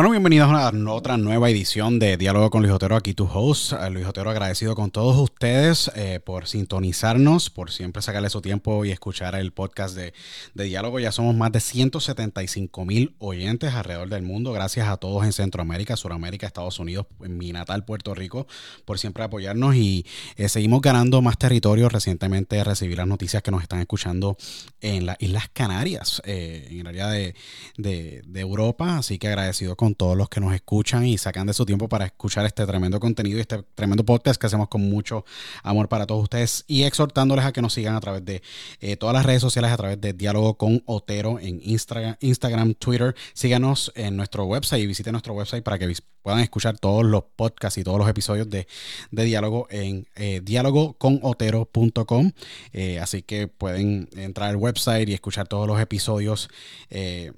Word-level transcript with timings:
Bueno, 0.00 0.12
bienvenidos 0.12 0.50
a 0.50 0.72
otra 0.90 1.18
nueva 1.18 1.50
edición 1.50 1.98
de 1.98 2.16
Diálogo 2.16 2.48
con 2.48 2.62
Luis 2.62 2.72
Otero, 2.72 2.96
aquí 2.96 3.12
tu 3.12 3.28
host. 3.30 3.74
Eh, 3.74 3.90
Luis 3.90 4.06
Otero 4.06 4.30
agradecido 4.30 4.74
con 4.74 4.90
todos 4.90 5.14
ustedes 5.18 5.90
eh, 5.94 6.20
por 6.24 6.46
sintonizarnos, 6.46 7.50
por 7.50 7.70
siempre 7.70 8.00
sacarle 8.00 8.30
su 8.30 8.40
tiempo 8.40 8.86
y 8.86 8.92
escuchar 8.92 9.34
el 9.34 9.52
podcast 9.52 9.94
de, 9.94 10.14
de 10.54 10.64
Diálogo. 10.64 11.00
Ya 11.00 11.12
somos 11.12 11.36
más 11.36 11.52
de 11.52 11.60
175 11.60 12.82
mil 12.86 13.14
oyentes 13.18 13.74
alrededor 13.74 14.08
del 14.08 14.22
mundo. 14.22 14.54
Gracias 14.54 14.88
a 14.88 14.96
todos 14.96 15.22
en 15.26 15.34
Centroamérica, 15.34 15.96
Suramérica, 15.96 16.46
Estados 16.46 16.78
Unidos, 16.78 17.04
en 17.22 17.36
mi 17.36 17.52
natal 17.52 17.84
Puerto 17.84 18.14
Rico, 18.14 18.46
por 18.86 18.98
siempre 18.98 19.22
apoyarnos 19.24 19.74
y 19.76 20.06
eh, 20.36 20.48
seguimos 20.48 20.80
ganando 20.80 21.20
más 21.20 21.36
territorio. 21.36 21.90
Recientemente 21.90 22.64
recibí 22.64 22.96
las 22.96 23.06
noticias 23.06 23.42
que 23.42 23.50
nos 23.50 23.60
están 23.60 23.80
escuchando 23.80 24.38
en 24.80 25.04
las 25.04 25.18
Islas 25.20 25.50
Canarias, 25.52 26.22
en 26.24 26.80
el 26.80 26.86
área 26.86 27.08
de, 27.08 27.34
de, 27.76 28.22
de 28.24 28.40
Europa, 28.40 28.96
así 28.96 29.18
que 29.18 29.28
agradecido 29.28 29.76
con 29.76 29.89
todos 29.94 30.16
los 30.16 30.28
que 30.28 30.40
nos 30.40 30.54
escuchan 30.54 31.06
y 31.06 31.18
sacan 31.18 31.46
de 31.46 31.54
su 31.54 31.66
tiempo 31.66 31.88
para 31.88 32.06
escuchar 32.06 32.46
este 32.46 32.66
tremendo 32.66 33.00
contenido 33.00 33.38
y 33.38 33.40
este 33.40 33.62
tremendo 33.74 34.04
podcast 34.04 34.40
que 34.40 34.46
hacemos 34.46 34.68
con 34.68 34.82
mucho 34.88 35.24
amor 35.62 35.88
para 35.88 36.06
todos 36.06 36.22
ustedes 36.22 36.64
y 36.66 36.84
exhortándoles 36.84 37.44
a 37.44 37.52
que 37.52 37.62
nos 37.62 37.74
sigan 37.74 37.94
a 37.94 38.00
través 38.00 38.24
de 38.24 38.42
eh, 38.80 38.96
todas 38.96 39.14
las 39.14 39.26
redes 39.26 39.40
sociales, 39.40 39.70
a 39.70 39.76
través 39.76 40.00
de 40.00 40.12
Diálogo 40.12 40.54
con 40.54 40.82
Otero 40.86 41.38
en 41.38 41.60
Instagram, 41.62 42.16
Instagram, 42.20 42.74
Twitter. 42.74 43.14
Síganos 43.32 43.92
en 43.94 44.16
nuestro 44.16 44.44
website 44.44 44.82
y 44.82 44.86
visiten 44.86 45.12
nuestro 45.12 45.34
website 45.34 45.62
para 45.62 45.78
que 45.78 45.86
puedan 46.22 46.40
escuchar 46.40 46.78
todos 46.78 47.04
los 47.04 47.24
podcasts 47.36 47.78
y 47.78 47.84
todos 47.84 47.98
los 47.98 48.08
episodios 48.08 48.48
de, 48.48 48.66
Diálogo 49.10 49.66
en 49.70 50.06
eh, 50.16 50.40
diálogoconotero.com. 50.42 52.32
Eh, 52.72 52.98
así 52.98 53.22
que 53.22 53.48
pueden 53.48 54.08
entrar 54.16 54.50
al 54.50 54.56
website 54.56 55.08
y 55.08 55.14
escuchar 55.14 55.48
todos 55.48 55.66
los 55.66 55.80
episodios 55.80 56.48
eh, 56.90 57.32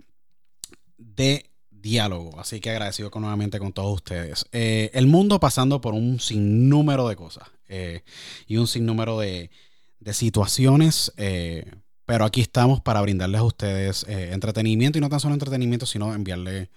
de 0.98 1.51
diálogo. 1.82 2.38
Así 2.40 2.60
que 2.60 2.70
agradecido 2.70 3.10
nuevamente 3.14 3.58
con 3.58 3.72
todos 3.72 3.94
ustedes. 3.94 4.46
Eh, 4.52 4.90
el 4.94 5.06
mundo 5.08 5.40
pasando 5.40 5.80
por 5.80 5.94
un 5.94 6.20
sinnúmero 6.20 7.08
de 7.08 7.16
cosas 7.16 7.48
eh, 7.68 8.02
y 8.46 8.56
un 8.56 8.66
sinnúmero 8.66 9.18
de, 9.18 9.50
de 9.98 10.14
situaciones. 10.14 11.12
Eh, 11.16 11.70
pero 12.06 12.24
aquí 12.24 12.40
estamos 12.40 12.80
para 12.80 13.00
brindarles 13.00 13.40
a 13.40 13.44
ustedes 13.44 14.04
entretenimiento 14.08 14.98
y 14.98 15.00
no 15.00 15.08
tan 15.08 15.20
solo 15.20 15.34
entretenimiento, 15.34 15.86
sino 15.86 16.14
enviarle 16.14 16.68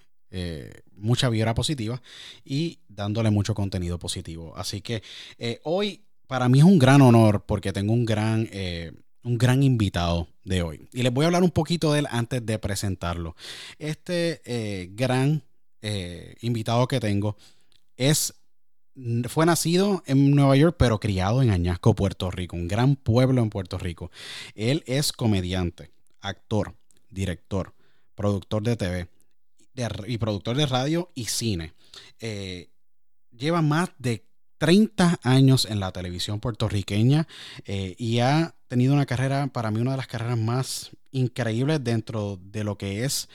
mucha 0.94 1.28
vibra 1.28 1.54
positiva 1.54 2.00
y 2.44 2.78
dándole 2.88 3.30
mucho 3.30 3.54
contenido 3.54 3.98
positivo. 3.98 4.54
Así 4.56 4.80
que 4.80 5.02
hoy 5.64 6.04
para 6.26 6.48
mí 6.48 6.60
es 6.60 6.64
un 6.64 6.78
gran 6.78 7.02
honor 7.02 7.44
porque 7.44 7.72
tengo 7.72 7.92
un 7.92 8.04
gran 8.04 8.48
un 9.26 9.38
gran 9.38 9.62
invitado 9.62 10.28
de 10.44 10.62
hoy. 10.62 10.88
Y 10.92 11.02
les 11.02 11.12
voy 11.12 11.24
a 11.24 11.26
hablar 11.26 11.42
un 11.42 11.50
poquito 11.50 11.92
de 11.92 12.00
él 12.00 12.06
antes 12.10 12.46
de 12.46 12.58
presentarlo. 12.58 13.34
Este 13.78 14.40
eh, 14.44 14.88
gran 14.92 15.42
eh, 15.82 16.36
invitado 16.40 16.86
que 16.86 17.00
tengo 17.00 17.36
es 17.96 18.34
fue 19.28 19.44
nacido 19.44 20.02
en 20.06 20.30
Nueva 20.30 20.56
York, 20.56 20.76
pero 20.78 20.98
criado 21.00 21.42
en 21.42 21.50
Añasco, 21.50 21.94
Puerto 21.94 22.30
Rico, 22.30 22.56
un 22.56 22.66
gran 22.66 22.96
pueblo 22.96 23.42
en 23.42 23.50
Puerto 23.50 23.76
Rico. 23.76 24.10
Él 24.54 24.84
es 24.86 25.12
comediante, 25.12 25.90
actor, 26.20 26.74
director, 27.10 27.74
productor 28.14 28.62
de 28.62 28.76
TV 28.76 29.08
y 30.06 30.16
productor 30.16 30.56
de 30.56 30.64
radio 30.64 31.10
y 31.14 31.26
cine. 31.26 31.74
Eh, 32.20 32.70
lleva 33.36 33.60
más 33.60 33.90
de 33.98 34.24
30 34.58 35.20
años 35.22 35.66
en 35.70 35.80
la 35.80 35.92
televisión 35.92 36.40
puertorriqueña 36.40 37.26
y 37.66 38.20
ha 38.20 38.54
tenido 38.68 38.94
una 38.94 39.06
carrera, 39.06 39.48
para 39.48 39.70
mí 39.70 39.80
una 39.80 39.92
de 39.92 39.96
las 39.98 40.06
carreras 40.06 40.38
más 40.38 40.90
increíbles 41.12 41.82
dentro 41.82 42.38
de 42.42 42.64
lo 42.64 42.76
que 42.76 43.04
es 43.04 43.28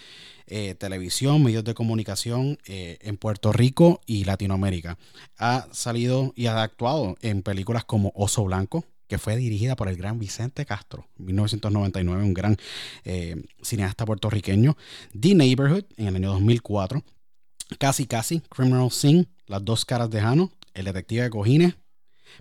eh, 0.53 0.75
televisión, 0.75 1.41
medios 1.41 1.63
de 1.63 1.73
comunicación 1.73 2.59
eh, 2.65 2.97
en 3.01 3.15
Puerto 3.15 3.53
Rico 3.53 4.01
y 4.05 4.25
Latinoamérica. 4.25 4.97
Ha 5.37 5.67
salido 5.71 6.33
y 6.35 6.47
ha 6.47 6.61
actuado 6.61 7.15
en 7.21 7.41
películas 7.41 7.85
como 7.85 8.11
Oso 8.15 8.43
Blanco, 8.43 8.83
que 9.07 9.17
fue 9.17 9.37
dirigida 9.37 9.77
por 9.77 9.87
el 9.87 9.95
gran 9.95 10.19
Vicente 10.19 10.65
Castro, 10.65 11.07
en 11.17 11.27
1999, 11.27 12.23
un 12.23 12.33
gran 12.33 12.57
eh, 13.05 13.41
cineasta 13.61 14.05
puertorriqueño. 14.05 14.75
The 15.17 15.35
Neighborhood, 15.35 15.85
en 15.97 16.07
el 16.07 16.15
año 16.17 16.31
2004. 16.33 17.01
Casi 17.79 18.05
Casi, 18.05 18.41
Criminal 18.49 18.91
Scene, 18.91 19.27
Las 19.47 19.63
dos 19.63 19.85
caras 19.85 20.09
de 20.09 20.19
Jano, 20.19 20.51
El 20.73 20.85
detective 20.85 21.23
de 21.23 21.29
Cojines, 21.29 21.75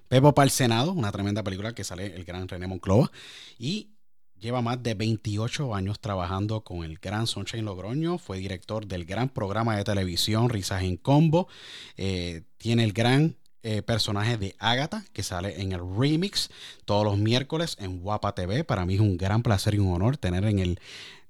Pepo 0.08 0.34
para 0.34 0.44
el 0.44 0.50
Senado, 0.50 0.92
una 0.92 1.12
tremenda 1.12 1.42
película 1.42 1.74
que 1.74 1.84
sale 1.84 2.14
el 2.14 2.24
gran 2.24 2.48
René 2.48 2.66
Monclova. 2.66 3.10
Y 3.58 3.90
lleva 4.38 4.62
más 4.62 4.82
de 4.82 4.94
28 4.94 5.74
años 5.74 6.00
trabajando 6.00 6.62
con 6.62 6.84
el 6.84 6.98
gran 6.98 7.26
Sunshine 7.26 7.64
Logroño. 7.64 8.18
Fue 8.18 8.38
director 8.38 8.86
del 8.86 9.04
gran 9.04 9.28
programa 9.28 9.76
de 9.76 9.84
televisión 9.84 10.48
Risas 10.48 10.82
en 10.82 10.96
Combo. 10.96 11.48
Eh, 11.96 12.42
tiene 12.56 12.84
el 12.84 12.92
gran 12.92 13.36
eh, 13.62 13.82
personaje 13.82 14.38
de 14.38 14.56
Agatha 14.58 15.04
que 15.12 15.22
sale 15.22 15.60
en 15.60 15.72
el 15.72 15.80
remix 15.80 16.50
todos 16.86 17.04
los 17.04 17.18
miércoles 17.18 17.76
en 17.78 18.00
Guapa 18.00 18.34
TV. 18.34 18.64
Para 18.64 18.86
mí 18.86 18.94
es 18.94 19.00
un 19.00 19.18
gran 19.18 19.42
placer 19.42 19.74
y 19.74 19.78
un 19.78 19.92
honor 19.92 20.16
tener 20.16 20.44
en 20.46 20.58
el 20.60 20.80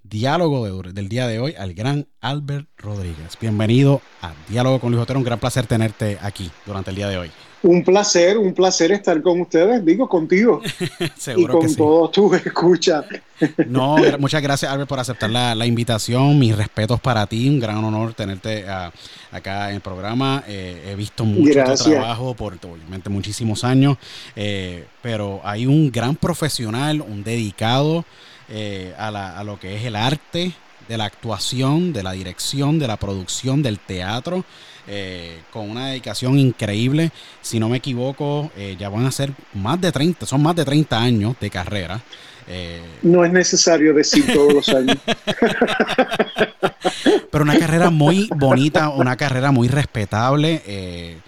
diálogo 0.03 0.83
del 0.83 1.09
día 1.09 1.27
de 1.27 1.38
hoy 1.38 1.55
al 1.59 1.75
gran 1.75 2.06
Albert 2.21 2.69
Rodríguez. 2.77 3.37
Bienvenido 3.41 4.00
a 4.22 4.33
Diálogo 4.49 4.81
con 4.81 4.91
Luis 4.91 5.03
Otero. 5.03 5.19
Un 5.19 5.25
gran 5.25 5.38
placer 5.38 5.66
tenerte 5.66 6.19
aquí 6.21 6.50
durante 6.66 6.91
el 6.91 6.97
día 6.97 7.09
de 7.09 7.19
hoy. 7.19 7.31
Un 7.62 7.84
placer, 7.84 8.38
un 8.38 8.55
placer 8.55 8.91
estar 8.91 9.21
con 9.21 9.43
ustedes, 9.43 9.84
digo, 9.84 10.09
contigo. 10.09 10.62
Seguro 11.16 11.59
y 11.59 11.66
con 11.66 11.75
todos 11.77 12.12
tus 12.12 12.34
escuchas. 12.47 13.05
no, 13.66 13.97
muchas 14.19 14.43
gracias, 14.43 14.72
Albert, 14.72 14.88
por 14.88 14.99
aceptar 14.99 15.28
la, 15.28 15.66
invitación. 15.66 16.38
Mis 16.38 16.56
respetos 16.56 17.00
para 17.00 17.27
ti. 17.27 17.49
Un 17.49 17.61
gran 17.61 17.84
honor 17.84 18.15
tenerte 18.15 18.67
ah, 18.67 18.91
acá 19.31 19.69
en 19.69 19.77
el 19.77 19.81
programa. 19.82 20.43
Eh, 20.49 20.88
he 20.91 20.94
visto 20.94 21.27
mucho 21.27 21.62
tu 21.65 21.91
trabajo 21.91 22.34
por 22.34 22.55
obviamente 22.55 23.11
muchísimos 23.11 23.62
años, 23.62 23.99
eh, 24.34 24.87
pero 25.03 25.41
hay 25.44 25.67
un 25.67 25.91
gran 25.93 26.17
profesional, 26.17 27.03
un 27.03 27.22
dedicado 27.22 28.06
eh, 28.50 28.94
a, 28.99 29.11
la, 29.11 29.38
a 29.38 29.44
lo 29.44 29.59
que 29.59 29.77
es 29.77 29.84
el 29.84 29.97
arte 29.97 30.53
de 30.88 30.99
la 30.99 31.05
actuación, 31.05 31.93
de 31.93 32.03
la 32.03 32.12
dirección, 32.12 32.78
de 32.78 32.88
la 32.88 32.97
producción, 32.97 33.62
del 33.62 33.78
teatro. 33.78 34.44
Eh, 34.93 35.43
con 35.53 35.71
una 35.71 35.87
dedicación 35.88 36.37
increíble. 36.37 37.12
Si 37.43 37.61
no 37.61 37.69
me 37.69 37.77
equivoco, 37.77 38.50
eh, 38.56 38.75
ya 38.77 38.88
van 38.88 39.06
a 39.06 39.12
ser 39.12 39.33
más 39.55 39.81
de 39.81 39.93
30, 39.93 40.27
son 40.27 40.43
más 40.43 40.56
de 40.56 40.65
30 40.65 41.00
años 41.00 41.37
de 41.38 41.49
carrera. 41.49 42.00
Eh, 42.49 42.83
no 43.03 43.25
es 43.25 43.33
necesario 43.33 43.94
decir 43.94 44.27
todos 44.33 44.53
los 44.53 44.69
años. 44.71 44.97
Pero 47.31 47.44
una 47.44 47.56
carrera 47.56 47.91
muy 47.91 48.28
bonita, 48.34 48.88
una 48.88 49.17
carrera 49.17 49.53
muy 49.53 49.69
respetable, 49.69 51.21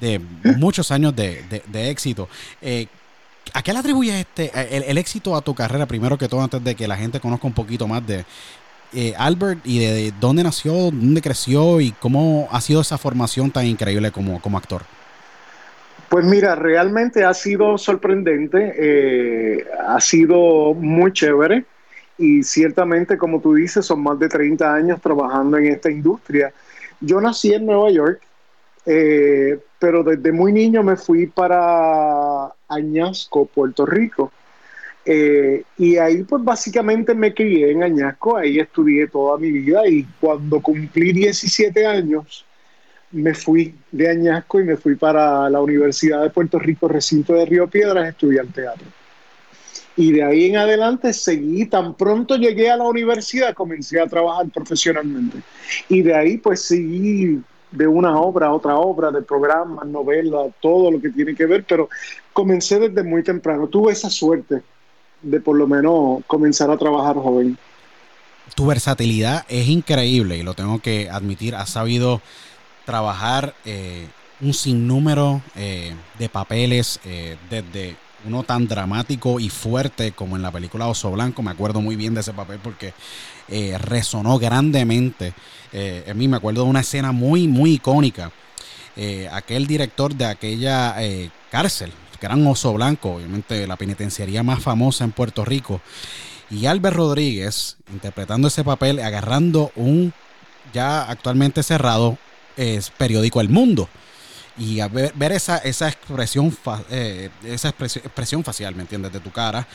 de 0.00 0.20
muchos 0.56 0.90
años 0.90 1.14
de, 1.14 1.90
éxito. 1.90 2.30
¿A 3.54 3.62
qué 3.62 3.72
le 3.72 3.78
atribuyes 3.78 4.16
este, 4.16 4.50
el, 4.90 4.98
éxito 4.98 5.36
a 5.36 5.40
tu 5.40 5.54
carrera, 5.54 5.86
primero 5.86 6.18
que 6.18 6.28
todo, 6.28 6.42
antes 6.42 6.62
de 6.62 6.74
que 6.74 6.88
la 6.88 6.96
gente 6.96 7.20
conozca 7.20 7.46
un 7.46 7.54
poquito 7.54 7.86
más 7.86 8.04
de, 8.04 8.24
eh, 8.92 9.14
Albert 9.16 9.60
y 9.64 9.78
de, 9.78 10.12
dónde 10.20 10.42
nació, 10.42 10.72
dónde 10.72 11.20
creció 11.20 11.80
y 11.80 11.92
cómo 11.92 12.48
ha 12.50 12.60
sido 12.60 12.80
esa 12.80 12.98
formación 12.98 13.50
tan 13.50 13.66
increíble 13.66 14.10
como, 14.10 14.40
como 14.40 14.58
actor. 14.58 14.82
Pues 16.08 16.24
mira, 16.24 16.54
realmente 16.54 17.24
ha 17.24 17.34
sido 17.34 17.78
sorprendente, 17.78 18.74
eh, 18.76 19.66
ha 19.86 20.00
sido 20.00 20.74
muy 20.74 21.12
chévere 21.12 21.64
y 22.18 22.42
ciertamente, 22.42 23.18
como 23.18 23.40
tú 23.40 23.54
dices, 23.54 23.84
son 23.86 24.02
más 24.02 24.18
de 24.18 24.28
30 24.28 24.72
años 24.74 25.00
trabajando 25.00 25.58
en 25.58 25.66
esta 25.66 25.90
industria. 25.90 26.52
Yo 27.00 27.20
nací 27.20 27.52
en 27.52 27.66
Nueva 27.66 27.90
York, 27.90 28.20
eh, 28.86 29.58
pero 29.84 30.02
desde 30.02 30.32
muy 30.32 30.50
niño 30.50 30.82
me 30.82 30.96
fui 30.96 31.26
para 31.26 32.50
Añasco, 32.68 33.44
Puerto 33.44 33.84
Rico 33.84 34.32
eh, 35.04 35.62
y 35.76 35.98
ahí 35.98 36.22
pues 36.22 36.42
básicamente 36.42 37.14
me 37.14 37.34
crié 37.34 37.70
en 37.70 37.82
Añasco, 37.82 38.38
ahí 38.38 38.58
estudié 38.58 39.08
toda 39.08 39.36
mi 39.36 39.50
vida 39.50 39.86
y 39.86 40.06
cuando 40.18 40.58
cumplí 40.62 41.12
17 41.12 41.84
años 41.84 42.46
me 43.12 43.34
fui 43.34 43.74
de 43.92 44.08
Añasco 44.08 44.58
y 44.58 44.64
me 44.64 44.78
fui 44.78 44.94
para 44.94 45.50
la 45.50 45.60
Universidad 45.60 46.22
de 46.22 46.30
Puerto 46.30 46.58
Rico, 46.58 46.88
recinto 46.88 47.34
de 47.34 47.44
Río 47.44 47.68
Piedras, 47.68 48.08
estudiar 48.08 48.46
teatro. 48.46 48.86
Y 49.98 50.12
de 50.12 50.24
ahí 50.24 50.46
en 50.46 50.56
adelante 50.56 51.12
seguí, 51.12 51.66
tan 51.66 51.94
pronto 51.94 52.36
llegué 52.36 52.70
a 52.70 52.78
la 52.78 52.84
universidad 52.84 53.52
comencé 53.52 54.00
a 54.00 54.06
trabajar 54.06 54.46
profesionalmente. 54.48 55.40
Y 55.90 56.00
de 56.00 56.14
ahí 56.14 56.38
pues 56.38 56.62
seguí 56.62 57.42
de 57.74 57.86
una 57.86 58.18
obra 58.18 58.46
a 58.46 58.52
otra 58.52 58.76
obra, 58.76 59.10
de 59.10 59.22
programas, 59.22 59.86
novelas, 59.86 60.52
todo 60.60 60.90
lo 60.90 61.00
que 61.00 61.10
tiene 61.10 61.34
que 61.34 61.46
ver, 61.46 61.64
pero 61.68 61.88
comencé 62.32 62.78
desde 62.78 63.02
muy 63.02 63.22
temprano. 63.22 63.66
Tuve 63.66 63.92
esa 63.92 64.08
suerte 64.08 64.62
de 65.20 65.40
por 65.40 65.56
lo 65.56 65.66
menos 65.66 66.22
comenzar 66.26 66.70
a 66.70 66.76
trabajar 66.76 67.16
joven. 67.16 67.58
Tu 68.54 68.66
versatilidad 68.66 69.44
es 69.48 69.68
increíble 69.68 70.36
y 70.36 70.42
lo 70.42 70.54
tengo 70.54 70.78
que 70.78 71.10
admitir. 71.10 71.54
Has 71.56 71.70
sabido 71.70 72.20
trabajar 72.84 73.54
eh, 73.64 74.06
un 74.40 74.54
sinnúmero 74.54 75.40
eh, 75.56 75.94
de 76.18 76.28
papeles 76.28 77.00
eh, 77.04 77.36
desde 77.50 77.96
uno 78.26 78.42
tan 78.42 78.68
dramático 78.68 79.40
y 79.40 79.48
fuerte 79.48 80.12
como 80.12 80.36
en 80.36 80.42
la 80.42 80.52
película 80.52 80.86
Oso 80.86 81.10
Blanco. 81.10 81.42
Me 81.42 81.50
acuerdo 81.50 81.80
muy 81.80 81.96
bien 81.96 82.14
de 82.14 82.20
ese 82.20 82.32
papel 82.32 82.60
porque 82.62 82.94
resonó 83.80 84.38
grandemente. 84.38 85.34
En 85.74 86.16
mí 86.16 86.28
me 86.28 86.36
acuerdo 86.36 86.62
de 86.62 86.70
una 86.70 86.80
escena 86.80 87.12
muy, 87.12 87.48
muy 87.48 87.74
icónica. 87.74 88.30
aquel 89.32 89.66
director 89.66 90.14
de 90.14 90.26
aquella 90.26 90.96
cárcel, 91.50 91.92
Gran 92.20 92.46
Oso 92.46 92.72
Blanco, 92.72 93.16
obviamente 93.16 93.66
la 93.66 93.76
penitenciaría 93.76 94.42
más 94.42 94.62
famosa 94.62 95.04
en 95.04 95.12
Puerto 95.12 95.44
Rico. 95.44 95.82
Y 96.50 96.66
Albert 96.66 96.96
Rodríguez 96.96 97.76
interpretando 97.92 98.48
ese 98.48 98.64
papel, 98.64 99.00
agarrando 99.00 99.72
un 99.76 100.14
ya 100.72 101.02
actualmente 101.02 101.62
cerrado 101.62 102.16
periódico 102.96 103.40
El 103.40 103.48
Mundo. 103.48 103.88
Y 104.56 104.80
ver, 104.88 105.32
esa, 105.32 105.58
esa 105.58 105.88
expresión 105.88 106.56
eh, 106.90 107.28
esa 107.44 107.70
expresión, 107.70 108.44
facial, 108.44 108.74
¿me 108.74 108.82
entiendes? 108.82 109.12
De 109.12 109.18
tu 109.18 109.32
cara, 109.32 109.66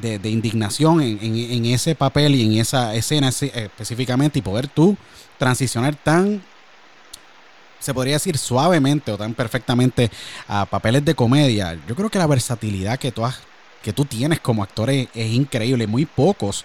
de, 0.00 0.28
indignación 0.28 1.00
en, 1.00 1.64
ese 1.66 1.94
papel 1.94 2.34
y 2.34 2.44
en 2.44 2.60
esa 2.60 2.94
escena 2.94 3.28
específicamente 3.28 4.40
y 4.40 4.42
poder 4.42 4.66
tú 4.66 4.96
transicionar 5.38 5.94
tan 5.94 6.42
se 7.84 7.92
podría 7.92 8.14
decir 8.14 8.38
suavemente 8.38 9.12
o 9.12 9.18
tan 9.18 9.34
perfectamente 9.34 10.10
a 10.48 10.64
papeles 10.64 11.04
de 11.04 11.14
comedia. 11.14 11.78
Yo 11.86 11.94
creo 11.94 12.08
que 12.08 12.18
la 12.18 12.26
versatilidad 12.26 12.98
que 12.98 13.12
tú, 13.12 13.22
que 13.82 13.92
tú 13.92 14.06
tienes 14.06 14.40
como 14.40 14.62
actor 14.62 14.88
es, 14.88 15.08
increíble. 15.14 15.86
Muy 15.86 16.06
pocos, 16.06 16.64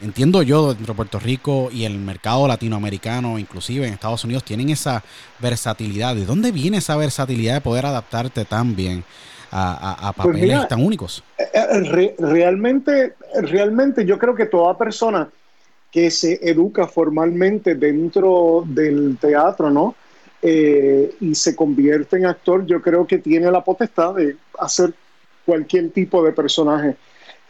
entiendo 0.00 0.42
yo, 0.42 0.74
dentro 0.74 0.94
de 0.94 0.96
Puerto 0.96 1.18
Rico 1.18 1.68
y 1.72 1.84
el 1.84 1.98
mercado 1.98 2.46
latinoamericano, 2.46 3.38
inclusive 3.38 3.86
en 3.86 3.94
Estados 3.94 4.24
Unidos, 4.24 4.44
tienen 4.44 4.70
esa 4.70 5.02
versatilidad. 5.38 6.14
¿De 6.14 6.24
dónde 6.24 6.52
viene 6.52 6.78
esa 6.78 6.96
versatilidad 6.96 7.54
de 7.54 7.60
poder 7.60 7.86
adaptarte 7.86 8.44
tan 8.44 8.76
bien? 8.76 9.04
A, 9.58 10.12
pues 10.14 10.28
papeles 10.28 10.68
tan 10.68 10.84
únicos. 10.84 11.22
Eh, 11.38 11.44
eh, 11.54 12.14
realmente, 12.18 13.14
realmente 13.40 14.04
yo 14.04 14.18
creo 14.18 14.34
que 14.34 14.46
toda 14.46 14.76
persona 14.76 15.30
que 15.90 16.10
se 16.10 16.38
educa 16.42 16.86
formalmente 16.86 17.74
dentro 17.74 18.64
del 18.66 19.16
teatro, 19.18 19.70
¿no? 19.70 19.94
Eh, 20.42 21.14
y 21.20 21.34
se 21.34 21.56
convierte 21.56 22.16
en 22.16 22.26
actor, 22.26 22.66
yo 22.66 22.82
creo 22.82 23.06
que 23.06 23.18
tiene 23.18 23.50
la 23.50 23.64
potestad 23.64 24.14
de 24.14 24.36
hacer 24.58 24.92
cualquier 25.46 25.90
tipo 25.90 26.22
de 26.22 26.32
personaje. 26.32 26.96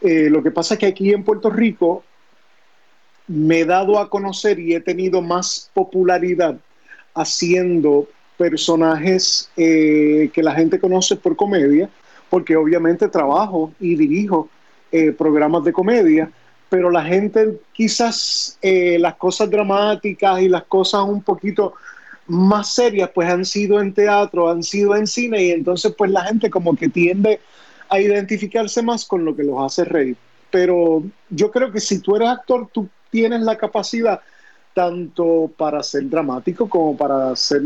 Eh, 0.01 0.29
lo 0.29 0.41
que 0.41 0.51
pasa 0.51 0.75
es 0.75 0.79
que 0.79 0.85
aquí 0.85 1.11
en 1.11 1.23
Puerto 1.23 1.49
Rico 1.49 2.03
me 3.27 3.59
he 3.59 3.65
dado 3.65 3.99
a 3.99 4.09
conocer 4.09 4.59
y 4.59 4.73
he 4.73 4.79
tenido 4.79 5.21
más 5.21 5.69
popularidad 5.73 6.57
haciendo 7.13 8.07
personajes 8.37 9.49
eh, 9.57 10.29
que 10.33 10.43
la 10.43 10.53
gente 10.53 10.79
conoce 10.79 11.15
por 11.15 11.35
comedia, 11.35 11.89
porque 12.29 12.55
obviamente 12.55 13.07
trabajo 13.07 13.71
y 13.79 13.95
dirijo 13.95 14.49
programas 15.17 15.65
de 15.65 15.73
comedia, 15.73 16.31
pero 16.69 16.89
la 16.89 17.03
gente 17.03 17.59
quizás 17.73 18.57
las 18.61 19.15
cosas 19.15 19.49
dramáticas 19.49 20.41
y 20.41 20.47
las 20.47 20.63
cosas 20.63 21.03
un 21.03 21.21
poquito 21.21 21.73
más 22.27 22.73
serias 22.73 23.09
pues 23.13 23.29
han 23.29 23.45
sido 23.45 23.79
en 23.79 23.93
teatro, 23.93 24.49
han 24.49 24.63
sido 24.63 24.95
en 24.95 25.07
cine 25.07 25.43
y 25.43 25.51
entonces 25.51 25.93
pues 25.97 26.11
la 26.11 26.25
gente 26.25 26.49
como 26.49 26.75
que 26.75 26.89
tiende 26.89 27.39
a 27.89 27.99
identificarse 27.99 28.81
más 28.81 29.05
con 29.05 29.23
lo 29.23 29.35
que 29.35 29.43
los 29.43 29.59
hace 29.59 29.85
reír. 29.85 30.17
Pero 30.51 31.03
yo 31.29 31.51
creo 31.51 31.71
que 31.71 31.79
si 31.79 31.99
tú 31.99 32.15
eres 32.15 32.29
actor, 32.29 32.67
tú 32.71 32.87
tienes 33.09 33.41
la 33.41 33.57
capacidad 33.57 34.21
tanto 34.73 35.51
para 35.57 35.81
ser 35.81 36.07
dramático 36.09 36.69
como 36.69 36.95
para 36.95 37.31
hacer 37.31 37.61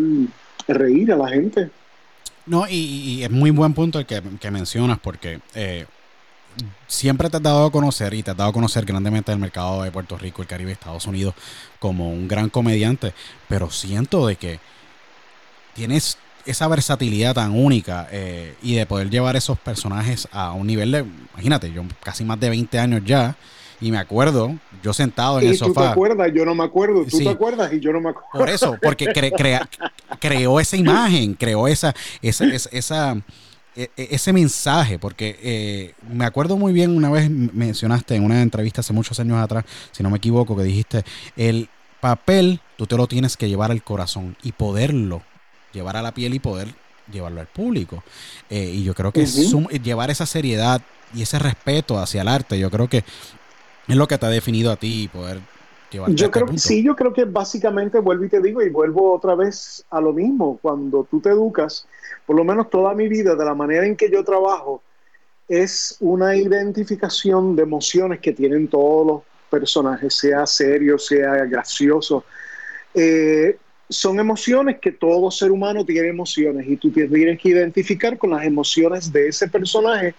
reír 0.67 1.11
a 1.11 1.17
la 1.17 1.27
gente. 1.27 1.69
No, 2.45 2.67
y, 2.67 3.23
es 3.23 3.29
muy 3.29 3.51
buen 3.51 3.73
punto 3.73 3.99
el 3.99 4.05
que, 4.05 4.51
mencionas 4.51 4.97
porque 4.99 5.41
eh, 5.53 5.85
siempre 6.87 7.29
te 7.29 7.37
has 7.37 7.43
dado 7.43 7.65
a 7.65 7.71
conocer 7.71 8.13
y 8.13 8.23
te 8.23 8.31
has 8.31 8.37
dado 8.37 8.49
a 8.49 8.53
conocer 8.53 8.85
grandemente 8.85 9.31
el 9.31 9.39
mercado 9.39 9.83
de 9.83 9.91
Puerto 9.91 10.17
Rico, 10.17 10.41
el 10.41 10.47
Caribe, 10.47 10.71
Estados 10.71 11.05
Unidos 11.05 11.35
como 11.79 12.09
un 12.11 12.27
gran 12.27 12.49
comediante, 12.49 13.13
pero 13.47 13.69
siento 13.69 14.27
de 14.27 14.37
que 14.37 14.59
tienes 15.73 16.17
esa 16.45 16.67
versatilidad 16.67 17.35
tan 17.35 17.51
única 17.51 18.07
eh, 18.11 18.55
y 18.61 18.75
de 18.75 18.85
poder 18.85 19.09
llevar 19.09 19.35
esos 19.35 19.59
personajes 19.59 20.27
a 20.31 20.53
un 20.53 20.67
nivel 20.67 20.91
de, 20.91 21.05
imagínate, 21.33 21.71
yo 21.71 21.83
casi 22.01 22.23
más 22.23 22.39
de 22.39 22.49
20 22.49 22.79
años 22.79 23.01
ya 23.05 23.35
y 23.81 23.91
me 23.91 23.97
acuerdo, 23.97 24.55
yo 24.83 24.93
sentado 24.93 25.39
en 25.39 25.47
el 25.47 25.57
sofá. 25.57 25.73
Tú 25.73 25.81
te 25.81 25.87
acuerdas, 25.87 26.31
yo 26.33 26.45
no 26.45 26.55
me 26.55 26.63
acuerdo, 26.63 27.03
tú 27.03 27.17
te 27.17 27.29
acuerdas 27.29 27.73
y 27.73 27.79
yo 27.79 27.91
no 27.91 27.99
me 27.99 28.11
acuerdo. 28.11 28.29
Por 28.31 28.49
eso, 28.49 28.77
porque 28.81 29.07
creó 30.19 30.59
esa 30.59 30.77
imagen, 30.77 31.33
creó 31.33 31.67
esa, 31.67 31.93
esa, 32.21 32.45
esa 32.45 33.17
e, 33.75 33.89
e, 33.95 34.07
ese 34.11 34.33
mensaje, 34.33 34.99
porque 34.99 35.39
eh, 35.41 35.93
me 36.09 36.25
acuerdo 36.25 36.57
muy 36.57 36.73
bien 36.73 36.95
una 36.95 37.09
vez 37.09 37.29
mencionaste 37.29 38.15
en 38.15 38.23
una 38.23 38.41
entrevista 38.41 38.81
hace 38.81 38.93
muchos 38.93 39.19
años 39.19 39.37
atrás, 39.37 39.65
si 39.91 40.03
no 40.03 40.09
me 40.09 40.17
equivoco, 40.17 40.55
que 40.55 40.63
dijiste, 40.63 41.03
el 41.35 41.69
papel 42.01 42.59
tú 42.77 42.85
te 42.85 42.97
lo 42.97 43.07
tienes 43.07 43.37
que 43.37 43.47
llevar 43.47 43.71
al 43.71 43.81
corazón 43.81 44.35
y 44.43 44.51
poderlo 44.51 45.23
llevar 45.71 45.95
a 45.95 46.01
la 46.01 46.13
piel 46.13 46.33
y 46.33 46.39
poder 46.39 46.67
llevarlo 47.11 47.39
al 47.39 47.47
público. 47.47 48.03
Eh, 48.49 48.71
y 48.75 48.83
yo 48.83 48.93
creo 48.93 49.11
que 49.11 49.25
llevar 49.25 50.11
esa 50.11 50.25
seriedad 50.25 50.81
y 51.13 51.21
ese 51.21 51.39
respeto 51.39 51.97
hacia 51.97 52.21
el 52.21 52.27
arte, 52.27 52.59
yo 52.59 52.69
creo 52.69 52.89
que 52.89 53.03
es 53.91 53.97
lo 53.97 54.07
que 54.07 54.17
te 54.17 54.25
ha 54.25 54.29
definido 54.29 54.71
a 54.71 54.75
ti 54.75 55.03
y 55.03 55.07
poder 55.07 55.39
yo 55.91 56.03
este 56.07 56.29
creo 56.29 56.47
sí, 56.57 56.83
yo 56.83 56.95
creo 56.95 57.13
que 57.13 57.25
básicamente 57.25 57.99
vuelvo 57.99 58.23
y 58.25 58.29
te 58.29 58.41
digo 58.41 58.61
y 58.61 58.69
vuelvo 58.69 59.13
otra 59.13 59.35
vez 59.35 59.83
a 59.89 59.99
lo 59.99 60.13
mismo. 60.13 60.57
Cuando 60.61 61.05
tú 61.09 61.19
te 61.19 61.29
educas, 61.29 61.85
por 62.25 62.35
lo 62.35 62.43
menos 62.43 62.69
toda 62.69 62.93
mi 62.93 63.07
vida, 63.07 63.35
de 63.35 63.45
la 63.45 63.53
manera 63.53 63.85
en 63.85 63.95
que 63.95 64.09
yo 64.09 64.23
trabajo, 64.23 64.81
es 65.49 65.97
una 65.99 66.35
identificación 66.35 67.55
de 67.55 67.63
emociones 67.63 68.19
que 68.19 68.31
tienen 68.31 68.69
todos 68.69 69.05
los 69.05 69.21
personajes, 69.49 70.13
sea 70.13 70.45
serio, 70.45 70.97
sea 70.97 71.45
gracioso. 71.45 72.23
Eh, 72.93 73.57
son 73.89 74.19
emociones 74.19 74.79
que 74.79 74.93
todo 74.93 75.29
ser 75.29 75.51
humano 75.51 75.83
tiene 75.83 76.07
emociones 76.07 76.65
y 76.67 76.77
tú 76.77 76.89
tienes 76.91 77.37
que 77.37 77.49
identificar 77.49 78.17
con 78.17 78.29
las 78.29 78.45
emociones 78.45 79.11
de 79.11 79.27
ese 79.27 79.49
personaje 79.49 80.15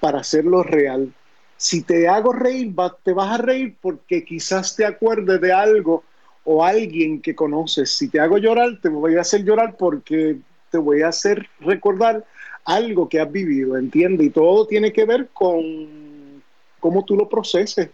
para 0.00 0.20
hacerlo 0.20 0.62
real 0.62 1.12
si 1.60 1.82
te 1.82 2.08
hago 2.08 2.32
reír, 2.32 2.74
te 3.02 3.12
vas 3.12 3.38
a 3.38 3.42
reír 3.42 3.76
porque 3.82 4.24
quizás 4.24 4.74
te 4.74 4.86
acuerdes 4.86 5.42
de 5.42 5.52
algo 5.52 6.02
o 6.42 6.64
alguien 6.64 7.20
que 7.20 7.34
conoces. 7.34 7.90
Si 7.90 8.08
te 8.08 8.18
hago 8.18 8.38
llorar, 8.38 8.80
te 8.80 8.88
voy 8.88 9.16
a 9.16 9.20
hacer 9.20 9.44
llorar 9.44 9.76
porque 9.76 10.38
te 10.70 10.78
voy 10.78 11.02
a 11.02 11.08
hacer 11.08 11.46
recordar 11.60 12.24
algo 12.64 13.10
que 13.10 13.20
has 13.20 13.30
vivido, 13.30 13.76
¿entiendes? 13.76 14.28
Y 14.28 14.30
todo 14.30 14.66
tiene 14.66 14.90
que 14.90 15.04
ver 15.04 15.28
con 15.34 16.42
cómo 16.80 17.04
tú 17.04 17.14
lo 17.14 17.28
proceses, 17.28 17.90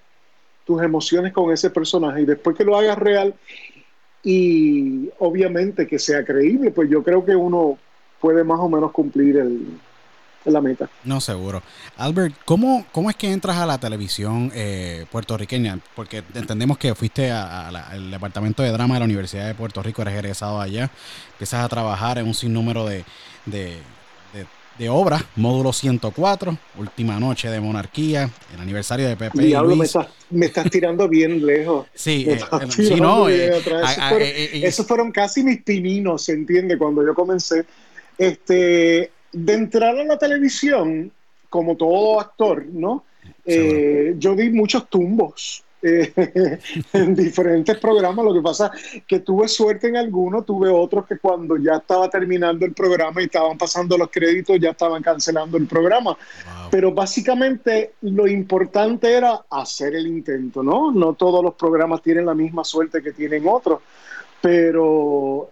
tus 0.64 0.81
emociones 0.81 1.33
con 1.33 1.50
ese 1.50 1.69
personaje. 1.69 2.21
Y 2.21 2.25
después 2.25 2.57
que 2.57 2.64
lo 2.64 2.76
hagas 2.76 2.97
real 2.97 3.35
y 4.23 5.11
obviamente 5.19 5.88
que 5.88 5.99
sea 5.99 6.25
creíble, 6.25 6.71
pues 6.71 6.88
yo 6.88 7.02
creo 7.02 7.25
que 7.25 7.35
uno 7.35 7.76
puede 8.21 8.45
más 8.45 8.61
o 8.61 8.69
menos 8.69 8.93
cumplir 8.93 9.38
el, 9.38 9.67
la 10.53 10.61
meta. 10.61 10.88
No, 11.05 11.21
seguro. 11.21 11.62
Albert, 11.97 12.35
¿cómo, 12.45 12.87
cómo 12.93 13.11
es 13.11 13.17
que 13.17 13.31
entras 13.31 13.57
a 13.57 13.67
la 13.67 13.79
televisión 13.79 14.50
eh, 14.55 15.07
puertorriqueña? 15.11 15.79
Porque 15.95 16.23
entendemos 16.35 16.79
que 16.79 16.95
fuiste 16.95 17.31
al 17.31 18.11
departamento 18.11 18.62
de 18.62 18.71
drama 18.71 18.95
de 18.95 19.00
la 19.00 19.05
Universidad 19.07 19.47
de 19.47 19.55
Puerto 19.55 19.83
Rico, 19.83 20.03
eres 20.03 20.15
egresado 20.15 20.61
allá, 20.61 20.91
empiezas 21.33 21.65
a 21.65 21.69
trabajar 21.69 22.19
en 22.19 22.26
un 22.26 22.35
sinnúmero 22.35 22.87
de, 22.87 23.05
de, 23.47 23.76
de, 24.79 24.88
obras, 24.88 25.25
módulo 25.37 25.73
104, 25.73 26.57
última 26.79 27.19
noche 27.19 27.49
de 27.49 27.61
monarquía, 27.61 28.31
el 28.55 28.61
aniversario 28.61 29.09
de 29.09 29.17
Pepe. 29.17 29.43
Diablo, 29.43 29.75
me 29.75 29.87
estás, 29.87 30.09
me 30.31 30.47
estás 30.47 30.71
tirando 30.71 31.09
bien 31.09 31.45
lejos. 31.45 31.87
Sí, 31.95 32.26
eh, 32.29 32.38
sí 32.69 32.95
no. 33.00 33.29
Eh, 33.29 34.61
esos, 34.62 34.87
fueron, 34.87 35.11
casi 35.11 35.43
mis 35.43 35.62
pininos, 35.62 36.25
¿se 36.25 36.33
entiende? 36.33 36.76
Cuando 36.79 37.05
yo 37.05 37.15
comencé. 37.15 37.65
Este, 38.19 39.11
de 39.37 39.52
entrar 39.52 39.99
a 39.99 40.05
la 40.05 40.16
televisión, 40.16 41.12
como 41.50 41.76
todo 41.76 42.19
actor, 42.19 42.64
¿no? 42.73 43.05
Eh, 43.45 44.14
yo 44.19 44.35
di 44.35 44.49
muchos 44.49 44.88
tumbos 44.88 45.62
eh, 45.83 46.11
en 46.95 47.14
diferentes 47.14 47.76
programas. 47.76 48.25
Lo 48.25 48.33
que 48.33 48.40
pasa 48.40 48.71
que 49.07 49.21
tuve 49.21 49.47
suerte 49.47 49.88
en 49.88 49.99
algunos, 49.99 50.47
tuve 50.47 50.71
otros 50.71 51.07
que 51.07 51.19
cuando 51.19 51.59
ya 51.59 51.75
estaba 51.76 52.09
terminando 52.09 52.64
el 52.64 52.73
programa 52.73 53.21
y 53.21 53.26
estaban 53.26 53.59
pasando 53.59 53.99
los 53.99 54.09
créditos, 54.11 54.59
ya 54.59 54.71
estaban 54.71 55.02
cancelando 55.02 55.59
el 55.59 55.66
programa. 55.66 56.16
Pero 56.71 56.93
básicamente 56.93 57.93
lo 58.00 58.26
importante 58.26 59.12
era 59.12 59.45
hacer 59.50 59.95
el 59.97 60.07
intento, 60.07 60.62
¿no? 60.62 60.90
No 60.93 61.12
todos 61.12 61.45
los 61.45 61.55
programas 61.55 62.00
tienen 62.00 62.25
la 62.25 62.35
misma 62.35 62.64
suerte 62.64 63.02
que 63.02 63.12
tienen 63.12 63.47
otros, 63.47 63.81
pero 64.40 65.50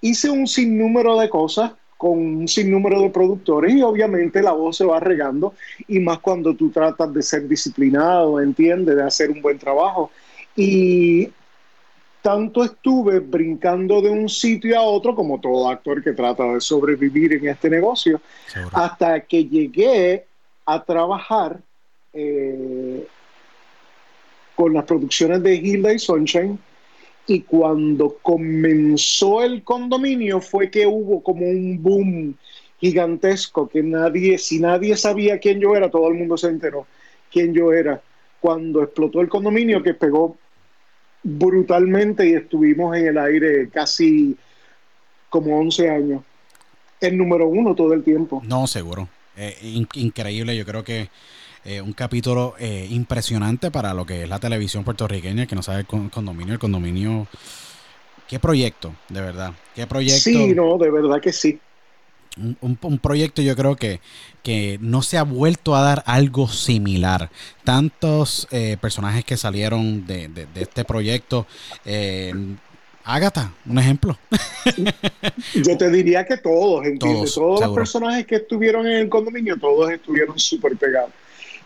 hice 0.00 0.30
un 0.30 0.46
sinnúmero 0.46 1.18
de 1.18 1.28
cosas 1.28 1.72
con 2.04 2.18
un 2.18 2.46
sinnúmero 2.46 3.00
de 3.00 3.08
productores 3.08 3.72
y 3.72 3.80
obviamente 3.80 4.42
la 4.42 4.52
voz 4.52 4.76
se 4.76 4.84
va 4.84 5.00
regando 5.00 5.54
y 5.88 6.00
más 6.00 6.18
cuando 6.18 6.54
tú 6.54 6.68
tratas 6.68 7.14
de 7.14 7.22
ser 7.22 7.48
disciplinado, 7.48 8.42
entiende, 8.42 8.94
de 8.94 9.02
hacer 9.02 9.30
un 9.30 9.40
buen 9.40 9.58
trabajo. 9.58 10.10
Y 10.54 11.30
tanto 12.20 12.62
estuve 12.62 13.20
brincando 13.20 14.02
de 14.02 14.10
un 14.10 14.28
sitio 14.28 14.78
a 14.78 14.82
otro, 14.82 15.14
como 15.14 15.40
todo 15.40 15.66
actor 15.70 16.04
que 16.04 16.12
trata 16.12 16.44
de 16.44 16.60
sobrevivir 16.60 17.32
en 17.32 17.48
este 17.48 17.70
negocio, 17.70 18.20
hasta 18.72 19.20
que 19.20 19.46
llegué 19.46 20.26
a 20.66 20.84
trabajar 20.84 21.58
eh, 22.12 23.08
con 24.54 24.74
las 24.74 24.84
producciones 24.84 25.42
de 25.42 25.54
Hilda 25.54 25.94
y 25.94 25.98
Sunshine. 25.98 26.58
Y 27.26 27.40
cuando 27.40 28.18
comenzó 28.20 29.42
el 29.42 29.62
condominio 29.62 30.40
fue 30.40 30.70
que 30.70 30.86
hubo 30.86 31.22
como 31.22 31.46
un 31.46 31.82
boom 31.82 32.36
gigantesco 32.78 33.68
que 33.68 33.82
nadie, 33.82 34.36
si 34.36 34.60
nadie 34.60 34.96
sabía 34.96 35.38
quién 35.38 35.58
yo 35.58 35.74
era, 35.74 35.90
todo 35.90 36.08
el 36.08 36.14
mundo 36.14 36.36
se 36.36 36.48
enteró 36.48 36.86
quién 37.32 37.54
yo 37.54 37.72
era. 37.72 38.02
Cuando 38.40 38.82
explotó 38.82 39.20
el 39.20 39.28
condominio 39.28 39.82
que 39.82 39.94
pegó 39.94 40.36
brutalmente 41.22 42.28
y 42.28 42.34
estuvimos 42.34 42.96
en 42.96 43.06
el 43.06 43.18
aire 43.18 43.70
casi 43.70 44.36
como 45.30 45.58
11 45.58 45.90
años. 45.90 46.22
El 47.00 47.16
número 47.16 47.48
uno 47.48 47.74
todo 47.74 47.92
el 47.94 48.04
tiempo. 48.04 48.42
No, 48.46 48.66
seguro. 48.66 49.08
Eh, 49.36 49.56
increíble, 49.94 50.56
yo 50.56 50.64
creo 50.64 50.84
que 50.84 51.08
eh, 51.64 51.80
un 51.80 51.92
capítulo 51.92 52.54
eh, 52.58 52.86
impresionante 52.90 53.70
para 53.70 53.94
lo 53.94 54.06
que 54.06 54.24
es 54.24 54.28
la 54.28 54.38
televisión 54.38 54.84
puertorriqueña, 54.84 55.46
que 55.46 55.56
no 55.56 55.62
sabe 55.62 55.80
el 55.80 55.86
condominio, 55.86 56.54
el 56.54 56.60
condominio. 56.60 57.26
¿Qué 58.28 58.38
proyecto, 58.38 58.94
de 59.08 59.20
verdad? 59.20 59.52
¿Qué 59.74 59.86
proyecto? 59.86 60.20
Sí, 60.20 60.54
no, 60.54 60.78
de 60.78 60.90
verdad 60.90 61.20
que 61.20 61.32
sí 61.32 61.60
un, 62.60 62.98
proyecto 62.98 63.42
yo 63.42 63.54
creo 63.54 63.76
que, 63.76 64.00
que 64.42 64.78
no 64.80 65.02
se 65.02 65.18
ha 65.18 65.22
vuelto 65.22 65.76
a 65.76 65.82
dar 65.82 66.02
algo 66.06 66.48
similar. 66.48 67.30
Tantos 67.64 68.48
eh, 68.50 68.76
personajes 68.80 69.24
que 69.24 69.36
salieron 69.36 70.06
de, 70.06 70.46
este 70.54 70.84
proyecto. 70.84 71.46
Eh, 71.84 72.32
Ágata, 73.06 73.52
un 73.66 73.78
ejemplo. 73.78 74.16
Yo 75.54 75.76
te 75.76 75.90
diría 75.90 76.24
que 76.24 76.38
todos, 76.38 76.86
¿entiendes? 76.86 77.34
Todos, 77.34 77.58
todos 77.58 77.60
los 77.60 77.74
personajes 77.74 78.26
que 78.26 78.36
estuvieron 78.36 78.86
en 78.86 78.94
el 78.94 79.08
condominio, 79.10 79.58
todos 79.58 79.90
estuvieron 79.90 80.38
súper 80.38 80.74
pegados. 80.76 81.10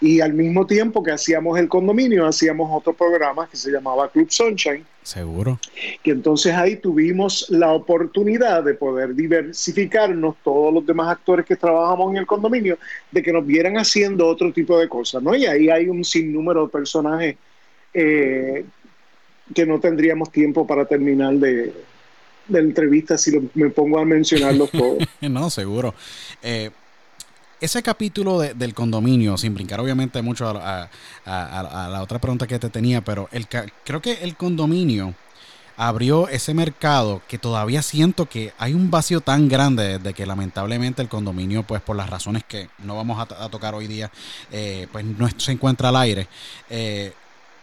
Y 0.01 0.21
al 0.21 0.33
mismo 0.33 0.65
tiempo 0.67 1.03
que 1.03 1.11
hacíamos 1.11 1.59
el 1.59 1.69
condominio, 1.69 2.27
hacíamos 2.27 2.71
otro 2.73 2.93
programa 2.93 3.49
que 3.49 3.57
se 3.57 3.71
llamaba 3.71 4.09
Club 4.11 4.31
Sunshine. 4.31 4.85
Seguro. 5.03 5.59
Que 6.03 6.13
entonces 6.13 6.55
ahí 6.55 6.77
tuvimos 6.77 7.47
la 7.49 7.73
oportunidad 7.73 8.63
de 8.63 8.75
poder 8.75 9.15
diversificarnos, 9.15 10.37
todos 10.45 10.73
los 10.73 10.87
demás 10.87 11.09
actores 11.09 11.45
que 11.45 11.57
trabajamos 11.57 12.13
en 12.13 12.19
el 12.19 12.27
condominio, 12.27 12.79
de 13.11 13.23
que 13.23 13.33
nos 13.33 13.45
vieran 13.45 13.77
haciendo 13.77 14.27
otro 14.29 14.53
tipo 14.53 14.79
de 14.79 14.89
cosas, 14.89 15.23
¿no? 15.23 15.35
Y 15.35 15.47
ahí 15.47 15.69
hay 15.69 15.89
un 15.89 16.05
sinnúmero 16.05 16.67
de 16.67 16.69
personajes 16.69 17.37
eh, 17.93 18.65
que 19.53 19.67
no 19.67 19.81
tendríamos 19.81 20.31
tiempo 20.31 20.67
para 20.67 20.85
terminar 20.85 21.35
de, 21.35 21.73
de 22.49 22.61
entrevista 22.61 23.19
si 23.19 23.33
me 23.55 23.71
pongo 23.71 23.99
a 23.99 24.05
mencionarlos 24.05 24.71
todos. 24.71 24.99
no, 25.21 25.51
seguro. 25.51 25.95
Eh, 26.43 26.71
ese 27.61 27.83
capítulo 27.83 28.41
del 28.41 28.75
condominio, 28.75 29.37
sin 29.37 29.55
brincar 29.55 29.81
obviamente 29.81 30.23
mucho 30.23 30.49
a, 30.49 30.89
la 31.25 32.03
otra 32.03 32.19
pregunta 32.19 32.47
que 32.47 32.59
te 32.59 32.71
tenía, 32.71 33.03
pero 33.03 33.29
creo 33.85 34.01
que 34.01 34.13
el 34.23 34.37
condominio 34.37 35.15
abrió 35.77 36.29
ese 36.29 36.55
mercado 36.55 37.23
que 37.29 37.39
todavía 37.39 37.83
siento 37.83 38.27
que 38.27 38.53
hay 38.59 38.75
un 38.75 38.91
vacío 38.91 39.21
tan 39.21 39.49
grande 39.49 40.01
de 40.01 40.13
que 40.13 40.27
lamentablemente 40.27 41.03
el 41.03 41.09
condominio, 41.09 41.63
pues 41.63 41.81
por 41.81 41.95
las 41.95 42.11
razones 42.11 42.43
que 42.43 42.69
no 42.79 42.97
vamos 42.97 43.21
a, 43.21 43.49
tocar 43.49 43.77
hoy 43.77 43.87
día, 43.87 44.11
eh, 44.51 44.89
pues 44.91 45.05
no 45.05 45.29
se 45.37 45.53
encuentra 45.53 45.91
al 45.91 45.97
aire. 45.97 46.27
Eh, 46.69 47.13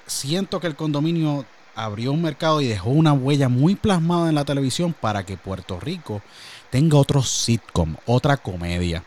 siento 0.08 0.62
que 0.62 0.68
el 0.68 0.76
condominio 0.76 1.46
abrió 1.76 2.14
un 2.14 2.22
mercado 2.22 2.62
y 2.62 2.68
dejó 2.68 2.90
una 2.90 3.12
huella 3.12 3.50
muy 3.50 3.76
plasmada 3.76 4.30
en 4.30 4.36
la 4.36 4.46
televisión 4.46 4.94
para 4.94 5.26
que 5.26 5.36
Puerto 5.36 5.78
Rico 5.80 6.22
tenga 6.70 6.98
otro 6.98 7.22
sitcom, 7.22 7.96
otra 8.06 8.38
comedia. 8.38 9.04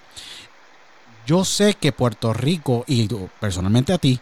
Yo 1.29 1.45
sé 1.45 1.75
que 1.75 1.93
Puerto 1.93 2.33
Rico, 2.33 2.85
y 2.87 3.07
personalmente 3.39 3.93
a 3.93 3.99
ti, 3.99 4.19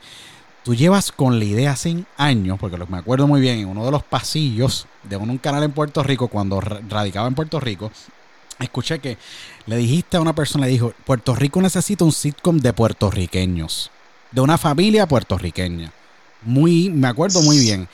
tú 0.64 0.74
llevas 0.74 1.12
con 1.12 1.38
la 1.38 1.44
idea 1.44 1.70
hace 1.70 2.04
años, 2.16 2.58
porque 2.58 2.76
me 2.88 2.98
acuerdo 2.98 3.28
muy 3.28 3.40
bien, 3.40 3.60
en 3.60 3.68
uno 3.68 3.84
de 3.84 3.92
los 3.92 4.02
pasillos 4.02 4.88
de 5.04 5.16
un, 5.16 5.38
canal 5.38 5.62
en 5.62 5.70
Puerto 5.70 6.02
Rico, 6.02 6.26
cuando 6.26 6.60
radicaba 6.60 7.28
en 7.28 7.36
Puerto 7.36 7.60
Rico, 7.60 7.92
escuché 8.58 8.98
que 8.98 9.18
le 9.66 9.76
dijiste 9.76 10.16
a 10.16 10.20
una 10.20 10.34
persona, 10.34 10.66
le 10.66 10.72
dijo, 10.72 10.94
Puerto 11.04 11.36
Rico 11.36 11.62
necesita 11.62 12.04
un 12.04 12.10
sitcom 12.10 12.58
de 12.58 12.72
puertorriqueños, 12.72 13.92
de 14.32 14.40
una 14.40 14.58
familia 14.58 15.06
puertorriqueña. 15.06 15.92
Muy, 16.42 16.90
me 16.90 17.06
acuerdo 17.06 17.40
muy 17.40 17.60
bien. 17.60 17.86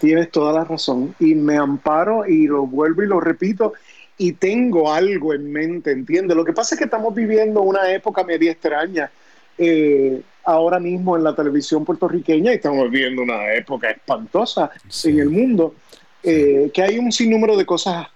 Tienes 0.00 0.30
toda 0.30 0.54
la 0.54 0.64
razón. 0.64 1.14
Y 1.20 1.34
me 1.34 1.58
amparo 1.58 2.26
y 2.26 2.46
lo 2.46 2.66
vuelvo 2.66 3.02
y 3.02 3.08
lo 3.08 3.20
repito 3.20 3.74
y 4.20 4.32
tengo 4.32 4.92
algo 4.92 5.32
en 5.32 5.50
mente, 5.50 5.92
¿entiendes? 5.92 6.36
Lo 6.36 6.44
que 6.44 6.52
pasa 6.52 6.74
es 6.74 6.78
que 6.78 6.84
estamos 6.84 7.14
viviendo 7.14 7.62
una 7.62 7.90
época 7.90 8.22
media 8.22 8.52
extraña 8.52 9.10
eh, 9.56 10.20
ahora 10.44 10.78
mismo 10.78 11.16
en 11.16 11.24
la 11.24 11.34
televisión 11.34 11.86
puertorriqueña 11.86 12.52
y 12.52 12.56
estamos 12.56 12.90
viviendo 12.90 13.22
una 13.22 13.50
época 13.54 13.88
espantosa 13.88 14.72
en 15.04 15.20
el 15.20 15.30
mundo, 15.30 15.74
eh, 16.22 16.70
que 16.74 16.82
hay 16.82 16.98
un 16.98 17.10
sinnúmero 17.10 17.56
de 17.56 17.64
cosas 17.64 18.08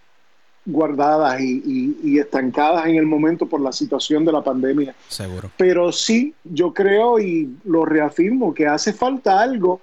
guardadas 0.66 1.40
y, 1.40 2.18
estancadas 2.18 2.84
en 2.84 2.96
el 2.96 3.06
momento 3.06 3.46
por 3.46 3.62
la 3.62 3.73
situación 3.73 4.26
de 4.26 4.32
la 4.32 4.44
pandemia. 4.44 4.94
Seguro. 5.08 5.50
Pero 5.56 5.90
sí, 5.90 6.34
yo 6.44 6.75
creo 6.75 7.18
y 7.18 7.49
lo 7.64 7.87
reafirmo 7.87 8.52
que 8.52 8.66
hace 8.66 8.92
falta 8.92 9.40
algo 9.40 9.80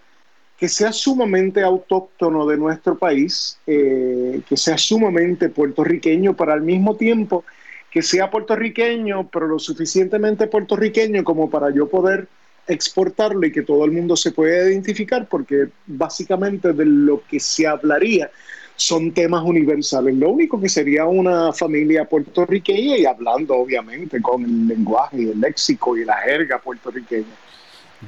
que 0.61 0.69
sea 0.69 0.93
sumamente 0.93 1.63
autóctono 1.63 2.45
de 2.45 2.55
nuestro 2.55 2.95
país, 2.95 3.57
eh, 3.65 4.41
que 4.47 4.55
sea 4.55 4.77
sumamente 4.77 5.49
puertorriqueño, 5.49 6.35
pero 6.35 6.53
al 6.53 6.61
mismo 6.61 6.95
tiempo 6.95 7.43
que 7.89 8.03
sea 8.03 8.29
puertorriqueño, 8.29 9.27
pero 9.31 9.47
lo 9.47 9.57
suficientemente 9.57 10.45
puertorriqueño 10.45 11.23
como 11.23 11.49
para 11.49 11.73
yo 11.73 11.89
poder 11.89 12.27
exportarlo 12.67 13.43
y 13.47 13.51
que 13.51 13.63
todo 13.63 13.85
el 13.85 13.91
mundo 13.91 14.15
se 14.15 14.33
pueda 14.33 14.69
identificar, 14.69 15.27
porque 15.27 15.69
básicamente 15.87 16.73
de 16.73 16.85
lo 16.85 17.23
que 17.27 17.39
se 17.39 17.65
hablaría 17.65 18.29
son 18.75 19.11
temas 19.13 19.43
universales. 19.43 20.13
Lo 20.13 20.29
único 20.29 20.61
que 20.61 20.69
sería 20.69 21.07
una 21.07 21.53
familia 21.53 22.05
puertorriqueña 22.05 22.97
y 22.97 23.05
hablando 23.07 23.55
obviamente 23.55 24.21
con 24.21 24.43
el 24.43 24.67
lenguaje 24.67 25.23
el 25.23 25.41
léxico 25.41 25.97
y 25.97 26.05
la 26.05 26.17
jerga 26.17 26.59
puertorriqueña. 26.61 27.35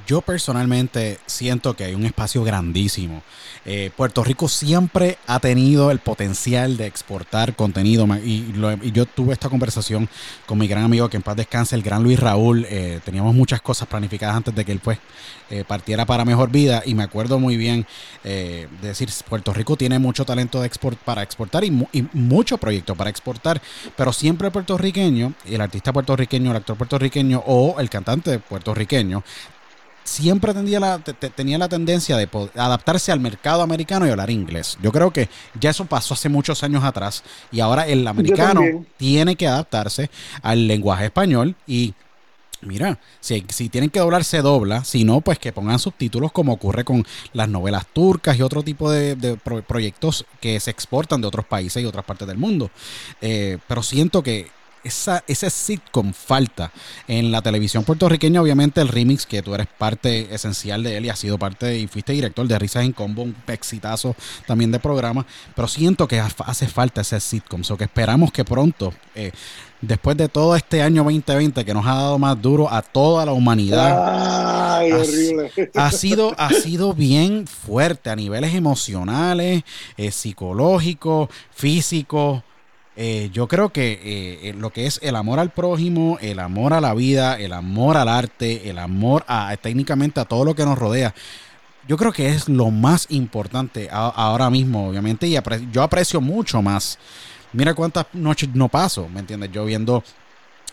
Yo 0.08 0.22
personalmente 0.22 1.20
siento 1.28 1.76
que 1.76 1.84
hay 1.84 1.94
un 1.94 2.06
espacio 2.06 2.44
grandísimo. 2.44 3.22
Eh, 3.64 3.92
Puerto 3.96 4.24
Rico 4.24 4.48
siempre 4.48 5.20
ha 5.28 5.40
tenido 5.40 5.92
el 5.92 6.00
potencial 6.00 6.78
de 6.78 6.88
exportar 6.88 7.56
contenido 7.56 8.08
y, 8.18 8.52
yo 8.92 9.06
tuve 9.06 9.34
esta 9.34 9.50
conversación 9.50 10.10
con 10.48 10.58
mi 10.58 10.68
gran 10.68 10.84
amigo 10.84 11.10
que 11.10 11.18
en 11.18 11.24
paz 11.24 11.36
descanse, 11.36 11.76
el 11.76 11.84
gran 11.84 12.02
Luis 12.02 12.20
Raúl. 12.20 12.66
Eh, 12.70 13.02
teníamos 13.06 13.36
muchas 13.36 13.62
cosas 13.62 13.88
planificadas 13.88 14.36
antes 14.36 14.56
de 14.56 14.66
que 14.66 14.72
él 14.72 14.80
pues 14.80 14.98
eh, 15.52 15.64
partiera 15.66 16.06
para 16.06 16.26
mejor 16.26 16.50
vida 16.50 16.82
y 16.86 16.96
me 16.96 17.04
acuerdo 17.04 17.38
muy 17.38 17.56
bien 17.56 17.86
de 18.24 18.68
decir, 18.82 19.10
Puerto 19.30 19.54
Rico 19.54 19.76
tiene 19.76 20.00
mucho 20.00 20.26
talento 20.26 20.64
para 21.06 21.22
exportar 21.22 21.64
y, 21.64 21.88
y 21.92 22.08
mucho 22.14 22.58
proyecto 22.58 22.96
para 22.96 23.10
exportar, 23.10 23.62
pero 23.96 24.14
siempre 24.14 24.48
el 24.48 24.54
puertorriqueño, 24.54 25.34
el 25.46 25.62
artista 25.62 25.92
puertorriqueño, 25.94 26.52
el 26.52 26.58
actor 26.58 26.78
puertorriqueño 26.78 27.44
o 27.46 27.80
el 27.80 27.90
cantante 27.90 28.40
puertorriqueño 28.40 29.24
siempre 30.04 30.54
tenía 30.54 30.80
la, 30.80 31.00
tenía 31.00 31.58
la 31.58 31.70
tendencia 31.70 32.18
de 32.18 32.30
adaptarse 32.56 33.12
al 33.12 33.20
mercado 33.20 33.62
americano 33.62 34.08
y 34.08 34.10
hablar 34.10 34.30
inglés. 34.30 34.78
Yo 34.82 34.92
creo 34.92 35.12
que 35.12 35.30
ya 35.60 35.70
eso 35.72 35.86
pasó 35.86 36.14
hace 36.14 36.30
muchos 36.30 36.64
años 36.64 36.84
atrás 36.84 37.24
y 37.52 37.60
ahora 37.60 37.88
el 37.88 38.08
americano 38.08 38.62
tiene 38.98 39.36
que 39.36 39.48
adaptarse 39.48 40.10
al 40.42 40.68
lenguaje 40.68 41.06
español 41.06 41.56
y 41.68 41.94
Mira, 42.66 43.00
si, 43.20 43.42
tienen 43.70 43.90
que 43.90 44.00
doblar, 44.00 44.24
se 44.24 44.42
dobla. 44.42 44.84
Si 44.84 45.04
no, 45.04 45.22
pues 45.22 45.40
que 45.40 45.52
pongan 45.52 45.80
subtítulos 45.80 46.32
como 46.32 46.54
ocurre 46.54 46.84
con 46.84 47.06
las 47.34 47.50
novelas 47.50 47.86
turcas 47.92 48.38
y 48.38 48.42
otro 48.42 48.64
tipo 48.64 48.90
de, 48.90 49.38
proyectos 49.68 50.26
que 50.40 50.60
se 50.60 50.72
exportan 50.72 51.22
de 51.22 51.28
otros 51.28 51.46
países 51.46 51.84
y 51.84 51.86
otras 51.86 52.06
partes 52.06 52.28
del 52.28 52.38
mundo. 52.38 52.72
Eh, 53.22 53.58
pero 53.68 53.84
siento 53.84 54.24
que 54.24 54.50
esa, 54.84 55.24
ese 55.28 55.50
sitcom 55.50 56.14
falta 56.14 56.72
en 57.08 57.32
la 57.32 57.42
televisión 57.42 57.84
puertorriqueña. 57.84 58.42
Obviamente, 58.42 58.82
el 58.82 58.88
remix, 58.88 59.26
que 59.26 59.42
tú 59.42 59.54
eres 59.54 59.68
parte 59.68 60.34
esencial 60.34 60.84
de 60.84 60.98
él 60.98 61.06
y 61.06 61.10
has 61.10 61.20
sido 61.20 61.38
parte 61.38 61.78
y 61.78 61.88
fuiste 61.88 62.14
director 62.14 62.48
de 62.48 62.60
Risas 62.60 62.86
en 62.86 62.94
Combo, 62.94 63.24
un 63.24 63.36
exitazo 63.48 64.16
también 64.46 64.72
de 64.72 64.80
programa. 64.80 65.26
Pero 65.56 65.68
siento 65.68 66.08
que 66.08 66.20
hace 66.20 66.68
falta 66.68 67.02
ese 67.02 67.20
sitcom. 67.20 67.62
O 67.70 67.78
que 67.78 67.86
esperamos 67.86 68.32
que 68.32 68.44
pronto. 68.44 68.94
Eh, 69.16 69.32
después 69.82 70.16
de 70.16 70.30
todo 70.30 70.56
este 70.56 70.82
año 70.82 71.04
2020 71.04 71.66
que 71.66 71.74
nos 71.74 71.86
ha 71.86 71.96
dado 71.96 72.20
más 72.20 72.42
duro 72.42 72.72
a 72.72 72.82
toda 72.82 73.26
la 73.26 73.34
humanidad. 73.34 74.80
Ay, 74.80 74.92
ha, 74.92 74.98
horrible. 74.98 75.52
Ha 75.76 75.92
sido, 75.92 76.34
ha 76.38 76.50
sido 76.50 76.94
bien 76.94 77.48
fuerte 77.48 78.10
a 78.10 78.16
niveles 78.16 78.56
emocionales, 78.56 79.64
eh, 79.98 80.12
psicológicos, 80.12 81.30
físicos 81.52 82.44
eh, 82.96 83.30
yo 83.34 83.48
creo 83.48 83.70
que 83.70 84.00
eh, 84.44 84.54
lo 84.54 84.72
que 84.72 84.86
es 84.86 85.00
el 85.02 85.16
amor 85.16 85.40
al 85.40 85.52
prójimo, 85.52 86.18
el 86.22 86.40
amor 86.40 86.74
a 86.74 86.82
la 86.82 86.94
vida, 86.94 87.40
el 87.40 87.54
amor 87.54 87.98
al 87.98 88.08
arte, 88.08 88.70
el 88.70 88.80
amor 88.80 89.24
a 89.28 89.56
técnicamente 89.58 90.20
a 90.20 90.26
todo 90.26 90.46
lo 90.46 90.56
que 90.56 90.66
nos 90.66 90.78
rodea, 90.78 91.14
yo 91.88 91.98
creo 91.98 92.14
que 92.14 92.30
es 92.30 92.48
lo 92.48 92.72
más 92.72 93.08
importante 93.10 93.90
ahora 93.92 94.50
mismo, 94.50 94.88
obviamente, 94.90 95.28
y 95.28 95.38
yo 95.72 95.84
aprecio 95.84 96.22
mucho 96.22 96.62
más. 96.62 96.98
Mira 97.52 97.74
cuántas 97.74 98.06
noches 98.14 98.50
no 98.54 98.70
paso, 98.70 99.10
¿me 99.10 99.20
entiendes? 99.20 99.52
Yo 99.52 99.66
viendo 99.66 100.04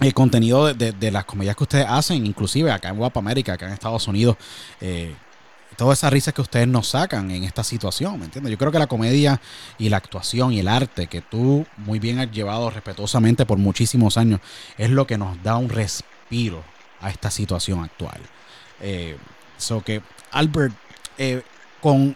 el 0.01 0.15
contenido 0.15 0.73
de, 0.73 1.11
las 1.11 1.25
comedias 1.25 1.57
que 1.57 1.65
ustedes 1.65 1.87
hacen, 1.89 2.25
inclusive 2.25 2.71
acá 2.71 2.89
en 2.89 2.97
Guapa 2.97 3.21
América, 3.21 3.55
acá 3.55 3.67
en 3.67 3.73
Estados 3.73 4.07
Unidos, 4.09 4.37
eh, 4.81 5.15
todas 5.81 6.01
esas 6.01 6.13
risas 6.13 6.35
que 6.35 6.43
ustedes 6.43 6.69
nos 6.69 6.89
sacan 6.89 7.31
en 7.31 7.45
esta 7.45 7.65
situación, 7.65 8.19
¿me 8.19 8.27
entiendes? 8.27 8.51
Yo 8.51 8.59
creo 8.59 8.71
que 8.71 8.79
la 8.79 8.87
comedia 8.87 9.41
y 9.79 9.89
la 9.89 9.97
actuación 9.97 10.53
y 10.53 10.61
el 10.61 10.69
arte 10.69 11.07
que 11.07 11.23
tú 11.23 11.65
muy 11.79 11.99
bien 11.99 12.19
has 12.19 12.31
llevado 12.31 12.69
respetuosamente 12.69 13.47
por 13.47 13.57
muchísimos 13.57 14.19
años 14.19 14.41
es 14.77 14.91
lo 14.91 15.07
que 15.07 15.17
nos 15.17 15.43
da 15.43 15.57
un 15.57 15.71
respiro 15.71 16.63
a 17.01 17.09
esta 17.09 17.31
situación 17.31 17.83
actual. 17.83 18.21
Eh, 18.83 19.17
so 19.57 19.81
que, 19.81 20.03
Albert, 20.33 20.75
eh, 21.17 21.41
con 21.81 22.15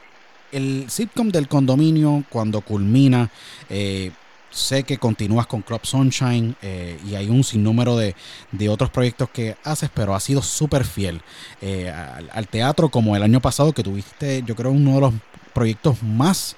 el 0.52 0.90
sitcom 0.90 1.30
del 1.30 1.48
condominio, 1.48 2.22
cuando 2.28 2.60
culmina, 2.60 3.30
eh, 3.70 4.12
sé 4.54 4.84
que 4.84 4.98
continúas 4.98 5.46
con 5.46 5.62
Crop 5.62 5.84
Sunshine 5.84 6.56
eh, 6.62 6.98
y 7.06 7.14
hay 7.14 7.28
un 7.28 7.44
sinnúmero 7.44 7.96
de, 7.96 8.14
de, 8.52 8.68
otros 8.68 8.90
proyectos 8.90 9.28
que 9.30 9.56
haces, 9.64 9.90
pero 9.92 10.14
has 10.14 10.22
sido 10.22 10.42
súper 10.42 10.84
fiel 10.84 11.20
al, 12.32 12.48
teatro 12.48 12.88
como 12.88 13.16
el 13.16 13.22
año 13.22 13.40
pasado 13.40 13.72
que 13.72 13.82
tuviste, 13.82 14.42
yo 14.46 14.54
creo, 14.54 14.70
uno 14.70 14.94
de 14.94 15.00
los 15.00 15.14
proyectos 15.52 16.02
más 16.02 16.56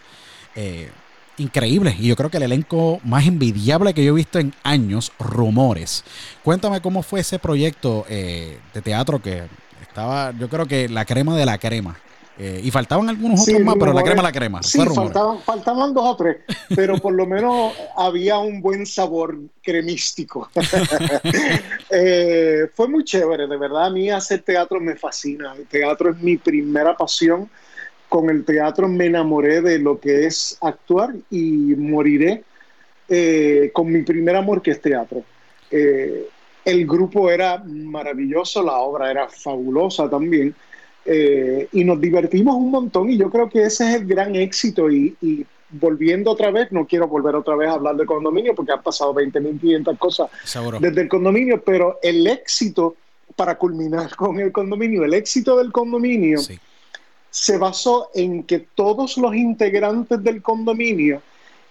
increíbles 1.39 1.97
y 1.99 2.09
yo 2.09 2.17
creo 2.17 2.31
que 2.31 2.39
el 2.39 2.45
elenco 2.45 3.01
más 3.05 3.27
envidiable 3.27 3.93
que 3.93 4.05
yo 4.05 4.13
he 4.13 4.17
visto 4.17 4.39
en 4.39 4.55
años, 4.63 5.13
Rumores. 5.19 6.05
Cuéntame 6.43 6.81
cómo 6.81 7.03
fue 7.03 7.21
ese 7.21 7.39
proyecto 7.39 8.07
de 8.09 8.83
teatro 8.83 9.21
que 9.21 9.45
estaba, 9.83 10.33
yo 10.39 10.49
creo 10.49 10.67
que 10.67 10.89
la 10.89 11.05
crema 11.05 11.37
de 11.37 11.47
la 11.47 11.59
crema. 11.59 11.97
Eh, 12.39 12.61
y 12.65 12.71
faltaban 12.71 13.09
algunos 13.09 13.41
otros 13.43 13.61
más, 13.61 13.77
pero 13.79 13.95
la 13.95 14.03
crema 14.03 14.23
la 14.23 14.33
crema. 14.33 14.63
Sí, 14.63 14.79
faltaban, 14.79 15.41
faltaban, 15.41 15.95
dos 15.95 16.05
o 16.05 16.17
tres, 16.17 16.37
pero 16.75 16.99
por 16.99 17.15
lo 17.15 17.25
menos 17.25 17.73
había 17.97 18.39
un 18.39 18.61
buen 18.61 18.85
sabor 18.87 19.39
cremístico. 19.63 20.49
Eh, 21.89 22.69
fue 22.75 22.89
muy 22.89 23.05
chévere, 23.05 23.47
de 23.47 23.57
verdad. 23.57 23.87
A 23.87 23.91
mí 23.91 24.11
hacer 24.11 24.43
teatro 24.43 24.81
me 24.81 24.97
fascina. 24.97 25.55
El 25.57 25.67
teatro 25.67 26.11
es 26.11 26.19
mi 26.19 26.37
primera 26.37 26.97
pasión. 26.97 27.49
Con 28.09 28.29
el 28.29 28.45
teatro 28.45 28.89
me 28.89 29.07
enamoré 29.07 29.61
de 29.61 29.79
lo 29.79 30.01
que 30.01 30.27
es 30.27 30.59
actuar 30.61 31.15
y 31.31 31.75
moriré 31.77 32.43
eh, 33.09 33.71
con 33.73 33.91
mi 33.91 34.03
primer 34.03 34.35
amor 34.35 34.61
que 34.63 34.73
es 34.73 34.81
teatro. 34.81 35.23
el 35.71 36.87
grupo 36.87 37.31
era 37.31 37.63
maravilloso, 37.65 38.63
la 38.65 38.79
obra 38.79 39.11
era 39.11 39.29
fabulosa 39.29 40.11
también 40.11 40.55
eh, 41.09 41.69
y 41.73 41.85
nos 41.85 42.01
divertimos 42.01 42.57
un 42.57 42.71
montón 42.71 43.11
y 43.11 43.17
yo 43.17 43.31
creo 43.31 43.49
que 43.49 43.63
ese 43.63 43.89
es 43.89 44.01
el 44.01 44.07
gran 44.07 44.35
éxito 44.35 44.91
y, 44.91 45.47
volviendo 45.71 46.33
otra 46.33 46.51
vez, 46.51 46.73
no 46.73 46.87
quiero 46.87 47.07
volver 47.07 47.35
otra 47.37 47.55
vez 47.55 47.69
a 47.69 47.75
hablar 47.75 47.97
de 47.97 48.07
condominio 48.07 48.55
porque 48.55 48.73
han 48.73 48.83
pasado 48.83 49.15
20.500 49.15 49.99
cosas 49.99 50.31
desde 50.81 51.03
el 51.03 51.09
condominio, 51.09 51.63
pero 51.63 51.99
el 52.03 52.27
éxito, 52.27 52.97
para 53.37 53.57
culminar 53.57 54.15
con 54.17 54.41
el 54.41 54.51
condominio, 54.51 55.05
el 55.05 55.15
éxito 55.15 55.57
del 55.57 55.71
condominio 55.71 56.41
se 57.31 57.59
basó 57.59 58.11
en 58.15 58.43
que 58.43 58.67
todos 58.75 59.17
los 59.17 59.35
integrantes 59.35 60.23
del 60.25 60.43
condominio 60.43 61.23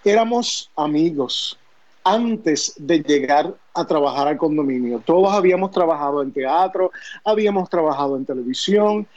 éramos 0.03 0.69
amigos 0.75 1.57
antes 2.03 2.73
de 2.77 2.99
llegar 2.99 3.55
a 3.75 3.85
trabajar 3.85 4.27
al 4.27 4.37
condominio. 4.37 5.01
Todos 5.05 5.33
habíamos 5.33 5.71
trabajado 5.71 6.21
en 6.21 6.31
teatro, 6.31 6.91
habíamos 7.23 7.69
trabajado 7.69 8.17
en 8.17 8.25
televisión 8.25 9.07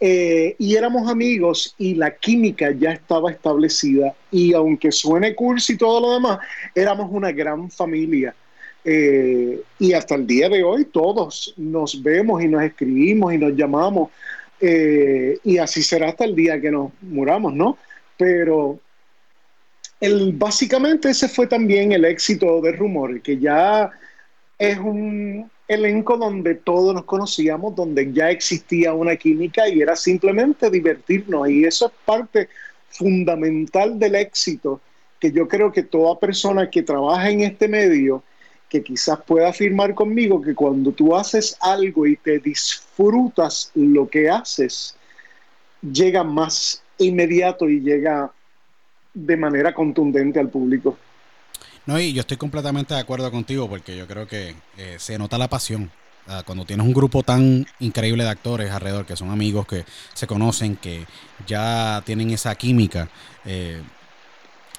eh, 0.00 0.54
y 0.58 0.76
éramos 0.76 1.08
amigos 1.08 1.74
y 1.78 1.94
la 1.94 2.14
química 2.14 2.70
ya 2.70 2.92
estaba 2.92 3.30
establecida 3.30 4.14
y 4.30 4.52
aunque 4.52 4.92
suene 4.92 5.34
cursi 5.34 5.72
y 5.72 5.76
todo 5.76 6.00
lo 6.00 6.12
demás, 6.14 6.38
éramos 6.74 7.08
una 7.10 7.32
gran 7.32 7.70
familia. 7.70 8.34
Eh, 8.84 9.60
y 9.78 9.92
hasta 9.92 10.14
el 10.14 10.26
día 10.26 10.48
de 10.48 10.62
hoy 10.62 10.84
todos 10.86 11.52
nos 11.56 12.02
vemos 12.02 12.42
y 12.42 12.48
nos 12.48 12.62
escribimos 12.62 13.34
y 13.34 13.38
nos 13.38 13.54
llamamos 13.54 14.10
eh, 14.60 15.38
y 15.44 15.58
así 15.58 15.82
será 15.82 16.08
hasta 16.08 16.24
el 16.24 16.34
día 16.34 16.60
que 16.60 16.70
nos 16.70 16.92
muramos, 17.02 17.54
¿no? 17.54 17.76
Pero 18.16 18.80
el, 20.00 20.32
básicamente 20.32 21.10
ese 21.10 21.28
fue 21.28 21.46
también 21.46 21.92
el 21.92 22.04
éxito 22.04 22.60
de 22.60 22.72
Rumor, 22.72 23.20
que 23.20 23.38
ya 23.38 23.90
es 24.58 24.78
un 24.78 25.50
elenco 25.68 26.16
donde 26.16 26.54
todos 26.56 26.94
nos 26.94 27.04
conocíamos, 27.04 27.76
donde 27.76 28.12
ya 28.12 28.30
existía 28.30 28.92
una 28.92 29.16
química 29.16 29.68
y 29.68 29.80
era 29.80 29.94
simplemente 29.94 30.70
divertirnos. 30.70 31.48
Y 31.48 31.64
eso 31.64 31.86
es 31.86 31.92
parte 32.04 32.48
fundamental 32.90 33.98
del 33.98 34.16
éxito 34.16 34.80
que 35.20 35.32
yo 35.32 35.48
creo 35.48 35.72
que 35.72 35.82
toda 35.82 36.18
persona 36.18 36.70
que 36.70 36.82
trabaja 36.82 37.30
en 37.30 37.40
este 37.40 37.68
medio, 37.68 38.22
que 38.68 38.82
quizás 38.82 39.20
pueda 39.22 39.48
afirmar 39.48 39.94
conmigo 39.94 40.40
que 40.40 40.54
cuando 40.54 40.92
tú 40.92 41.16
haces 41.16 41.56
algo 41.60 42.06
y 42.06 42.16
te 42.16 42.38
disfrutas 42.38 43.70
lo 43.74 44.08
que 44.08 44.28
haces, 44.28 44.96
llega 45.80 46.22
más 46.22 46.82
inmediato 46.98 47.68
y 47.68 47.80
llega 47.80 48.30
de 49.14 49.36
manera 49.36 49.74
contundente 49.74 50.38
al 50.38 50.50
público. 50.50 50.96
No, 51.88 51.98
y 51.98 52.12
yo 52.12 52.20
estoy 52.20 52.36
completamente 52.36 52.92
de 52.92 53.00
acuerdo 53.00 53.30
contigo 53.30 53.66
porque 53.66 53.96
yo 53.96 54.06
creo 54.06 54.26
que 54.26 54.54
eh, 54.76 54.96
se 54.98 55.16
nota 55.16 55.38
la 55.38 55.48
pasión. 55.48 55.90
Cuando 56.44 56.66
tienes 56.66 56.84
un 56.84 56.92
grupo 56.92 57.22
tan 57.22 57.66
increíble 57.80 58.24
de 58.24 58.28
actores 58.28 58.70
alrededor, 58.70 59.06
que 59.06 59.16
son 59.16 59.30
amigos, 59.30 59.66
que 59.66 59.86
se 60.12 60.26
conocen, 60.26 60.76
que 60.76 61.06
ya 61.46 62.02
tienen 62.04 62.28
esa 62.28 62.54
química, 62.56 63.08
eh, 63.46 63.82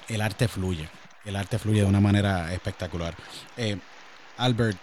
el 0.06 0.20
arte 0.20 0.46
fluye. 0.46 0.88
El 1.24 1.34
arte 1.34 1.58
fluye 1.58 1.80
de 1.80 1.86
una 1.86 1.98
manera 1.98 2.54
espectacular. 2.54 3.16
Eh, 3.56 3.76
Albert, 4.36 4.78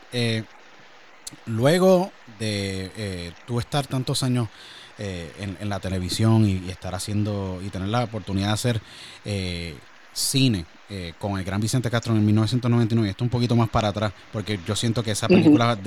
luego 1.46 2.12
de 2.40 3.32
tú 3.46 3.62
estar 3.62 3.88
tantos 3.88 4.22
años 4.24 4.50
en, 4.98 5.70
la 5.70 5.80
televisión 5.80 6.46
y, 6.46 6.70
estar 6.70 6.94
haciendo 6.94 7.62
y 7.66 7.70
tener 7.70 7.88
la 7.88 8.04
oportunidad 8.04 8.48
de 8.48 8.54
hacer 8.54 8.82
cine 10.12 10.66
eh, 10.90 11.14
con 11.20 11.38
el 11.38 11.44
gran 11.44 11.60
Vicente 11.60 11.90
Castro 11.90 12.16
en 12.16 12.26
1999. 12.26 13.10
Esto 13.10 13.26
un 13.26 13.30
poquito 13.30 13.58
más 13.58 13.68
para 13.68 13.90
atrás, 13.90 14.14
porque 14.32 14.58
yo 14.66 14.74
siento 14.74 15.04
que 15.04 15.12
esa 15.12 15.28
película 15.28 15.78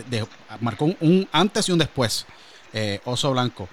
marcó 0.60 0.90
un, 1.00 1.26
antes 1.32 1.70
y 1.70 1.72
un 1.72 1.78
después. 1.78 2.26
Eh, 2.74 3.00
Oso 3.06 3.30
Blanco. 3.32 3.66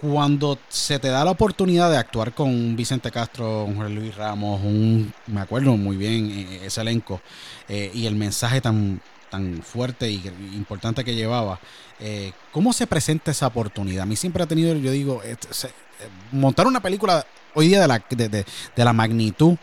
Cuando 0.00 0.58
se 0.70 0.98
te 0.98 1.08
da 1.08 1.22
la 1.22 1.32
oportunidad 1.32 1.90
de 1.90 1.98
actuar 1.98 2.32
con 2.32 2.76
Vicente 2.76 3.10
Castro, 3.10 3.64
con 3.66 3.76
Jorge 3.76 3.92
Luis 3.92 4.16
Ramos, 4.16 4.62
un, 4.62 5.12
me 5.26 5.42
acuerdo 5.42 5.76
muy 5.76 5.98
bien 5.98 6.30
eh, 6.30 6.60
ese 6.64 6.80
elenco, 6.80 7.20
y 7.68 8.06
el 8.06 8.14
mensaje 8.14 8.62
tan, 8.62 9.02
tan 9.30 9.62
fuerte 9.62 10.10
y 10.10 10.22
importante 10.54 11.04
que 11.04 11.14
llevaba, 11.14 11.60
¿cómo 12.52 12.72
se 12.72 12.86
presenta 12.86 13.32
esa 13.32 13.48
oportunidad? 13.48 14.04
A 14.04 14.06
mí 14.06 14.16
siempre 14.16 14.42
ha 14.42 14.46
tenido, 14.46 14.74
yo 14.76 14.90
digo, 14.90 15.20
montar 16.32 16.66
una 16.66 16.80
película 16.80 17.26
hoy 17.52 17.68
día 17.68 17.82
de 17.82 17.88
la, 17.88 18.02
de 18.08 18.84
la 18.84 18.92
magnitud 18.94 19.56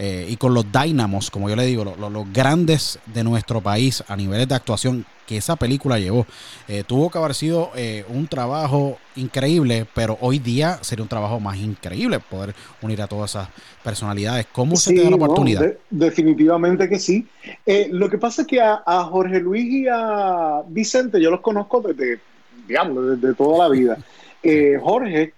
eh, 0.00 0.26
y 0.28 0.36
con 0.36 0.54
los 0.54 0.64
dynamos, 0.70 1.28
como 1.28 1.50
yo 1.50 1.56
le 1.56 1.66
digo, 1.66 1.84
los, 1.84 2.32
grandes 2.32 3.00
de 3.06 3.24
nuestro 3.24 3.60
país 3.60 4.04
a 4.06 4.14
niveles 4.14 4.46
de 4.46 4.54
actuación 4.54 5.04
que 5.26 5.36
esa 5.36 5.56
película 5.56 5.98
llevó. 5.98 6.24
Eh, 6.68 6.84
tuvo 6.86 7.10
que 7.10 7.18
haber 7.18 7.34
sido 7.34 7.72
eh, 7.74 8.04
un 8.08 8.28
trabajo 8.28 8.96
increíble, 9.16 9.86
pero 9.94 10.16
hoy 10.20 10.38
día 10.38 10.78
sería 10.82 11.02
un 11.02 11.08
trabajo 11.08 11.40
más 11.40 11.58
increíble 11.58 12.20
poder 12.20 12.54
unir 12.80 13.02
a 13.02 13.08
todas 13.08 13.32
esas 13.32 13.48
personalidades. 13.82 14.46
¿Cómo 14.52 14.76
se 14.76 14.94
te 14.94 15.02
da 15.02 15.10
la 15.10 15.16
oportunidad? 15.16 15.74
definitivamente 15.90 16.88
que 16.88 17.00
sí. 17.00 17.26
lo 17.90 18.08
que 18.08 18.18
pasa 18.18 18.42
es 18.42 18.48
que 18.48 18.60
a, 18.60 19.04
Jorge 19.10 19.40
Luis 19.40 19.64
y 19.64 19.86
a 19.90 20.62
Vicente 20.68 21.20
yo 21.20 21.30
los 21.32 21.40
conozco 21.40 21.80
desde, 21.80 22.20
digamos, 22.68 23.20
desde 23.20 23.34
toda 23.34 23.68
la 23.68 23.74
vida. 23.74 23.98
Jorge 24.80 25.34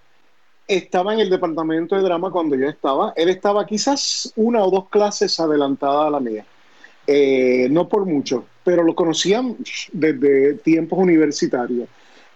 estaba 0.76 1.12
en 1.12 1.20
el 1.20 1.30
departamento 1.30 1.96
de 1.96 2.02
drama 2.02 2.30
cuando 2.30 2.54
yo 2.54 2.68
estaba. 2.68 3.12
Él 3.16 3.28
estaba 3.28 3.66
quizás 3.66 4.33
una 4.37 4.64
o 4.64 4.70
dos 4.70 4.88
clases 4.88 5.38
adelantada 5.40 6.06
a 6.06 6.11
la 6.11 6.20
mía. 6.20 6.44
Eh, 7.06 7.66
no 7.70 7.88
por 7.88 8.06
mucho, 8.06 8.44
pero 8.62 8.85
lo 8.85 8.94
conocían 8.94 9.56
desde 9.92 10.54
tiempos 10.54 10.98
universitarios. 10.98 11.88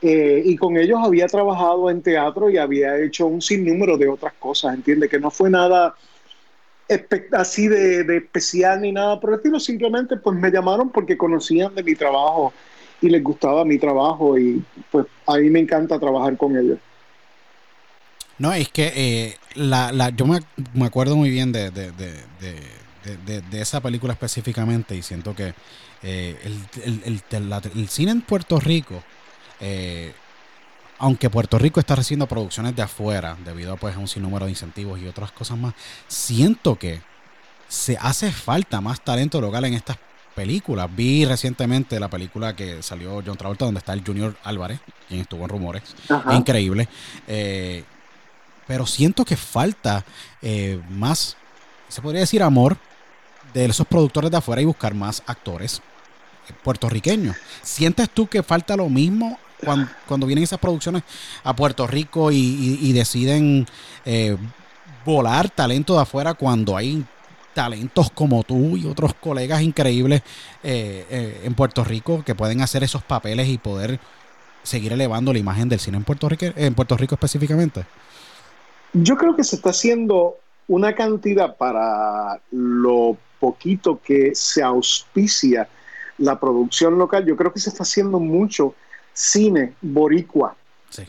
Eh, 0.03 0.43
y 0.45 0.57
con 0.57 0.77
ellos 0.77 0.99
había 1.01 1.29
trabajado 1.29 1.89
en 1.91 2.03
teatro 2.03 2.51
y 2.51 2.59
había 2.59 2.99
hecho 2.99 3.27
un 3.27 3.41
sinnúmero 3.41 3.97
de 3.97 4.09
otras 4.09 4.35
cosas, 4.35 4.75
entiende 4.75 5.09
que 5.09 5.19
no 5.19 5.31
fue 5.31 5.49
nada 5.49 5.95
así 7.33 7.69
de, 7.69 8.17
especial 8.17 8.83
ni 8.83 8.93
nada 8.93 9.19
por 9.19 9.31
el 9.31 9.37
estilo, 9.37 9.59
simplemente 9.59 10.17
pues 10.17 10.37
me 10.37 10.51
llamaron 10.51 10.91
porque 10.91 11.17
conocían 11.17 11.75
de 11.75 11.83
mi 11.83 11.95
trabajo 11.95 12.53
y 13.01 13.09
les 13.09 13.23
gustaba 13.23 13.65
mi 13.65 13.79
trabajo 13.79 14.37
y 14.39 14.63
pues 14.91 15.07
a 15.27 15.39
mí 15.39 15.49
me 15.49 15.61
encanta 15.61 15.99
trabajar 15.99 16.37
con 16.37 16.57
ellos. 16.57 16.79
No, 18.39 18.53
es 18.53 18.69
que 18.69 18.93
eh, 18.95 19.39
la, 19.55 19.93
la, 19.93 20.11
yo 20.11 20.27
me, 20.27 20.41
acuerdo 20.85 21.17
muy 21.17 21.31
bien 21.31 21.53
de, 21.53 21.71
de, 21.71 21.93
esa 23.53 23.81
película 23.81 24.13
específicamente 24.13 24.97
y 24.97 25.03
siento 25.03 25.35
que 25.35 25.55
eh, 26.03 26.37
el, 26.85 27.89
cine 27.89 28.11
en 28.13 28.21
Puerto 28.23 28.59
Rico, 28.61 29.03
eh, 29.61 30.13
aunque 30.99 31.31
Puerto 31.31 31.59
Rico 31.59 31.81
está 31.81 31.97
recibiendo 31.97 32.27
producciones 32.27 32.75
de 32.77 32.83
afuera 32.83 33.37
debido 33.45 33.77
pues, 33.77 33.97
a 33.97 33.99
un 33.99 34.09
sinnúmero 34.09 34.47
de 34.47 34.53
incentivos 34.53 35.01
y 35.01 35.07
otras 35.07 35.33
cosas 35.33 35.57
más, 35.57 35.75
siento 36.09 36.77
que 36.77 37.01
se 37.69 37.97
hace 38.01 38.33
falta 38.33 38.81
más 38.81 39.01
talento 39.01 39.41
local 39.41 39.65
en 39.65 39.75
estas 39.75 39.97
películas. 40.35 40.89
Vi 40.95 41.25
recientemente 41.25 41.99
la 41.99 42.09
película 42.09 42.55
que 42.55 42.83
salió 42.83 43.23
John 43.25 43.37
Travolta, 43.37 43.65
donde 43.65 43.79
está 43.79 43.93
el 43.93 44.05
Junior 44.05 44.37
Álvarez, 44.45 44.81
quien 45.09 45.21
estuvo 45.21 45.45
en 45.45 45.49
Rumores. 45.49 45.83
Increíble. 46.33 46.89
Eh, 47.27 47.85
pero 48.67 48.87
siento 48.87 49.25
que 49.25 49.37
falta 49.37 50.05
eh, 50.43 50.81
más, 50.91 51.37
se 51.89 52.03
podría 52.03 52.21
decir, 52.21 52.43
amor 52.43 52.77
de 53.53 53.67
esos 53.67 53.87
productores 53.87 54.31
de 54.31 54.37
afuera 54.37 54.63
y 54.63 54.65
buscar 54.65 54.95
más 54.95 55.23
actores 55.27 55.81
puertorriqueños. 56.63 57.37
¿Sientes 57.63 58.11
tú 58.11 58.27
que 58.27 58.43
falta 58.43 58.77
lo 58.77 58.89
mismo 58.89 59.39
cuando, 60.07 60.27
vienen 60.27 60.45
esas 60.45 60.59
producciones 60.59 61.03
a 61.43 61.57
Puerto 61.57 61.87
Rico 61.87 62.31
y, 62.31 62.93
deciden 62.93 63.67
eh, 64.05 64.37
volar 65.05 65.49
talento 65.49 65.95
de 65.95 66.03
afuera 66.03 66.35
cuando 66.35 66.77
hay 66.77 67.05
talentos 67.55 68.11
como 68.11 68.43
tú 68.43 68.77
y 68.77 68.85
otros 68.85 69.15
colegas 69.15 69.63
increíbles 69.63 70.23
eh, 70.63 71.41
en 71.45 71.55
Puerto 71.55 71.85
Rico 71.85 72.23
que 72.25 72.35
pueden 72.35 72.61
hacer 72.61 72.83
esos 72.83 73.03
papeles 73.03 73.49
y 73.49 73.59
poder 73.59 74.01
seguir 74.65 74.93
elevando 74.93 75.33
la 75.33 75.39
imagen 75.39 75.69
del 75.69 75.79
cine 75.79 75.99
en 75.99 76.05
Puerto 76.05 76.29
Rico, 76.29 76.47
en 76.57 76.75
Puerto 76.75 76.97
Rico 76.97 77.15
específicamente? 77.15 77.85
Yo 78.95 79.17
creo 79.17 79.37
que 79.37 79.45
se 79.45 79.57
está 79.57 79.71
haciendo 79.71 80.39
una 80.69 80.95
cantidad 80.95 81.57
para 81.57 82.41
lo 82.51 83.19
poquito 83.39 84.01
que 84.03 84.35
se 84.35 84.63
auspicia 84.63 85.69
la 86.19 86.39
producción 86.39 86.97
local. 86.97 87.27
Yo 87.27 87.37
creo 87.37 87.53
que 87.53 87.61
se 87.61 87.71
está 87.71 87.83
haciendo 87.83 88.19
mucho 88.21 88.75
cine 89.13 89.75
boricua. 89.83 90.57
Sí. 90.91 91.03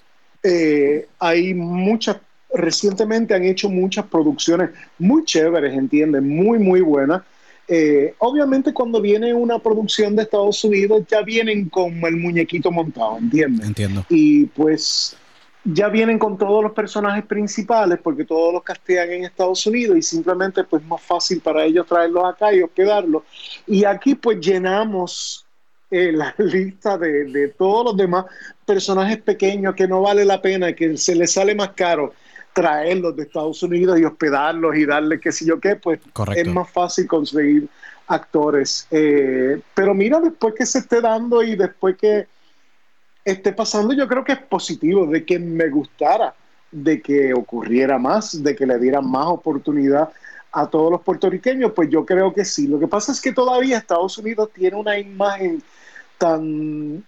Eh, 0.43 1.07
hay 1.19 1.53
muchas, 1.53 2.17
recientemente 2.53 3.33
han 3.33 3.43
hecho 3.43 3.69
muchas 3.69 4.05
producciones 4.05 4.71
muy 4.99 5.23
chéveres, 5.23 5.73
entiende, 5.73 6.21
Muy, 6.21 6.59
muy 6.59 6.81
buenas. 6.81 7.21
Eh, 7.67 8.13
obviamente 8.19 8.73
cuando 8.73 9.01
viene 9.01 9.33
una 9.33 9.57
producción 9.57 10.15
de 10.15 10.21
Estados 10.21 10.63
Unidos 10.63 11.03
ya 11.09 11.23
vienen 11.23 11.67
con 11.69 11.93
el 12.05 12.17
muñequito 12.17 12.71
montado, 12.71 13.17
¿entiendes? 13.17 13.65
Entiendo. 13.65 14.05
Y 14.09 14.45
pues 14.45 15.17
ya 15.65 15.89
vienen 15.89 16.19
con 16.19 16.37
todos 16.37 16.63
los 16.63 16.73
personajes 16.73 17.25
principales 17.25 17.99
porque 18.01 18.23
todos 18.23 18.53
los 18.53 18.63
castean 18.63 19.09
en 19.11 19.23
Estados 19.25 19.65
Unidos 19.65 19.97
y 19.97 20.01
simplemente 20.03 20.63
pues 20.63 20.83
más 20.85 21.01
fácil 21.01 21.41
para 21.41 21.65
ellos 21.65 21.87
traerlos 21.87 22.23
acá 22.23 22.53
y 22.53 22.61
hospedarlos. 22.61 23.23
Y 23.65 23.83
aquí 23.83 24.13
pues 24.13 24.39
llenamos 24.39 25.45
eh, 25.89 26.11
la 26.11 26.33
lista 26.39 26.97
de, 26.97 27.25
de, 27.25 27.47
todos 27.49 27.85
los 27.85 27.97
demás 27.97 28.25
personajes 28.65 29.17
pequeños 29.17 29.73
que 29.75 29.87
no 29.87 30.01
vale 30.01 30.23
la 30.23 30.41
pena, 30.41 30.73
que 30.73 30.97
se 30.97 31.15
les 31.15 31.33
sale 31.33 31.55
más 31.55 31.69
caro 31.69 32.13
traerlos 32.53 33.15
de 33.17 33.23
Estados 33.23 33.61
Unidos 33.63 33.99
y 33.99 34.05
hospedarlos 34.05 34.77
y 34.77 34.85
darles 34.85 35.19
qué 35.19 35.31
sé 35.31 35.45
yo 35.45 35.59
qué, 35.59 35.75
pues 35.75 35.99
es 36.35 36.47
más 36.47 36.71
fácil 36.71 37.05
conseguir 37.05 37.67
actores. 38.07 38.87
Eh, 38.91 39.59
pero 39.73 39.93
mira, 39.93 40.21
después 40.21 40.53
que 40.55 40.65
se 40.65 40.79
esté 40.79 41.01
dando 41.01 41.43
y 41.43 41.55
después 41.55 41.97
que 41.97 42.27
esté 43.25 43.51
pasando, 43.51 43.93
yo 43.93 44.07
creo 44.07 44.23
que 44.23 44.33
es 44.33 44.39
positivo, 44.39 45.07
de 45.07 45.25
que 45.25 45.39
me 45.39 45.67
gustara, 45.69 46.35
de 46.71 47.01
que 47.01 47.33
ocurriera 47.33 47.97
más, 47.97 48.41
de 48.43 48.55
que 48.55 48.65
le 48.65 48.77
dieran 48.77 49.09
más 49.09 49.25
oportunidad 49.27 50.09
a 50.51 50.67
todos 50.67 50.91
los 50.91 51.01
puertorriqueños, 51.01 51.73
pues 51.73 51.89
yo 51.89 52.05
creo 52.05 52.33
que 52.33 52.45
sí. 52.45 52.67
Lo 52.67 52.79
que 52.79 52.87
pasa 52.87 53.11
es 53.11 53.19
que 53.19 53.33
todavía 53.33 53.77
Estados 53.77 54.17
Unidos 54.17 54.51
tiene 54.53 54.77
una 54.77 54.97
imagen 54.97 55.61
tan 56.17 57.03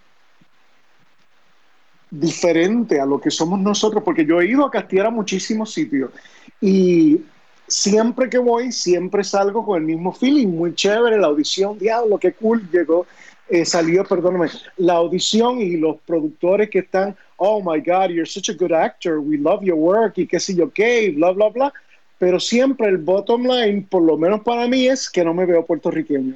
diferente 2.10 3.00
a 3.00 3.06
lo 3.06 3.22
que 3.22 3.32
somos 3.32 3.60
nosotros, 3.60 4.04
porque 4.04 4.26
yo 4.26 4.42
he 4.42 4.48
ido 4.48 4.66
a 4.66 4.72
castigar 4.72 5.08
a 5.08 5.12
muchísimos 5.12 5.74
sitios 5.74 6.12
y 6.60 7.22
siempre 7.68 8.30
que 8.30 8.38
voy, 8.38 8.72
siempre 8.72 9.24
salgo 9.24 9.66
con 9.66 9.78
el 9.78 9.84
mismo 9.84 10.14
feeling, 10.14 10.48
muy 10.48 10.74
chévere, 10.74 11.20
la 11.20 11.28
audición, 11.28 11.78
diablo, 11.78 12.18
qué 12.18 12.34
cool, 12.34 12.68
llegó, 12.72 13.06
eh, 13.50 13.66
salió, 13.66 14.04
perdóname, 14.04 14.48
la 14.78 14.94
audición 14.94 15.62
y 15.62 15.78
los 15.78 15.98
productores 16.06 16.70
que 16.70 16.80
están, 16.80 17.16
oh 17.38 17.62
my 17.62 17.80
God, 17.80 18.10
you're 18.10 18.26
such 18.26 18.50
a 18.50 18.54
good 18.54 18.72
actor, 18.72 19.20
we 19.20 19.38
love 19.38 19.64
your 19.64 19.78
work 19.78 20.18
y 20.18 20.28
qué 20.28 20.40
sé 20.40 20.56
yo 20.56 20.72
qué, 20.72 21.12
bla, 21.16 21.32
bla, 21.32 21.50
bla. 21.50 21.74
Pero 22.20 22.40
siempre 22.40 22.88
el 22.88 22.98
bottom 22.98 23.44
line, 23.44 23.86
por 23.90 24.02
lo 24.02 24.18
menos 24.18 24.42
para 24.42 24.68
mí, 24.68 24.88
es 24.88 25.10
que 25.10 25.24
no 25.24 25.34
me 25.34 25.46
veo 25.46 25.66
puertorriqueño. 25.66 26.36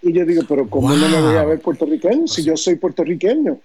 Y 0.00 0.12
yo 0.12 0.24
digo, 0.24 0.42
pero 0.48 0.68
¿cómo 0.68 0.90
no 0.90 1.08
me 1.08 1.20
voy 1.20 1.36
a 1.36 1.44
ver 1.44 1.60
puertorriqueño 1.60 2.26
si 2.26 2.44
yo 2.44 2.56
soy 2.56 2.76
puertorriqueño? 2.76 3.58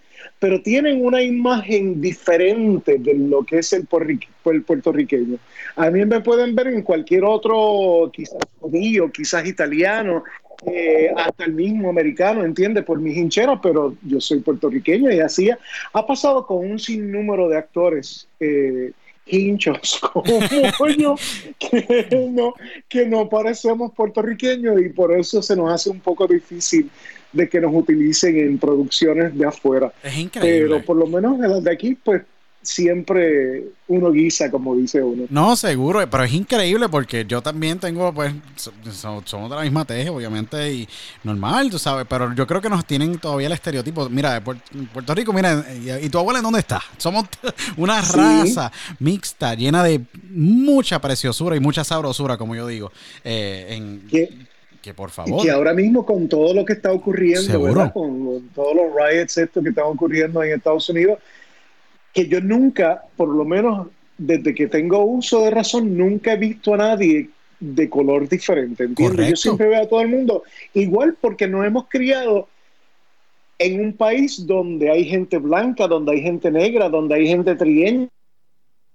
Pero 0.44 0.62
tienen 0.62 1.06
una 1.06 1.22
imagen 1.22 2.02
diferente 2.02 2.98
de 2.98 3.14
lo 3.14 3.46
que 3.46 3.60
es 3.60 3.72
el, 3.72 3.88
puertorriqueño. 3.88 5.38
A 5.78 5.90
mí 5.90 6.04
me 6.04 6.20
pueden 6.20 6.54
ver 6.54 6.68
en 6.68 6.82
cualquier 6.82 7.24
otro, 7.24 8.12
quizás 8.12 8.40
judío, 8.60 9.10
quizás 9.10 9.48
italiano, 9.48 10.26
eh, 10.66 11.10
hasta 11.16 11.46
el 11.46 11.54
mismo 11.54 11.90
americano, 11.90 12.44
entiende, 12.44 12.84
por 12.84 13.00
mis 13.00 13.16
hincheras, 13.16 13.62
pero 13.64 13.96
yo 14.02 14.20
soy 14.20 14.42
puertorriqueño 14.42 15.14
y 15.14 15.22
así 15.22 15.50
ha 15.50 16.06
pasado 16.06 16.46
con 16.46 16.58
un 16.58 16.78
sinnúmero 16.78 17.48
de 17.48 17.58
actores 17.60 18.28
eh, 18.42 18.92
hinchos 19.26 20.00
como 20.14 20.88
yo, 20.90 21.16
que 21.60 22.30
no, 22.32 22.54
que 22.88 23.06
no 23.06 23.30
parecemos 23.30 23.92
puertorriqueños 23.94 24.82
y 24.82 24.90
por 24.90 25.14
eso 25.14 25.42
se 25.42 25.56
nos 25.56 25.72
hace 25.72 25.90
un 25.90 26.00
poco 26.00 26.28
difícil 26.28 26.90
de 27.32 27.50
que 27.50 27.60
nos 27.60 27.74
utilicen 27.74 28.38
en 28.38 28.58
producciones 28.60 29.36
de 29.38 29.46
afuera. 29.46 29.92
Es 30.04 30.18
increíble. 30.18 30.68
Pero 30.68 30.86
por 30.86 30.98
lo 30.98 31.08
menos 31.08 31.36
en 31.36 31.50
las 31.50 31.64
de 31.64 31.72
aquí, 31.72 31.96
pues 31.96 32.22
siempre 32.64 33.66
uno 33.88 34.12
guisa, 34.12 34.50
como 34.50 34.76
dice 34.76 35.04
uno. 35.04 35.26
No, 35.30 35.56
seguro, 35.56 36.00
pero 36.10 36.24
es 36.24 36.34
increíble 36.34 36.90
porque 36.90 37.26
yo 37.28 37.42
también 37.42 37.78
tengo, 37.78 38.14
pues, 38.14 38.34
somos 38.96 39.50
de 39.50 39.56
la 39.56 39.62
misma 39.62 39.86
teje, 39.86 40.10
obviamente, 40.10 40.74
y 40.74 40.88
normal, 41.24 41.70
tú 41.70 41.78
sabes, 41.78 42.06
pero 42.10 42.34
yo 42.34 42.48
creo 42.48 42.62
que 42.62 42.70
nos 42.70 42.86
tienen 42.86 43.20
todavía 43.20 43.48
el 43.48 43.54
estereotipo. 43.54 44.10
Mira, 44.10 44.42
Puerto 44.42 45.14
Rico, 45.14 45.34
mira, 45.34 45.64
¿y 46.02 46.10
tu 46.10 46.18
abuela 46.18 46.40
en 46.40 46.44
dónde 46.44 46.60
está? 46.60 46.82
Somos 46.98 47.26
una 47.78 48.02
raza 48.02 48.72
mixta, 49.00 49.54
llena 49.54 49.84
de 49.84 50.02
mucha 50.30 51.00
preciosura 51.00 51.56
y 51.56 51.60
mucha 51.60 51.84
sabrosura, 51.84 52.38
como 52.38 52.56
yo 52.56 52.66
digo. 52.66 52.92
Eh, 53.24 53.68
en, 53.70 54.08
que 54.84 54.94
por 54.94 55.12
favor. 55.12 55.40
Y 55.40 55.44
que 55.46 55.52
ahora 55.52 55.74
mismo 55.74 56.06
con 56.06 56.28
todo 56.28 56.54
lo 56.54 56.66
que 56.66 56.74
está 56.74 56.92
ocurriendo, 56.92 57.62
¿verdad? 57.62 57.94
Con, 57.94 58.26
con, 58.26 58.50
todos 58.50 58.76
los 58.76 58.86
riots 58.94 59.38
estos 59.38 59.64
que 59.64 59.70
están 59.70 59.86
ocurriendo 59.86 60.44
en 60.44 60.52
Estados 60.52 60.90
Unidos, 60.90 61.20
que 62.14 62.28
yo 62.28 62.40
nunca, 62.42 63.04
por 63.18 63.30
lo 63.30 63.44
menos 63.44 63.88
desde 64.18 64.54
que 64.54 64.68
tengo 64.68 65.04
uso 65.04 65.42
de 65.42 65.52
razón, 65.52 65.98
nunca 65.98 66.34
he 66.34 66.38
visto 66.38 66.74
a 66.74 66.78
nadie 66.78 67.30
de 67.60 67.90
color 67.90 68.30
diferente, 68.30 68.84
¿entiendes? 68.84 69.30
Yo 69.30 69.36
siempre 69.36 69.68
veo 69.68 69.84
a 69.84 69.88
todo 69.88 70.02
el 70.02 70.10
mundo 70.10 70.44
igual 70.74 71.18
porque 71.20 71.48
nos 71.48 71.66
hemos 71.66 71.88
criado 71.88 72.48
en 73.58 73.80
un 73.80 73.94
país 73.94 74.46
donde 74.46 74.92
hay 74.92 75.06
gente 75.06 75.38
blanca, 75.38 75.88
donde 75.88 76.14
hay 76.14 76.22
gente 76.22 76.52
negra, 76.52 76.90
donde 76.90 77.16
hay 77.16 77.28
gente 77.28 77.56
trigueña, 77.56 78.10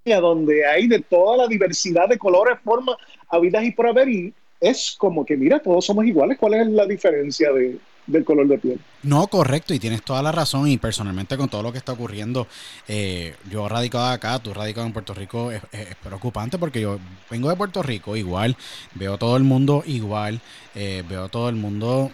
donde 0.05 0.67
hay 0.67 0.87
de 0.87 1.01
toda 1.01 1.37
la 1.37 1.47
diversidad 1.47 2.09
de 2.09 2.19
colores, 2.19 2.59
formas, 2.63 2.97
habidas 3.29 3.65
y 3.65 3.73
por 3.73 3.87
haber, 3.87 4.09
y 4.09 4.35
es 4.61 4.95
como 4.99 5.25
que, 5.25 5.37
mira, 5.37 5.59
todos 5.61 5.85
somos 5.85 6.05
iguales, 6.05 6.39
¿cuál 6.39 6.55
es 6.55 6.67
la 6.69 6.87
diferencia 6.87 7.53
de, 7.53 7.79
del 8.09 8.25
color 8.25 8.49
de 8.49 8.59
piel. 8.59 8.81
No, 9.05 9.29
correcto, 9.29 9.73
y 9.75 9.79
tienes 9.79 10.03
toda 10.03 10.23
la 10.23 10.33
razón. 10.33 10.67
Y 10.67 10.79
personalmente, 10.79 11.37
con 11.37 11.49
todo 11.49 11.63
lo 11.63 11.71
que 11.71 11.79
está 11.79 11.93
ocurriendo, 11.93 12.49
eh, 12.89 13.37
yo 13.51 13.69
radicado 13.69 14.07
acá, 14.07 14.39
tú 14.41 14.53
radicado 14.53 14.87
en 14.87 14.93
Puerto 14.93 15.15
Rico, 15.15 15.53
es, 15.53 15.63
preocupante 16.03 16.59
porque 16.59 16.81
yo 16.81 16.99
vengo 17.31 17.49
de 17.49 17.57
Puerto 17.57 17.83
Rico 17.83 18.17
igual, 18.17 18.57
veo 18.95 19.19
todo 19.19 19.37
el 19.37 19.45
mundo 19.45 19.85
igual, 19.87 20.41
eh, 20.75 21.05
veo 21.09 21.29
todo 21.29 21.49
el 21.49 21.57
mundo 21.57 22.11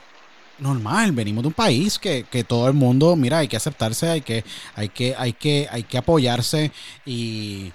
normal, 0.59 1.13
venimos 1.13 1.43
de 1.43 1.49
un 1.49 1.55
país 1.55 1.99
que, 1.99 2.25
que, 2.31 2.45
todo 2.45 2.69
el 2.69 2.75
mundo, 2.75 3.17
mira, 3.17 3.39
hay 3.39 3.49
que 3.49 3.57
aceptarse, 3.57 4.09
hay 4.09 4.21
que, 4.21 4.45
hay 4.75 4.89
que, 4.89 5.15
hay 5.17 5.33
que, 5.33 5.69
hay 5.71 5.83
que 5.85 5.99
apoyarse 5.99 6.71
y 7.05 7.73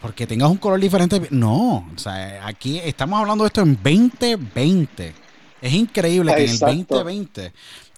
porque 0.00 0.26
tengas 0.26 0.50
un 0.50 0.58
color 0.58 0.80
diferente, 0.80 1.28
no, 1.30 1.88
o 1.94 1.98
sea, 1.98 2.46
aquí 2.46 2.78
estamos 2.78 3.20
hablando 3.20 3.44
de 3.44 3.48
esto 3.48 3.62
en 3.62 3.74
2020. 3.74 5.31
Es 5.62 5.72
increíble 5.72 6.34
que 6.34 6.44
en 6.44 6.50
el 6.50 6.58
2020 6.58 7.52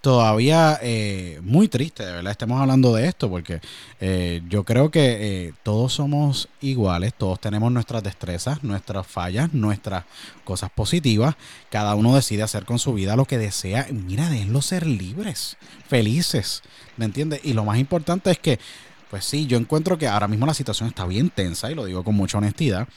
todavía 0.05 0.79
eh, 0.83 1.41
muy 1.43 1.67
triste, 1.67 2.05
de 2.05 2.13
verdad, 2.13 2.33
estemos 2.33 2.61
hablando 2.61 2.95
de 2.95 3.07
esto, 3.09 3.31
porque 3.31 3.63
eh, 4.01 4.43
yo 4.51 4.63
creo 4.63 4.91
que 4.91 5.47
eh, 5.47 5.55
todos 5.63 5.95
somos 5.95 6.51
iguales, 6.61 7.15
todos 7.15 7.41
tenemos 7.41 7.73
nuestras 7.73 8.03
destrezas, 8.03 8.63
nuestras 8.63 9.07
fallas, 9.07 9.55
nuestras 9.55 10.05
cosas 10.45 10.71
positivas, 10.71 11.37
cada 11.71 11.95
uno 11.95 12.15
decide 12.15 12.43
hacer 12.43 12.67
con 12.67 12.79
su 12.79 12.93
vida 12.93 13.17
lo 13.17 13.25
que 13.25 13.39
desea, 13.39 13.87
mira, 13.91 14.29
déjenlo 14.29 14.61
ser 14.61 14.87
libres, 14.87 15.57
felices, 15.89 16.63
¿me 16.99 17.07
entiendes? 17.07 17.41
Y 17.43 17.55
lo 17.55 17.65
más 17.65 17.79
importante 17.79 18.31
es 18.31 18.39
que, 18.39 18.61
pues 19.09 19.25
sí, 19.25 19.47
yo 19.47 19.57
encuentro 19.57 19.97
que 19.97 20.07
ahora 20.07 20.29
mismo 20.29 20.45
la 20.45 20.53
situación 20.53 20.91
está 20.91 21.07
bien 21.07 21.31
tensa, 21.31 21.73
y 21.73 21.75
lo 21.75 21.87
digo 21.87 22.05
con 22.05 22.15
mucha 22.15 22.37
honestidad, 22.37 22.89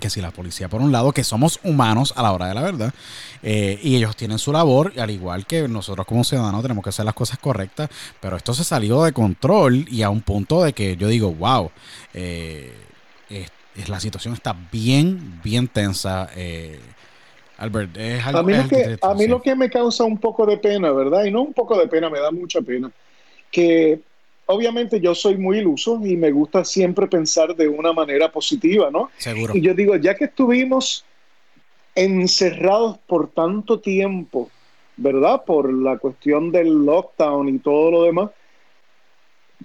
que 0.00 0.10
si 0.10 0.20
la 0.20 0.30
policía 0.30 0.68
por 0.68 0.80
un 0.80 0.92
lado, 0.92 1.12
que 1.12 1.24
somos 1.24 1.60
humanos 1.62 2.12
a 2.16 2.22
la 2.22 2.32
hora 2.32 2.46
de 2.48 2.54
la 2.54 2.62
verdad, 2.62 2.94
eh, 3.42 3.78
y 3.82 3.96
ellos 3.96 4.16
tienen 4.16 4.38
su 4.38 4.52
labor, 4.52 4.92
al 4.98 5.10
igual 5.10 5.46
que 5.46 5.68
nosotros 5.68 6.06
como 6.06 6.24
ciudadanos 6.24 6.62
tenemos 6.62 6.82
que 6.82 6.90
hacer 6.90 7.04
las 7.04 7.14
cosas 7.14 7.38
correctas, 7.38 7.88
pero 8.20 8.36
esto 8.36 8.54
se 8.54 8.64
salió 8.64 9.02
de 9.04 9.12
control 9.12 9.86
y 9.88 10.02
a 10.02 10.10
un 10.10 10.20
punto 10.20 10.62
de 10.62 10.72
que 10.72 10.96
yo 10.96 11.08
digo, 11.08 11.32
wow, 11.32 11.70
eh, 12.12 12.72
es, 13.30 13.88
la 13.88 14.00
situación 14.00 14.34
está 14.34 14.56
bien, 14.70 15.40
bien 15.42 15.68
tensa. 15.68 16.28
Eh, 16.36 16.78
Albert, 17.58 17.96
es 17.96 18.26
algo, 18.26 18.40
a 18.40 18.42
mí, 18.42 18.54
lo 18.54 18.68
que, 18.68 18.98
a 19.00 19.14
mí 19.14 19.26
lo 19.26 19.42
que 19.42 19.54
me 19.54 19.70
causa 19.70 20.04
un 20.04 20.18
poco 20.18 20.44
de 20.46 20.58
pena, 20.58 20.90
¿verdad? 20.90 21.24
Y 21.24 21.30
no 21.30 21.42
un 21.42 21.52
poco 21.52 21.78
de 21.78 21.86
pena, 21.86 22.10
me 22.10 22.18
da 22.18 22.30
mucha 22.30 22.60
pena, 22.60 22.90
que 23.50 24.00
obviamente 24.46 25.00
yo 25.00 25.14
soy 25.14 25.36
muy 25.36 25.58
iluso 25.58 26.00
y 26.04 26.16
me 26.16 26.30
gusta 26.30 26.64
siempre 26.64 27.06
pensar 27.06 27.54
de 27.54 27.68
una 27.68 27.92
manera 27.92 28.30
positiva, 28.30 28.90
¿no? 28.90 29.10
Seguro. 29.18 29.56
Y 29.56 29.60
yo 29.60 29.74
digo, 29.74 29.96
ya 29.96 30.14
que 30.14 30.26
estuvimos 30.26 31.04
encerrados 31.94 32.98
por 33.06 33.28
tanto 33.28 33.80
tiempo, 33.80 34.50
¿verdad? 34.96 35.44
Por 35.44 35.72
la 35.72 35.98
cuestión 35.98 36.50
del 36.52 36.84
lockdown 36.84 37.48
y 37.48 37.58
todo 37.58 37.90
lo 37.90 38.02
demás, 38.04 38.30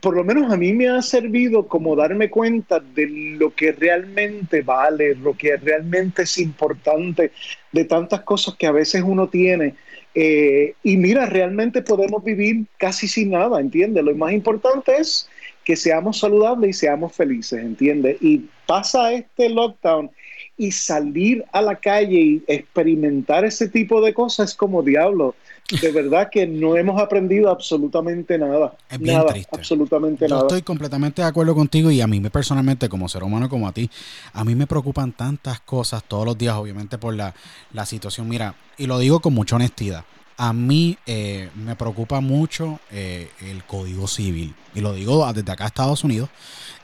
por 0.01 0.15
lo 0.15 0.23
menos 0.23 0.51
a 0.51 0.57
mí 0.57 0.71
me 0.73 0.87
ha 0.87 1.01
servido 1.01 1.67
como 1.67 1.95
darme 1.95 2.29
cuenta 2.29 2.79
de 2.79 3.07
lo 3.37 3.53
que 3.53 3.71
realmente 3.71 4.61
vale, 4.61 5.15
lo 5.15 5.35
que 5.35 5.57
realmente 5.57 6.23
es 6.23 6.37
importante, 6.37 7.31
de 7.71 7.85
tantas 7.85 8.21
cosas 8.21 8.55
que 8.55 8.67
a 8.67 8.71
veces 8.71 9.03
uno 9.05 9.27
tiene 9.27 9.75
eh, 10.21 10.73
y 10.83 10.97
mira, 10.97 11.27
realmente 11.27 11.81
podemos 11.81 12.21
vivir 12.25 12.65
casi 12.77 13.07
sin 13.07 13.29
nada, 13.29 13.57
¿entiendes? 13.61 14.03
Lo 14.03 14.13
más 14.15 14.33
importante 14.33 14.97
es 14.97 15.29
que 15.63 15.77
seamos 15.77 16.19
saludables 16.19 16.71
y 16.71 16.73
seamos 16.73 17.13
felices, 17.15 17.63
¿entiendes? 17.63 18.17
Y 18.19 18.49
pasa 18.67 19.13
este 19.13 19.47
lockdown 19.47 20.11
y 20.57 20.71
salir 20.71 21.45
a 21.53 21.61
la 21.61 21.75
calle 21.75 22.19
y 22.19 22.43
experimentar 22.47 23.45
ese 23.45 23.69
tipo 23.69 24.01
de 24.01 24.13
cosas 24.13 24.49
es 24.49 24.57
como 24.57 24.83
diablo. 24.83 25.35
De 25.81 25.91
verdad 25.91 26.29
que 26.31 26.47
no 26.47 26.75
hemos 26.75 26.99
aprendido 26.99 27.49
absolutamente 27.49 28.37
nada. 28.37 28.73
Es 28.89 28.99
bien 28.99 29.17
nada, 29.17 29.31
triste. 29.31 29.55
Absolutamente 29.55 30.27
Yo 30.27 30.35
nada. 30.35 30.47
estoy 30.47 30.61
completamente 30.61 31.21
de 31.21 31.27
acuerdo 31.27 31.53
contigo 31.53 31.91
y 31.91 32.01
a 32.01 32.07
mí 32.07 32.19
me 32.19 32.29
personalmente, 32.29 32.89
como 32.89 33.07
ser 33.07 33.23
humano 33.23 33.49
como 33.49 33.67
a 33.67 33.71
ti, 33.71 33.89
a 34.33 34.43
mí 34.43 34.55
me 34.55 34.67
preocupan 34.67 35.11
tantas 35.11 35.59
cosas 35.59 36.03
todos 36.03 36.25
los 36.25 36.37
días, 36.37 36.55
obviamente 36.55 36.97
por 36.97 37.13
la, 37.13 37.33
la 37.73 37.85
situación. 37.85 38.27
Mira, 38.27 38.55
y 38.77 38.87
lo 38.87 38.97
digo 38.99 39.19
con 39.19 39.33
mucha 39.33 39.55
honestidad. 39.55 40.03
A 40.37 40.53
mí 40.53 40.97
eh, 41.05 41.49
me 41.53 41.75
preocupa 41.75 42.21
mucho 42.21 42.79
eh, 42.91 43.29
el 43.41 43.63
código 43.65 44.07
civil. 44.07 44.55
Y 44.73 44.79
lo 44.79 44.93
digo 44.93 45.31
desde 45.33 45.51
acá 45.51 45.65
a 45.65 45.67
Estados 45.67 46.03
Unidos. 46.05 46.29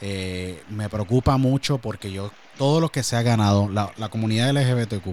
Eh, 0.02 0.62
me 0.70 0.90
preocupa 0.90 1.38
mucho 1.38 1.78
porque 1.78 2.12
yo, 2.12 2.32
todo 2.58 2.82
lo 2.82 2.90
que 2.90 3.02
se 3.02 3.16
ha 3.16 3.22
ganado, 3.22 3.70
la, 3.70 4.10
comunidad 4.10 4.52
LGBTQ, 4.52 5.08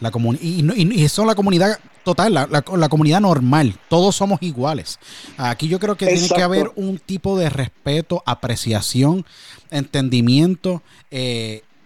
la 0.00 0.10
y, 0.40 0.60
y, 0.60 1.00
y, 1.00 1.04
eso 1.04 1.22
es 1.22 1.28
la 1.28 1.36
comunidad 1.36 1.78
total, 2.04 2.34
la, 2.34 2.46
la, 2.46 2.88
comunidad 2.88 3.20
normal, 3.20 3.78
todos 3.88 4.16
somos 4.16 4.42
iguales. 4.42 4.98
Aquí 5.36 5.68
yo 5.68 5.78
creo 5.80 5.96
que 5.96 6.06
tiene 6.06 6.28
que 6.28 6.42
haber 6.42 6.70
un 6.76 6.98
tipo 6.98 7.38
de 7.38 7.50
respeto, 7.50 8.22
apreciación, 8.26 9.24
entendimiento 9.70 10.82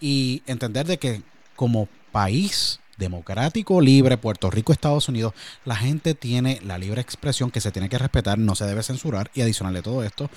y 0.00 0.42
entender 0.46 0.86
de 0.86 0.98
que 0.98 1.22
como 1.56 1.88
país 2.12 2.80
democrático, 2.98 3.80
libre, 3.80 4.18
Puerto 4.18 4.50
Rico, 4.50 4.72
Estados 4.72 5.08
Unidos, 5.08 5.32
la 5.64 5.76
gente 5.76 6.14
tiene 6.14 6.60
la 6.64 6.78
libre 6.78 7.00
expresión 7.00 7.50
que 7.50 7.60
se 7.60 7.70
tiene 7.70 7.88
que 7.88 7.96
respetar, 7.96 8.38
no 8.38 8.54
se 8.54 8.66
debe 8.66 8.82
censurar 8.82 9.30
y 9.34 9.40
adicional 9.40 9.72
de 9.72 9.82
todo 9.82 10.02
esto, 10.02 10.28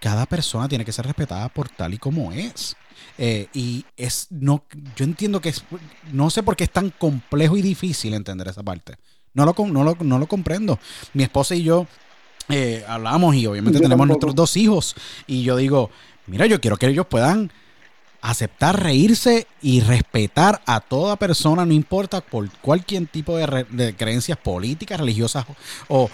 cada 0.00 0.26
persona 0.26 0.68
tiene 0.68 0.84
que 0.84 0.92
ser 0.92 1.06
respetada 1.06 1.48
por 1.48 1.68
tal 1.68 1.94
y 1.94 1.98
como 1.98 2.32
es. 2.32 2.76
Eh, 3.16 3.48
y 3.54 3.84
es, 3.96 4.28
no, 4.30 4.64
yo 4.94 5.04
entiendo 5.04 5.40
que 5.40 5.48
es, 5.48 5.64
no 6.12 6.30
sé 6.30 6.42
por 6.42 6.56
qué 6.56 6.64
es 6.64 6.70
tan 6.70 6.90
complejo 6.90 7.56
y 7.56 7.62
difícil 7.62 8.14
entender 8.14 8.48
esa 8.48 8.62
parte. 8.62 8.96
No 9.34 9.44
lo, 9.44 9.54
no 9.66 9.84
lo, 9.84 9.96
no 10.00 10.18
lo 10.18 10.26
comprendo. 10.26 10.78
Mi 11.14 11.22
esposa 11.22 11.54
y 11.54 11.62
yo 11.62 11.86
eh, 12.48 12.84
hablamos 12.88 13.34
y 13.36 13.46
obviamente 13.46 13.80
tenemos 13.80 14.06
nuestros 14.06 14.34
dos 14.34 14.56
hijos 14.56 14.96
y 15.26 15.42
yo 15.42 15.56
digo, 15.56 15.90
mira, 16.26 16.46
yo 16.46 16.60
quiero 16.60 16.76
que 16.76 16.86
ellos 16.86 17.06
puedan 17.06 17.52
aceptar 18.22 18.82
reírse 18.82 19.46
y 19.62 19.80
respetar 19.80 20.60
a 20.66 20.80
toda 20.80 21.16
persona, 21.16 21.64
no 21.64 21.72
importa 21.72 22.20
por 22.20 22.50
cualquier 22.60 23.06
tipo 23.06 23.36
de, 23.36 23.94
creencias 23.96 24.38
políticas, 24.38 25.00
religiosas 25.00 25.46
o, 25.88 26.08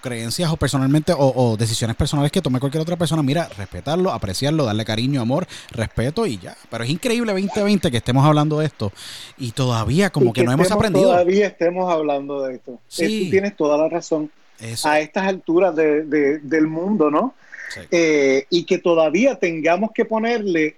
creencias 0.00 0.50
o 0.50 0.56
personalmente 0.56 1.12
o, 1.16 1.56
decisiones 1.58 1.96
personales 1.96 2.32
que 2.32 2.40
tome 2.40 2.60
cualquier 2.60 2.82
otra 2.82 2.96
persona. 2.96 3.22
Mira, 3.22 3.48
respetarlo, 3.56 4.12
apreciarlo, 4.12 4.64
darle 4.64 4.84
cariño, 4.84 5.20
amor, 5.20 5.46
respeto 5.70 6.26
y 6.26 6.38
ya. 6.38 6.56
Pero 6.70 6.84
es 6.84 6.90
increíble 6.90 7.32
2020 7.32 7.90
que 7.90 7.96
estemos 7.96 8.24
hablando 8.24 8.58
de 8.58 8.66
esto 8.66 8.92
y 9.38 9.52
todavía 9.52 10.10
como 10.10 10.32
que, 10.32 10.44
no 10.44 10.52
hemos 10.52 10.70
aprendido. 10.70 11.10
Todavía 11.10 11.46
estemos 11.46 11.92
hablando 11.92 12.42
de 12.42 12.54
esto. 12.54 12.80
Sí. 12.88 13.24
Tú 13.24 13.30
tienes 13.30 13.56
toda 13.56 13.76
la 13.76 13.88
razón. 13.88 14.30
A 14.84 15.00
estas 15.00 15.26
alturas 15.26 15.74
del 15.76 16.66
mundo, 16.66 17.10
¿no? 17.10 17.34
Eh, 17.90 18.46
y 18.50 18.64
que 18.64 18.78
todavía 18.78 19.34
tengamos 19.34 19.90
que 19.92 20.04
ponerle 20.04 20.76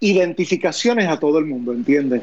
identificaciones 0.00 1.08
a 1.08 1.18
todo 1.18 1.38
el 1.38 1.46
mundo, 1.46 1.72
¿entiendes? 1.72 2.22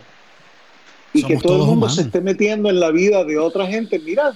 Y 1.14 1.24
que 1.24 1.38
todo 1.38 1.64
el 1.64 1.70
mundo 1.70 1.90
se 1.90 2.02
esté 2.02 2.22
metiendo 2.22 2.70
en 2.70 2.80
la 2.80 2.92
vida 2.92 3.24
de 3.24 3.38
otra 3.38 3.66
gente. 3.68 4.00
Mira, 4.00 4.34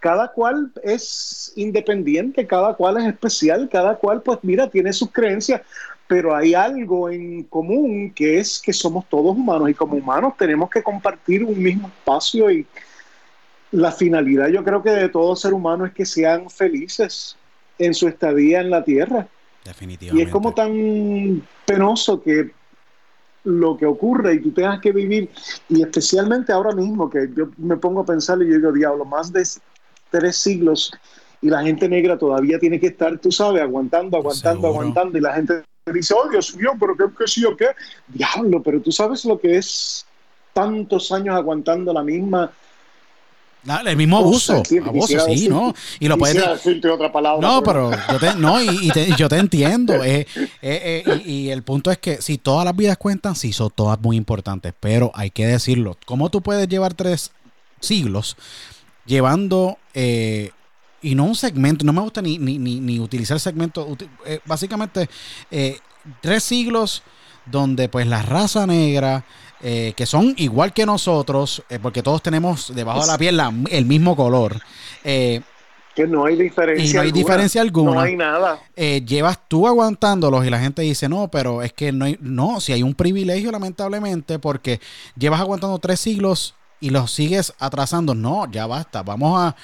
cada 0.00 0.32
cual 0.32 0.72
es 0.82 1.52
independiente, 1.54 2.46
cada 2.46 2.74
cual 2.74 2.96
es 2.96 3.04
especial, 3.04 3.68
cada 3.70 3.96
cual, 3.96 4.20
pues 4.20 4.40
mira, 4.42 4.68
tiene 4.68 4.92
sus 4.92 5.12
creencias, 5.12 5.62
pero 6.08 6.34
hay 6.34 6.54
algo 6.54 7.08
en 7.08 7.44
común 7.44 8.12
que 8.12 8.38
es 8.38 8.60
que 8.60 8.72
somos 8.72 9.08
todos 9.08 9.36
humanos 9.36 9.70
y 9.70 9.74
como 9.74 9.94
humanos 9.96 10.34
tenemos 10.36 10.68
que 10.70 10.82
compartir 10.82 11.44
un 11.44 11.62
mismo 11.62 11.88
espacio 11.88 12.50
y 12.50 12.66
la 13.70 13.90
finalidad 13.90 14.48
yo 14.48 14.62
creo 14.62 14.82
que 14.82 14.90
de 14.90 15.08
todo 15.08 15.34
ser 15.34 15.54
humano 15.54 15.86
es 15.86 15.92
que 15.92 16.04
sean 16.04 16.50
felices 16.50 17.38
en 17.78 17.94
su 17.94 18.08
estadía 18.08 18.60
en 18.60 18.70
la 18.70 18.84
tierra. 18.84 19.26
Definitivamente. 19.64 20.22
Y 20.22 20.26
es 20.26 20.32
como 20.32 20.52
tan 20.52 21.46
penoso 21.66 22.22
que 22.22 22.50
lo 23.44 23.76
que 23.76 23.86
ocurre 23.86 24.34
y 24.34 24.40
tú 24.40 24.52
tengas 24.52 24.80
que 24.80 24.92
vivir, 24.92 25.30
y 25.68 25.82
especialmente 25.82 26.52
ahora 26.52 26.74
mismo 26.74 27.10
que 27.10 27.28
yo 27.34 27.48
me 27.56 27.76
pongo 27.76 28.00
a 28.00 28.06
pensar 28.06 28.40
y 28.40 28.48
yo 28.48 28.56
digo, 28.56 28.72
diablo, 28.72 29.04
más 29.04 29.32
de 29.32 29.44
tres 30.10 30.36
siglos 30.36 30.92
y 31.40 31.48
la 31.48 31.62
gente 31.62 31.88
negra 31.88 32.16
todavía 32.16 32.58
tiene 32.58 32.78
que 32.78 32.88
estar, 32.88 33.18
tú 33.18 33.32
sabes, 33.32 33.62
aguantando, 33.62 34.16
aguantando, 34.16 34.68
aguantando, 34.68 35.18
y 35.18 35.20
la 35.20 35.34
gente 35.34 35.64
dice, 35.92 36.14
oh 36.14 36.28
Dios 36.28 36.54
mío, 36.56 36.72
pero 36.78 36.96
qué, 36.96 37.04
qué 37.18 37.26
sí 37.26 37.44
o 37.44 37.56
qué, 37.56 37.70
diablo, 38.06 38.62
pero 38.62 38.80
tú 38.80 38.92
sabes 38.92 39.24
lo 39.24 39.40
que 39.40 39.56
es 39.56 40.06
tantos 40.52 41.10
años 41.10 41.34
aguantando 41.34 41.92
la 41.92 42.04
misma 42.04 42.52
el 43.64 43.96
mismo 43.96 44.18
abuso, 44.18 44.62
abuso, 44.84 45.26
sí, 45.26 45.48
¿no? 45.48 45.74
Y 46.00 46.08
lo 46.08 46.18
puedes 46.18 46.36
decirte 46.36 46.88
otra 46.88 47.12
palabra. 47.12 47.46
No, 47.46 47.62
pero, 47.62 47.90
yo 48.10 48.18
te, 48.18 48.34
no, 48.34 48.60
y, 48.60 48.90
yo 49.16 49.28
te 49.28 49.36
entiendo. 49.36 49.94
Eh, 50.12 50.26
eh, 50.62 51.02
eh, 51.06 51.22
y, 51.24 51.50
el 51.50 51.62
punto 51.62 51.90
es 51.90 51.98
que 51.98 52.20
si 52.20 52.36
todas 52.36 52.64
las 52.64 52.74
vidas 52.74 52.96
cuentan, 52.98 53.36
sí, 53.36 53.52
son 53.52 53.70
todas 53.74 54.00
muy 54.00 54.16
importantes, 54.16 54.74
pero 54.78 55.10
hay 55.14 55.30
que 55.30 55.46
decirlo. 55.46 55.96
¿Cómo 56.06 56.28
tú 56.28 56.42
puedes 56.42 56.68
llevar 56.68 56.94
tres 56.94 57.30
siglos 57.80 58.36
llevando, 59.06 59.78
y 59.94 61.14
no 61.14 61.24
un 61.24 61.34
segmento, 61.34 61.84
no 61.84 61.92
me 61.92 62.00
gusta 62.00 62.20
ni, 62.20 62.38
ni, 62.38 62.58
ni, 62.58 62.80
ni 62.80 62.98
utilizar 63.00 63.38
segmento, 63.40 63.96
básicamente 64.44 65.08
tres 66.20 66.42
siglos 66.42 67.02
donde 67.46 67.88
pues 67.88 68.06
la 68.06 68.22
raza 68.22 68.66
negra 68.66 69.24
eh, 69.62 69.92
que 69.96 70.06
son 70.06 70.34
igual 70.38 70.72
que 70.72 70.84
nosotros, 70.84 71.62
eh, 71.68 71.78
porque 71.80 72.02
todos 72.02 72.22
tenemos 72.22 72.74
debajo 72.74 73.00
de 73.02 73.06
la 73.06 73.18
piel 73.18 73.40
el 73.70 73.86
mismo 73.86 74.16
color. 74.16 74.60
Eh, 75.04 75.40
que 75.94 76.06
no 76.06 76.24
hay 76.24 76.36
diferencia. 76.36 76.90
Y 76.90 76.92
no 76.94 77.00
hay 77.02 77.12
diferencia 77.12 77.60
alguna. 77.60 77.92
No 77.92 78.00
hay 78.00 78.16
nada. 78.16 78.58
llevas 78.76 79.38
tú 79.46 79.68
aguantándolos 79.68 80.46
y 80.46 80.50
la 80.50 80.58
gente 80.58 80.82
dice, 80.82 81.08
no, 81.08 81.28
pero 81.28 81.62
es 81.62 81.72
que 81.72 81.92
no 81.92 82.06
hay, 82.06 82.18
no, 82.20 82.60
si 82.60 82.72
hay 82.72 82.82
un 82.82 82.94
privilegio 82.94 83.52
lamentablemente 83.52 84.38
porque 84.38 84.80
llevas 85.16 85.40
aguantando 85.40 85.78
tres 85.78 86.00
siglos 86.00 86.54
y 86.80 86.90
los 86.90 87.12
sigues 87.12 87.54
atrasando. 87.58 88.14
No, 88.14 88.50
ya 88.50 88.66
basta. 88.66 89.02
Vamos 89.02 89.38
a, 89.38 89.54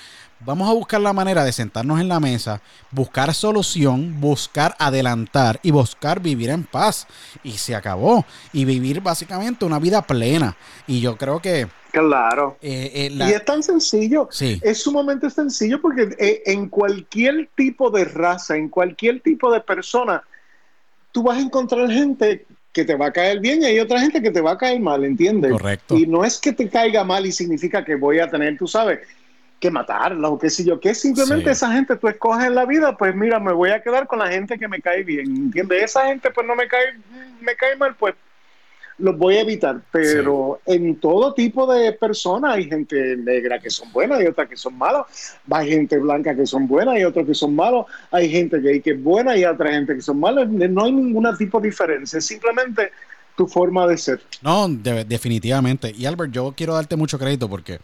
Vamos 0.40 0.70
a 0.70 0.72
buscar 0.72 1.00
la 1.00 1.12
manera 1.12 1.44
de 1.44 1.52
sentarnos 1.52 2.00
en 2.00 2.08
la 2.08 2.20
mesa, 2.20 2.60
buscar 2.92 3.34
solución, 3.34 4.20
buscar 4.20 4.76
adelantar 4.78 5.58
y 5.64 5.72
buscar 5.72 6.20
vivir 6.20 6.50
en 6.50 6.62
paz. 6.62 7.08
Y 7.42 7.52
se 7.52 7.74
acabó. 7.74 8.24
Y 8.52 8.64
vivir 8.64 9.00
básicamente 9.00 9.64
una 9.64 9.80
vida 9.80 10.02
plena. 10.02 10.56
Y 10.86 11.00
yo 11.00 11.16
creo 11.16 11.40
que... 11.40 11.66
Claro. 11.90 12.56
Eh, 12.62 12.90
eh, 12.94 13.10
y 13.12 13.22
es 13.32 13.44
tan 13.44 13.62
sencillo. 13.62 14.28
Sí. 14.30 14.60
Es 14.62 14.82
sumamente 14.82 15.28
sencillo 15.30 15.80
porque 15.80 16.14
eh, 16.18 16.42
en 16.46 16.68
cualquier 16.68 17.48
tipo 17.56 17.90
de 17.90 18.04
raza, 18.04 18.56
en 18.56 18.68
cualquier 18.68 19.20
tipo 19.20 19.50
de 19.50 19.60
persona, 19.60 20.22
tú 21.10 21.24
vas 21.24 21.38
a 21.38 21.40
encontrar 21.40 21.90
gente 21.90 22.46
que 22.72 22.84
te 22.84 22.94
va 22.94 23.06
a 23.06 23.12
caer 23.12 23.40
bien 23.40 23.62
y 23.62 23.64
hay 23.64 23.80
otra 23.80 24.00
gente 24.00 24.22
que 24.22 24.30
te 24.30 24.40
va 24.40 24.52
a 24.52 24.58
caer 24.58 24.78
mal, 24.78 25.04
¿entiendes? 25.04 25.50
Correcto. 25.50 25.96
Y 25.96 26.06
no 26.06 26.24
es 26.24 26.38
que 26.38 26.52
te 26.52 26.68
caiga 26.68 27.02
mal 27.02 27.26
y 27.26 27.32
significa 27.32 27.84
que 27.84 27.96
voy 27.96 28.20
a 28.20 28.30
tener, 28.30 28.56
tú 28.56 28.68
sabes, 28.68 29.00
que 29.58 29.70
matarla 29.70 30.28
o 30.28 30.38
qué 30.38 30.50
sé 30.50 30.64
yo, 30.64 30.78
que 30.78 30.94
simplemente 30.94 31.50
esa 31.50 31.72
gente 31.72 31.96
tú 31.96 32.08
escoges 32.08 32.46
en 32.46 32.54
la 32.54 32.64
vida, 32.64 32.96
pues 32.96 33.14
mira, 33.14 33.40
me 33.40 33.52
voy 33.52 33.70
a 33.70 33.82
quedar 33.82 34.06
con 34.06 34.20
la 34.20 34.28
gente 34.28 34.58
que 34.58 34.68
me 34.68 34.80
cae 34.80 35.02
bien, 35.02 35.26
¿entiendes? 35.26 35.84
Esa 35.84 36.06
gente 36.06 36.30
pues 36.30 36.46
no 36.46 36.54
me 36.54 36.68
cae, 36.68 36.96
me 37.40 37.56
cae 37.56 37.76
mal, 37.76 37.94
pues 37.96 38.14
los 38.98 39.16
voy 39.16 39.36
a 39.36 39.42
evitar, 39.42 39.80
pero 39.92 40.60
en 40.66 40.96
todo 40.96 41.32
tipo 41.32 41.72
de 41.72 41.92
personas 41.92 42.56
hay 42.56 42.68
gente 42.68 43.16
negra 43.16 43.60
que 43.60 43.70
son 43.70 43.92
buenas 43.92 44.20
y 44.20 44.26
otras 44.26 44.48
que 44.48 44.56
son 44.56 44.76
malas, 44.76 45.38
hay 45.50 45.68
gente 45.70 45.98
blanca 45.98 46.34
que 46.34 46.46
son 46.46 46.66
buenas 46.66 46.98
y 46.98 47.04
otros 47.04 47.24
que 47.26 47.34
son 47.34 47.54
malos, 47.54 47.86
hay 48.10 48.28
gente 48.28 48.58
gay 48.58 48.80
que 48.80 48.92
es 48.92 49.02
buena 49.02 49.36
y 49.36 49.44
otra 49.44 49.70
gente 49.70 49.94
que 49.94 50.02
son 50.02 50.18
malas, 50.18 50.48
no 50.48 50.84
hay 50.84 50.92
ningún 50.92 51.28
tipo 51.36 51.60
de 51.60 51.68
diferencia, 51.68 52.20
simplemente 52.20 52.90
tu 53.36 53.46
forma 53.46 53.86
de 53.86 53.96
ser. 53.96 54.20
No, 54.42 54.66
definitivamente. 54.68 55.94
Y 55.96 56.06
Albert, 56.06 56.32
yo 56.32 56.52
quiero 56.56 56.74
darte 56.74 56.96
mucho 56.96 57.20
crédito 57.20 57.48
porque 57.48 57.78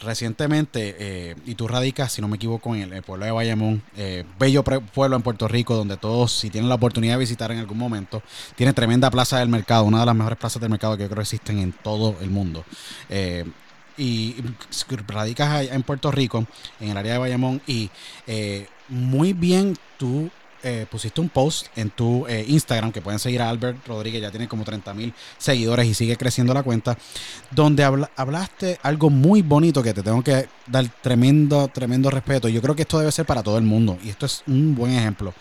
recientemente, 0.00 0.96
eh, 0.98 1.36
y 1.46 1.54
tú 1.54 1.68
radicas, 1.68 2.12
si 2.12 2.20
no 2.20 2.28
me 2.28 2.36
equivoco, 2.36 2.74
en 2.74 2.92
el, 2.92 3.02
pueblo 3.02 3.24
de 3.24 3.32
Bayamón, 3.32 3.82
eh, 3.96 4.24
bello 4.38 4.62
pueblo 4.62 5.16
en 5.16 5.22
Puerto 5.22 5.48
Rico, 5.48 5.74
donde 5.74 5.96
todos, 5.96 6.32
si 6.32 6.50
tienen 6.50 6.68
la 6.68 6.74
oportunidad 6.74 7.14
de 7.14 7.20
visitar 7.20 7.50
en 7.50 7.58
algún 7.58 7.78
momento, 7.78 8.22
tiene 8.54 8.72
tremenda 8.72 9.10
plaza 9.10 9.38
del 9.38 9.48
mercado, 9.48 9.84
una 9.84 10.00
de 10.00 10.06
las 10.06 10.14
mejores 10.14 10.38
plazas 10.38 10.60
del 10.60 10.70
mercado 10.70 10.96
que 10.96 11.04
yo 11.04 11.08
creo 11.08 11.22
existen 11.22 11.58
en 11.58 11.72
todo 11.72 12.16
el 12.20 12.30
mundo. 12.30 12.64
Eh, 13.08 13.44
y 13.98 14.36
radicas 15.06 15.68
en 15.70 15.82
Puerto 15.82 16.10
Rico, 16.10 16.46
en 16.80 16.90
el 16.90 16.96
área 16.98 17.14
de 17.14 17.18
Bayamón, 17.18 17.62
y 17.66 17.90
muy 18.88 19.32
bien 19.32 19.74
tú 19.96 20.30
eh, 20.68 20.84
pusiste 20.90 21.20
un 21.20 21.28
post 21.28 21.68
en 21.76 21.90
tu 21.90 22.26
eh, 22.26 22.44
Instagram, 22.48 22.90
que 22.90 23.00
pueden 23.00 23.20
seguir 23.20 23.40
a 23.40 23.48
Albert 23.48 23.86
Rodríguez, 23.86 24.20
ya 24.20 24.32
tiene 24.32 24.48
como 24.48 24.64
30 24.64 24.94
mil 24.94 25.14
seguidores 25.38 25.86
y 25.86 25.94
sigue 25.94 26.16
creciendo 26.16 26.52
la 26.52 26.64
cuenta, 26.64 26.98
donde 27.52 27.84
hablaste 27.84 28.76
algo 28.82 29.08
muy 29.08 29.42
bonito 29.42 29.80
que 29.80 29.94
te 29.94 30.02
tengo 30.02 30.24
que 30.24 30.48
dar 30.66 30.88
tremendo, 31.00 31.68
tremendo 31.68 32.10
respeto. 32.10 32.48
Yo 32.48 32.60
creo 32.60 32.74
que 32.74 32.82
esto 32.82 32.98
debe 32.98 33.12
ser 33.12 33.24
para 33.26 33.44
todo 33.44 33.58
el 33.58 33.62
mundo 33.62 33.96
y 34.02 34.08
esto 34.08 34.26
es 34.26 34.42
un 34.48 34.74
buen 34.74 34.92
ejemplo. 34.92 35.34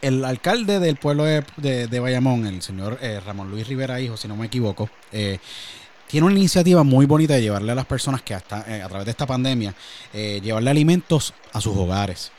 El 0.00 0.24
alcalde 0.24 0.80
del 0.80 0.96
pueblo 0.96 1.24
de, 1.24 2.00
Bayamón, 2.00 2.46
el 2.46 2.62
señor 2.62 2.98
eh, 3.02 3.20
Ramón 3.20 3.50
Luis 3.50 3.68
Rivera 3.68 4.00
Hijo, 4.00 4.16
si 4.16 4.28
no 4.28 4.36
me 4.36 4.46
equivoco, 4.46 4.88
tiene 5.10 6.26
una 6.26 6.34
iniciativa 6.34 6.82
muy 6.84 7.04
bonita 7.04 7.34
de 7.34 7.42
llevarle 7.42 7.72
a 7.72 7.74
las 7.74 7.84
personas 7.84 8.22
que 8.22 8.32
hasta 8.32 8.60
a 8.60 8.88
través 8.88 9.04
de 9.04 9.10
esta 9.10 9.26
pandemia, 9.26 9.74
llevarle 10.14 10.70
alimentos 10.70 11.34
a 11.52 11.60
sus 11.60 11.76
hogares. 11.76 12.32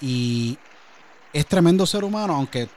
y 0.00 0.56
es 1.36 1.46
tremendo 1.46 1.86
ser 1.86 2.04
humano, 2.04 2.34
aunque 2.34 2.68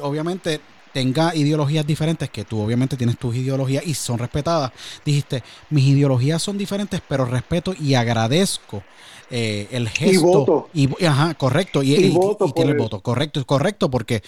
obviamente 0.00 0.60
tenga 0.92 1.34
ideologías 1.34 1.86
diferentes, 1.86 2.30
que 2.30 2.44
tú 2.44 2.60
obviamente 2.60 2.96
tienes 2.96 3.18
tus 3.18 3.34
ideologías 3.34 3.86
y 3.86 3.94
son 3.94 4.18
respetadas. 4.18 4.72
Dijiste, 5.04 5.42
mis 5.70 5.84
ideologías 5.88 6.42
son 6.42 6.56
diferentes, 6.56 7.02
pero 7.06 7.24
respeto 7.24 7.74
y 7.78 7.94
agradezco 7.94 8.82
eh, 9.28 9.68
el 9.72 9.88
gesto. 9.88 10.14
Y 10.14 10.16
voto. 10.16 10.70
Y, 10.72 11.04
ajá, 11.04 11.34
correcto. 11.34 11.82
Y, 11.82 11.94
y, 11.94 12.18
tiene 12.54 12.72
el 12.72 12.78
voto. 12.78 13.00
Correcto, 13.02 13.44
correcto, 13.44 13.90
porque 13.90 14.22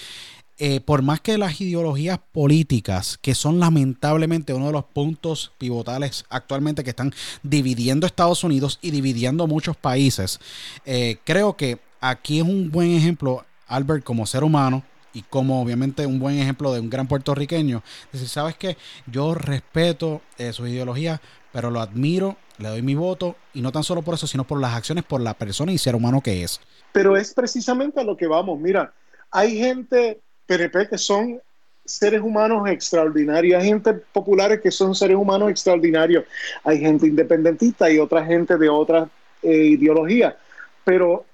eh, 0.59 0.81
por 0.81 1.03
más 1.03 1.21
que 1.21 1.39
las 1.39 1.61
ideologías 1.61 2.19
políticas, 2.33 3.17
que 3.17 3.37
son 3.37 3.61
lamentablemente 3.61 4.53
uno 4.53 4.67
de 4.67 4.73
los 4.73 4.85
puntos 4.85 5.53
pivotales 5.57 6.25
actualmente 6.31 6.83
que 6.83 6.91
están 6.91 7.15
dividiendo 7.45 8.09
Estados 8.09 8.43
Unidos 8.43 8.81
y 8.83 8.91
dividiendo 8.91 9.47
muchos 9.47 9.77
países, 9.77 10.41
eh, 10.85 11.19
creo 11.23 11.57
que 11.57 11.79
aquí 12.01 12.39
es 12.39 12.45
un 12.45 12.71
buen 12.71 12.91
ejemplo 12.91 13.45
Albert 13.69 14.05
como 14.05 14.27
ser 14.27 14.45
humano 14.45 14.83
y 15.13 15.23
como 15.23 15.63
obviamente 15.63 16.07
un 16.07 16.19
buen 16.19 16.39
ejemplo 16.39 16.73
de 16.73 16.81
un 16.81 16.91
gran 16.91 17.07
puertorriqueño. 17.07 17.83
Decir, 18.13 18.29
¿sabes 18.29 18.57
qué? 18.57 18.77
Yo 19.07 19.35
respeto 19.35 20.21
eh, 20.37 20.53
su 20.53 20.67
ideología, 20.67 21.21
pero 21.53 21.71
lo 21.71 21.81
admiro, 21.81 22.37
le 22.59 22.69
doy 22.69 22.83
mi 22.83 22.95
voto 22.95 23.37
y 23.55 23.63
no 23.63 23.73
tan 23.73 23.85
solo 23.85 24.03
por 24.03 24.15
eso, 24.15 24.27
sino 24.27 24.45
por 24.45 24.61
las 24.61 24.75
acciones, 24.75 25.05
por 25.05 25.21
la 25.21 25.35
persona 25.35 25.73
y 25.73 25.79
ser 25.79 25.95
humano 25.95 26.21
que 26.21 26.43
es. 26.43 26.61
Pero 26.93 27.17
es 27.17 27.33
precisamente 27.35 28.01
a 28.01 28.05
lo 28.05 28.17
que 28.17 28.27
vamos. 28.27 28.59
Mira, 28.61 28.93
hay 29.31 29.57
gente 29.57 30.21
PNP 30.47 30.89
que 30.89 30.99
son 30.99 31.41
seres 31.85 32.21
humanos 32.21 32.69
extraordinarios, 32.69 33.61
hay 33.61 33.69
gente 33.69 33.95
populares 33.95 34.61
que 34.61 34.71
son 34.71 34.95
seres 34.95 35.17
humanos 35.17 35.51
extraordinarios, 35.51 36.25
hay 36.63 36.81
gente 36.81 37.07
independentista 37.07 37.91
y 37.91 37.99
otra 37.99 38.25
gente 38.25 38.59
de 38.59 38.69
otra 38.69 39.09
eh, 39.43 39.57
ideología. 39.57 40.37
Pero 40.85 41.25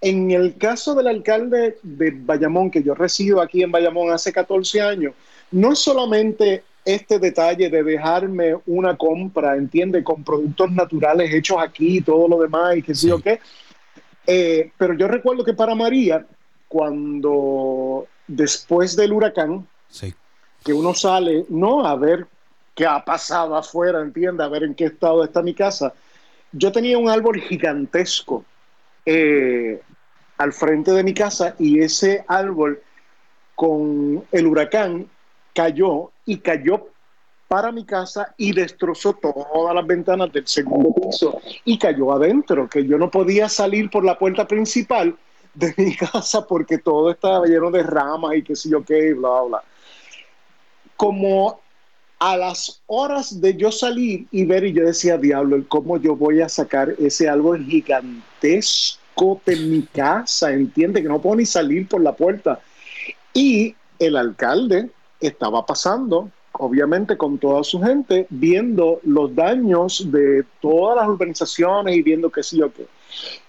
en 0.00 0.30
el 0.30 0.56
caso 0.56 0.94
del 0.94 1.08
alcalde 1.08 1.78
de 1.82 2.10
Bayamón, 2.10 2.70
que 2.70 2.82
yo 2.82 2.94
resido 2.94 3.40
aquí 3.40 3.62
en 3.62 3.70
Bayamón 3.70 4.10
hace 4.10 4.32
14 4.32 4.80
años, 4.80 5.14
no 5.50 5.72
es 5.72 5.78
solamente 5.78 6.64
este 6.84 7.18
detalle 7.18 7.68
de 7.68 7.82
dejarme 7.82 8.56
una 8.66 8.96
compra, 8.96 9.56
entiende, 9.56 10.02
con 10.02 10.24
productos 10.24 10.70
naturales 10.72 11.32
hechos 11.32 11.58
aquí 11.60 11.98
y 11.98 12.00
todo 12.00 12.26
lo 12.28 12.40
demás 12.40 12.76
y 12.76 12.82
que 12.82 12.94
sí, 12.94 13.10
o 13.10 13.18
qué. 13.18 13.40
Eh, 14.26 14.72
pero 14.78 14.94
yo 14.94 15.06
recuerdo 15.06 15.44
que 15.44 15.52
para 15.52 15.74
María, 15.74 16.26
cuando 16.68 18.06
después 18.26 18.96
del 18.96 19.12
huracán, 19.12 19.66
que 20.64 20.72
uno 20.72 20.94
sale, 20.94 21.44
no 21.48 21.86
a 21.86 21.96
ver 21.96 22.26
qué 22.74 22.86
ha 22.86 23.04
pasado 23.04 23.56
afuera, 23.56 24.00
entiende, 24.00 24.44
a 24.44 24.48
ver 24.48 24.62
en 24.62 24.74
qué 24.74 24.84
estado 24.86 25.24
está 25.24 25.42
mi 25.42 25.54
casa, 25.54 25.92
yo 26.52 26.72
tenía 26.72 26.96
un 26.96 27.08
árbol 27.08 27.40
gigantesco 27.40 28.44
eh, 29.04 29.80
al 30.40 30.54
frente 30.54 30.92
de 30.92 31.04
mi 31.04 31.12
casa 31.12 31.54
y 31.58 31.80
ese 31.80 32.24
árbol 32.26 32.80
con 33.54 34.24
el 34.32 34.46
huracán 34.46 35.06
cayó 35.54 36.12
y 36.24 36.38
cayó 36.38 36.88
para 37.46 37.70
mi 37.70 37.84
casa 37.84 38.34
y 38.38 38.52
destrozó 38.52 39.12
todas 39.12 39.74
las 39.74 39.86
ventanas 39.86 40.32
del 40.32 40.46
segundo 40.46 40.94
piso 40.94 41.42
y 41.66 41.76
cayó 41.76 42.12
adentro, 42.12 42.70
que 42.70 42.86
yo 42.86 42.96
no 42.96 43.10
podía 43.10 43.50
salir 43.50 43.90
por 43.90 44.02
la 44.02 44.18
puerta 44.18 44.48
principal 44.48 45.14
de 45.52 45.74
mi 45.76 45.94
casa 46.12 46.46
porque 46.46 46.78
todo 46.78 47.10
estaba 47.10 47.44
lleno 47.44 47.70
de 47.70 47.82
ramas 47.82 48.36
y 48.36 48.42
qué 48.42 48.56
sé 48.56 48.70
yo 48.70 48.82
qué, 48.82 49.12
bla, 49.12 49.42
bla. 49.42 49.62
Como 50.96 51.60
a 52.18 52.36
las 52.38 52.80
horas 52.86 53.42
de 53.42 53.56
yo 53.56 53.70
salir 53.70 54.26
y 54.30 54.46
ver, 54.46 54.64
y 54.64 54.72
yo 54.72 54.86
decía, 54.86 55.18
diablo, 55.18 55.62
¿cómo 55.68 55.98
yo 55.98 56.16
voy 56.16 56.40
a 56.40 56.48
sacar 56.48 56.94
ese 56.98 57.28
árbol 57.28 57.62
gigantesco? 57.66 58.99
En 59.46 59.70
mi 59.70 59.82
casa, 59.82 60.52
entiende 60.52 61.02
que 61.02 61.08
no 61.08 61.20
puedo 61.20 61.36
ni 61.36 61.46
salir 61.46 61.86
por 61.86 62.00
la 62.00 62.14
puerta. 62.14 62.60
Y 63.34 63.74
el 63.98 64.16
alcalde 64.16 64.90
estaba 65.20 65.64
pasando, 65.66 66.30
obviamente 66.52 67.16
con 67.16 67.38
toda 67.38 67.62
su 67.62 67.80
gente, 67.80 68.26
viendo 68.30 69.00
los 69.04 69.34
daños 69.34 70.10
de 70.10 70.44
todas 70.60 70.96
las 70.96 71.08
urbanizaciones 71.08 71.96
y 71.96 72.02
viendo 72.02 72.30
qué 72.30 72.42
sé 72.42 72.56
yo 72.56 72.72
qué. 72.72 72.86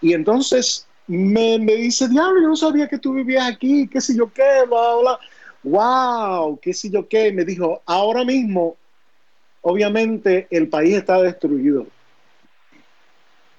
Y 0.02 0.13
entonces 0.13 0.88
me, 1.08 1.58
me 1.58 1.76
dice, 1.76 2.08
diablo, 2.10 2.41
yo 2.41 2.47
no 2.50 2.56
sabía 2.56 2.88
que 2.88 2.97
tú 2.97 3.13
vivías 3.13 3.47
aquí, 3.47 3.88
qué 3.88 4.02
sé 4.02 4.15
yo 4.15 4.32
qué, 4.32 4.65
bla, 4.67 4.95
bla. 5.02 5.19
Wow, 5.63 6.60
qué 6.60 6.74
sé 6.74 6.89
yo 6.89 7.08
qué. 7.08 7.32
Me 7.32 7.45
dijo, 7.45 7.82
ahora 7.86 8.26
mismo, 8.26 8.76
obviamente 9.62 10.47
el 10.50 10.67
país 10.67 10.95
está 10.97 11.21
destruido 11.21 11.86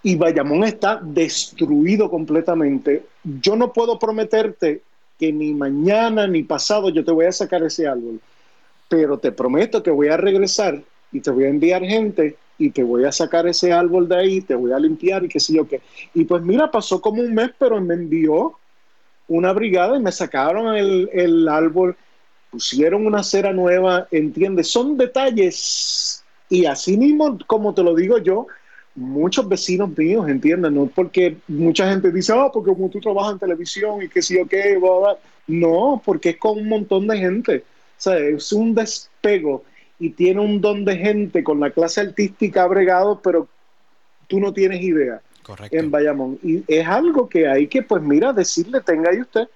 y 0.02 0.16
Bayamón 0.16 0.64
está 0.64 1.00
destruido 1.02 2.10
completamente. 2.10 3.04
Yo 3.22 3.54
no 3.56 3.72
puedo 3.72 3.98
prometerte 3.98 4.82
que 5.18 5.32
ni 5.32 5.54
mañana 5.54 6.26
ni 6.26 6.42
pasado 6.42 6.88
yo 6.88 7.04
te 7.04 7.12
voy 7.12 7.26
a 7.26 7.32
sacar 7.32 7.62
ese 7.62 7.86
árbol, 7.86 8.20
pero 8.88 9.18
te 9.18 9.30
prometo 9.30 9.82
que 9.82 9.90
voy 9.90 10.08
a 10.08 10.16
regresar 10.16 10.82
y 11.12 11.20
te 11.20 11.30
voy 11.30 11.44
a 11.44 11.48
enviar 11.48 11.84
gente 11.84 12.36
y 12.58 12.70
te 12.70 12.82
voy 12.82 13.04
a 13.04 13.12
sacar 13.12 13.46
ese 13.46 13.72
árbol 13.72 14.08
de 14.08 14.16
ahí, 14.16 14.40
te 14.40 14.54
voy 14.54 14.72
a 14.72 14.78
limpiar 14.78 15.24
y 15.24 15.28
qué 15.28 15.38
sé 15.38 15.54
yo 15.54 15.66
qué. 15.66 15.80
Y 16.14 16.24
pues 16.24 16.42
mira, 16.42 16.70
pasó 16.70 17.00
como 17.00 17.22
un 17.22 17.32
mes, 17.34 17.50
pero 17.58 17.80
me 17.80 17.94
envió 17.94 18.58
una 19.28 19.52
brigada 19.52 19.96
y 19.96 20.00
me 20.00 20.12
sacaron 20.12 20.74
el, 20.74 21.08
el 21.12 21.48
árbol, 21.48 21.96
pusieron 22.50 23.06
una 23.06 23.22
cera 23.22 23.52
nueva, 23.52 24.08
¿entiendes? 24.10 24.68
Son 24.68 24.96
detalles 24.96 26.24
y 26.48 26.66
así 26.66 26.96
mismo, 26.96 27.38
como 27.46 27.72
te 27.72 27.82
lo 27.82 27.94
digo 27.94 28.18
yo, 28.18 28.46
muchos 28.94 29.48
vecinos 29.48 29.96
míos, 29.96 30.28
entienden, 30.28 30.74
no 30.74 30.86
porque 30.86 31.36
mucha 31.48 31.88
gente 31.88 32.12
dice, 32.12 32.32
oh, 32.32 32.50
porque 32.52 32.72
como 32.72 32.90
tú 32.90 33.00
trabajas 33.00 33.32
en 33.32 33.38
televisión 33.38 34.02
y 34.02 34.08
que 34.08 34.22
sí 34.22 34.38
o 34.38 34.46
qué, 34.46 34.78
no, 35.46 36.02
porque 36.04 36.30
es 36.30 36.36
con 36.36 36.58
un 36.58 36.68
montón 36.68 37.06
de 37.06 37.18
gente, 37.18 37.58
o 37.58 38.00
sea, 38.00 38.18
es 38.18 38.52
un 38.52 38.74
despego 38.74 39.64
y 39.98 40.10
tiene 40.10 40.40
un 40.40 40.60
don 40.60 40.84
de 40.84 40.96
gente 40.96 41.42
con 41.42 41.60
la 41.60 41.70
clase 41.70 42.00
artística 42.00 42.66
bregado, 42.66 43.20
pero 43.22 43.48
tú 44.26 44.40
no 44.40 44.52
tienes 44.52 44.82
idea 44.82 45.20
Correcto. 45.42 45.76
en 45.76 45.90
Bayamón. 45.90 46.38
Y 46.42 46.64
es 46.66 46.86
algo 46.86 47.28
que 47.28 47.46
hay 47.46 47.68
que, 47.68 47.82
pues 47.82 48.02
mira, 48.02 48.32
decirle, 48.32 48.80
tenga 48.80 49.10
ahí 49.10 49.20
usted. 49.20 49.48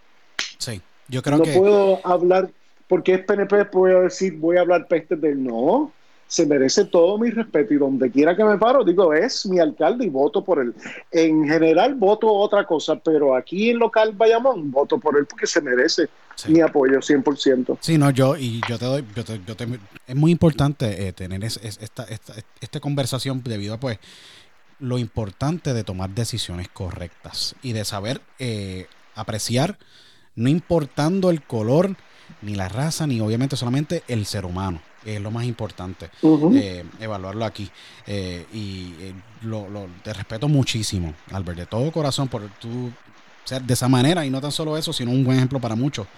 Sí, 0.58 0.80
yo 1.08 1.22
creo 1.22 1.38
no 1.38 1.44
que... 1.44 1.52
No 1.52 1.60
puedo 1.60 2.06
hablar, 2.06 2.50
porque 2.86 3.14
es 3.14 3.24
PNP, 3.24 3.66
puedo 3.66 4.02
decir, 4.02 4.36
voy 4.36 4.56
a 4.56 4.60
hablar 4.60 4.86
peste 4.86 5.16
de 5.16 5.34
no 5.34 5.92
se 6.26 6.46
merece 6.46 6.84
todo 6.84 7.18
mi 7.18 7.30
respeto 7.30 7.72
y 7.74 7.78
donde 7.78 8.10
quiera 8.10 8.36
que 8.36 8.44
me 8.44 8.58
paro, 8.58 8.84
digo, 8.84 9.14
es 9.14 9.46
mi 9.46 9.58
alcalde 9.58 10.06
y 10.06 10.08
voto 10.08 10.42
por 10.42 10.58
él. 10.58 10.74
En 11.10 11.46
general 11.46 11.94
voto 11.94 12.32
otra 12.32 12.66
cosa, 12.66 12.96
pero 12.96 13.34
aquí 13.34 13.70
en 13.70 13.78
local 13.78 14.12
Bayamón 14.12 14.70
voto 14.70 14.98
por 14.98 15.16
él 15.16 15.26
porque 15.26 15.46
se 15.46 15.60
merece 15.60 16.08
mi 16.48 16.60
apoyo 16.60 16.98
100%. 16.98 17.78
Sí, 17.80 17.96
no, 17.96 18.10
yo 18.10 18.36
y 18.36 18.60
yo 18.68 18.78
te 18.78 18.84
doy, 18.84 19.04
yo 19.14 19.24
te, 19.24 19.40
yo 19.46 19.56
te, 19.56 19.66
es 20.06 20.16
muy 20.16 20.32
importante 20.32 21.06
eh, 21.08 21.12
tener 21.12 21.44
esta, 21.44 22.04
esta, 22.04 22.34
esta 22.60 22.80
conversación 22.80 23.42
debido 23.42 23.74
a 23.74 23.80
pues 23.80 23.98
lo 24.78 24.98
importante 24.98 25.72
de 25.72 25.84
tomar 25.84 26.10
decisiones 26.10 26.68
correctas 26.68 27.54
y 27.62 27.72
de 27.72 27.84
saber 27.84 28.20
eh, 28.38 28.86
apreciar, 29.14 29.78
no 30.34 30.48
importando 30.48 31.30
el 31.30 31.42
color 31.42 31.96
ni 32.42 32.54
la 32.54 32.68
raza, 32.68 33.06
ni 33.06 33.20
obviamente 33.20 33.56
solamente 33.56 34.02
el 34.08 34.26
ser 34.26 34.44
humano. 34.44 34.80
Es 35.06 35.20
lo 35.20 35.30
más 35.30 35.44
importante, 35.44 36.10
eh, 36.54 36.84
evaluarlo 36.98 37.44
aquí. 37.44 37.70
Eh, 38.06 38.44
y 38.52 38.92
eh, 39.00 39.14
lo, 39.42 39.66
te 40.02 40.12
respeto 40.12 40.48
muchísimo, 40.48 41.14
Albert, 41.30 41.58
de 41.58 41.66
todo 41.66 41.92
corazón 41.92 42.26
por 42.26 42.42
tu 42.58 42.90
ser 43.44 43.62
de 43.62 43.74
esa 43.74 43.86
manera 43.86 44.26
y 44.26 44.30
no 44.30 44.40
tan 44.40 44.50
solo 44.50 44.76
eso, 44.76 44.92
sino 44.92 45.12
un 45.12 45.22
buen 45.24 45.36
ejemplo 45.36 45.60
para 45.60 45.76
muchos. 45.76 46.08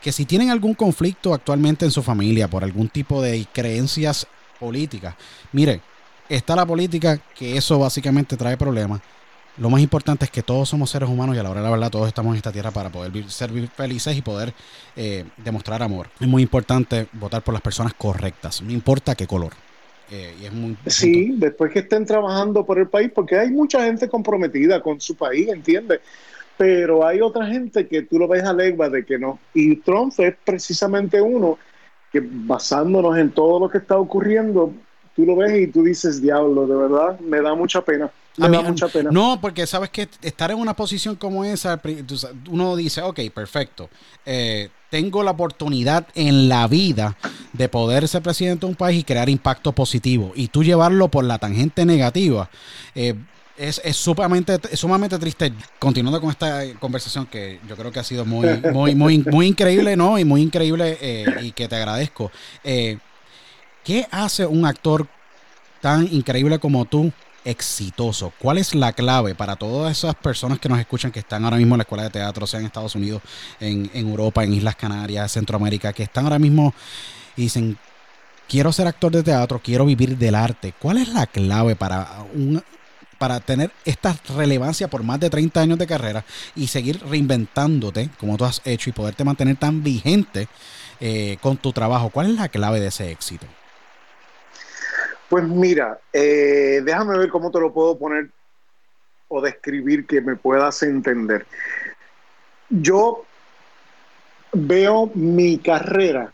Que 0.00 0.12
si 0.12 0.24
tienen 0.24 0.48
algún 0.48 0.72
conflicto 0.72 1.34
actualmente 1.34 1.84
en 1.84 1.90
su 1.90 2.02
familia 2.02 2.48
por 2.48 2.64
algún 2.64 2.88
tipo 2.88 3.20
de 3.20 3.46
creencias 3.52 4.26
políticas, 4.58 5.14
mire, 5.52 5.82
está 6.28 6.56
la 6.56 6.64
política 6.64 7.20
que 7.36 7.56
eso 7.56 7.78
básicamente 7.78 8.36
trae 8.36 8.56
problemas 8.56 9.02
lo 9.58 9.70
más 9.70 9.80
importante 9.80 10.24
es 10.24 10.30
que 10.30 10.42
todos 10.42 10.68
somos 10.68 10.90
seres 10.90 11.08
humanos 11.08 11.36
y 11.36 11.38
a 11.38 11.42
la 11.42 11.50
hora 11.50 11.60
de 11.60 11.64
la 11.64 11.70
verdad 11.70 11.90
todos 11.90 12.08
estamos 12.08 12.32
en 12.32 12.36
esta 12.36 12.52
tierra 12.52 12.70
para 12.70 12.90
poder 12.90 13.28
ser 13.30 13.50
felices 13.74 14.16
y 14.16 14.22
poder 14.22 14.52
eh, 14.96 15.24
demostrar 15.36 15.82
amor. 15.82 16.08
Es 16.20 16.28
muy 16.28 16.42
importante 16.42 17.06
votar 17.12 17.42
por 17.42 17.54
las 17.54 17.62
personas 17.62 17.94
correctas, 17.94 18.62
no 18.62 18.72
importa 18.72 19.14
qué 19.14 19.26
color. 19.26 19.52
Eh, 20.10 20.34
sí, 20.86 21.34
después 21.36 21.70
que 21.70 21.80
estén 21.80 22.06
trabajando 22.06 22.64
por 22.64 22.78
el 22.78 22.88
país, 22.88 23.10
porque 23.14 23.38
hay 23.38 23.50
mucha 23.50 23.84
gente 23.84 24.08
comprometida 24.08 24.80
con 24.80 25.00
su 25.00 25.14
país, 25.14 25.48
¿entiendes? 25.48 26.00
Pero 26.56 27.06
hay 27.06 27.20
otra 27.20 27.46
gente 27.46 27.86
que 27.86 28.02
tú 28.02 28.18
lo 28.18 28.26
ves 28.26 28.42
a 28.44 28.54
legua 28.54 28.88
de 28.88 29.04
que 29.04 29.18
no. 29.18 29.38
Y 29.52 29.76
Trump 29.76 30.12
es 30.18 30.34
precisamente 30.44 31.20
uno 31.20 31.58
que 32.10 32.22
basándonos 32.24 33.18
en 33.18 33.30
todo 33.30 33.60
lo 33.60 33.68
que 33.68 33.78
está 33.78 33.98
ocurriendo, 33.98 34.72
tú 35.14 35.26
lo 35.26 35.36
ves 35.36 35.60
y 35.60 35.66
tú 35.66 35.82
dices, 35.82 36.22
diablo, 36.22 36.66
de 36.66 36.74
verdad, 36.74 37.20
me 37.20 37.42
da 37.42 37.54
mucha 37.54 37.84
pena. 37.84 38.10
Da 38.38 38.62
mucha 38.62 38.88
pena. 38.88 39.10
No, 39.10 39.40
porque 39.40 39.66
sabes 39.66 39.90
que 39.90 40.08
estar 40.22 40.50
en 40.50 40.58
una 40.58 40.74
posición 40.74 41.16
como 41.16 41.44
esa, 41.44 41.80
uno 42.48 42.76
dice, 42.76 43.02
ok, 43.02 43.20
perfecto. 43.34 43.90
Eh, 44.24 44.68
tengo 44.90 45.22
la 45.22 45.32
oportunidad 45.32 46.06
en 46.14 46.48
la 46.48 46.66
vida 46.68 47.16
de 47.52 47.68
poder 47.68 48.06
ser 48.08 48.22
presidente 48.22 48.64
de 48.64 48.70
un 48.70 48.76
país 48.76 49.00
y 49.00 49.04
crear 49.04 49.28
impacto 49.28 49.72
positivo. 49.72 50.32
Y 50.34 50.48
tú 50.48 50.62
llevarlo 50.62 51.08
por 51.08 51.24
la 51.24 51.38
tangente 51.38 51.84
negativa. 51.84 52.48
Eh, 52.94 53.14
es, 53.56 53.80
sumamente, 53.96 54.76
sumamente 54.76 55.18
triste. 55.18 55.52
Continuando 55.80 56.20
con 56.20 56.30
esta 56.30 56.62
conversación 56.78 57.26
que 57.26 57.58
yo 57.68 57.76
creo 57.76 57.90
que 57.90 57.98
ha 57.98 58.04
sido 58.04 58.24
muy, 58.24 58.46
muy, 58.72 58.94
muy, 58.94 59.18
muy 59.18 59.46
increíble, 59.48 59.96
¿no? 59.96 60.18
Y 60.18 60.24
muy 60.24 60.42
increíble 60.42 60.96
eh, 61.00 61.26
y 61.42 61.52
que 61.52 61.66
te 61.66 61.74
agradezco. 61.76 62.30
¿Qué 62.62 64.06
hace 64.10 64.46
un 64.46 64.64
actor 64.64 65.08
tan 65.80 66.08
increíble 66.12 66.58
como 66.58 66.84
tú 66.84 67.12
exitoso? 67.50 68.32
¿Cuál 68.38 68.58
es 68.58 68.74
la 68.74 68.92
clave 68.92 69.34
para 69.34 69.56
todas 69.56 69.96
esas 69.96 70.14
personas 70.14 70.58
que 70.58 70.68
nos 70.68 70.78
escuchan 70.78 71.10
que 71.10 71.20
están 71.20 71.44
ahora 71.44 71.56
mismo 71.56 71.74
en 71.74 71.78
la 71.78 71.82
escuela 71.82 72.04
de 72.04 72.10
teatro, 72.10 72.46
sea 72.46 72.60
en 72.60 72.66
Estados 72.66 72.94
Unidos, 72.94 73.22
en, 73.58 73.90
Europa, 73.94 74.44
en 74.44 74.52
Islas 74.52 74.76
Canarias, 74.76 75.32
Centroamérica, 75.32 75.92
que 75.92 76.02
están 76.02 76.24
ahora 76.24 76.38
mismo 76.38 76.74
y 77.36 77.42
dicen, 77.42 77.78
quiero 78.48 78.70
ser 78.70 78.86
actor 78.86 79.12
de 79.12 79.22
teatro, 79.22 79.60
quiero 79.64 79.86
vivir 79.86 80.18
del 80.18 80.34
arte? 80.34 80.74
¿Cuál 80.78 80.98
es 80.98 81.08
la 81.08 81.26
clave 81.26 81.74
para 81.74 82.24
un, 82.34 82.62
para 83.16 83.40
tener 83.40 83.72
esta 83.86 84.14
relevancia 84.36 84.88
por 84.88 85.02
más 85.02 85.18
de 85.18 85.30
30 85.30 85.60
años 85.60 85.78
de 85.78 85.86
carrera 85.86 86.24
y 86.54 86.66
seguir 86.66 87.02
reinventándote 87.06 88.10
como 88.18 88.36
tú 88.36 88.44
has 88.44 88.60
hecho 88.66 88.90
y 88.90 88.92
poderte 88.92 89.24
mantener 89.24 89.56
tan 89.56 89.82
vigente 89.82 90.48
eh, 91.00 91.38
con 91.40 91.56
tu 91.56 91.72
trabajo? 91.72 92.10
¿Cuál 92.10 92.30
es 92.30 92.36
la 92.36 92.48
clave 92.48 92.78
de 92.78 92.88
ese 92.88 93.10
éxito? 93.10 93.46
Pues 95.28 95.44
mira, 95.44 96.00
eh, 96.12 96.80
déjame 96.82 97.18
ver 97.18 97.28
cómo 97.28 97.50
te 97.50 97.60
lo 97.60 97.72
puedo 97.72 97.98
poner 97.98 98.30
o 99.28 99.42
describir 99.42 100.06
que 100.06 100.22
me 100.22 100.36
puedas 100.36 100.82
entender. 100.82 101.46
Yo 102.70 103.24
veo 104.52 105.10
mi 105.14 105.58
carrera 105.58 106.32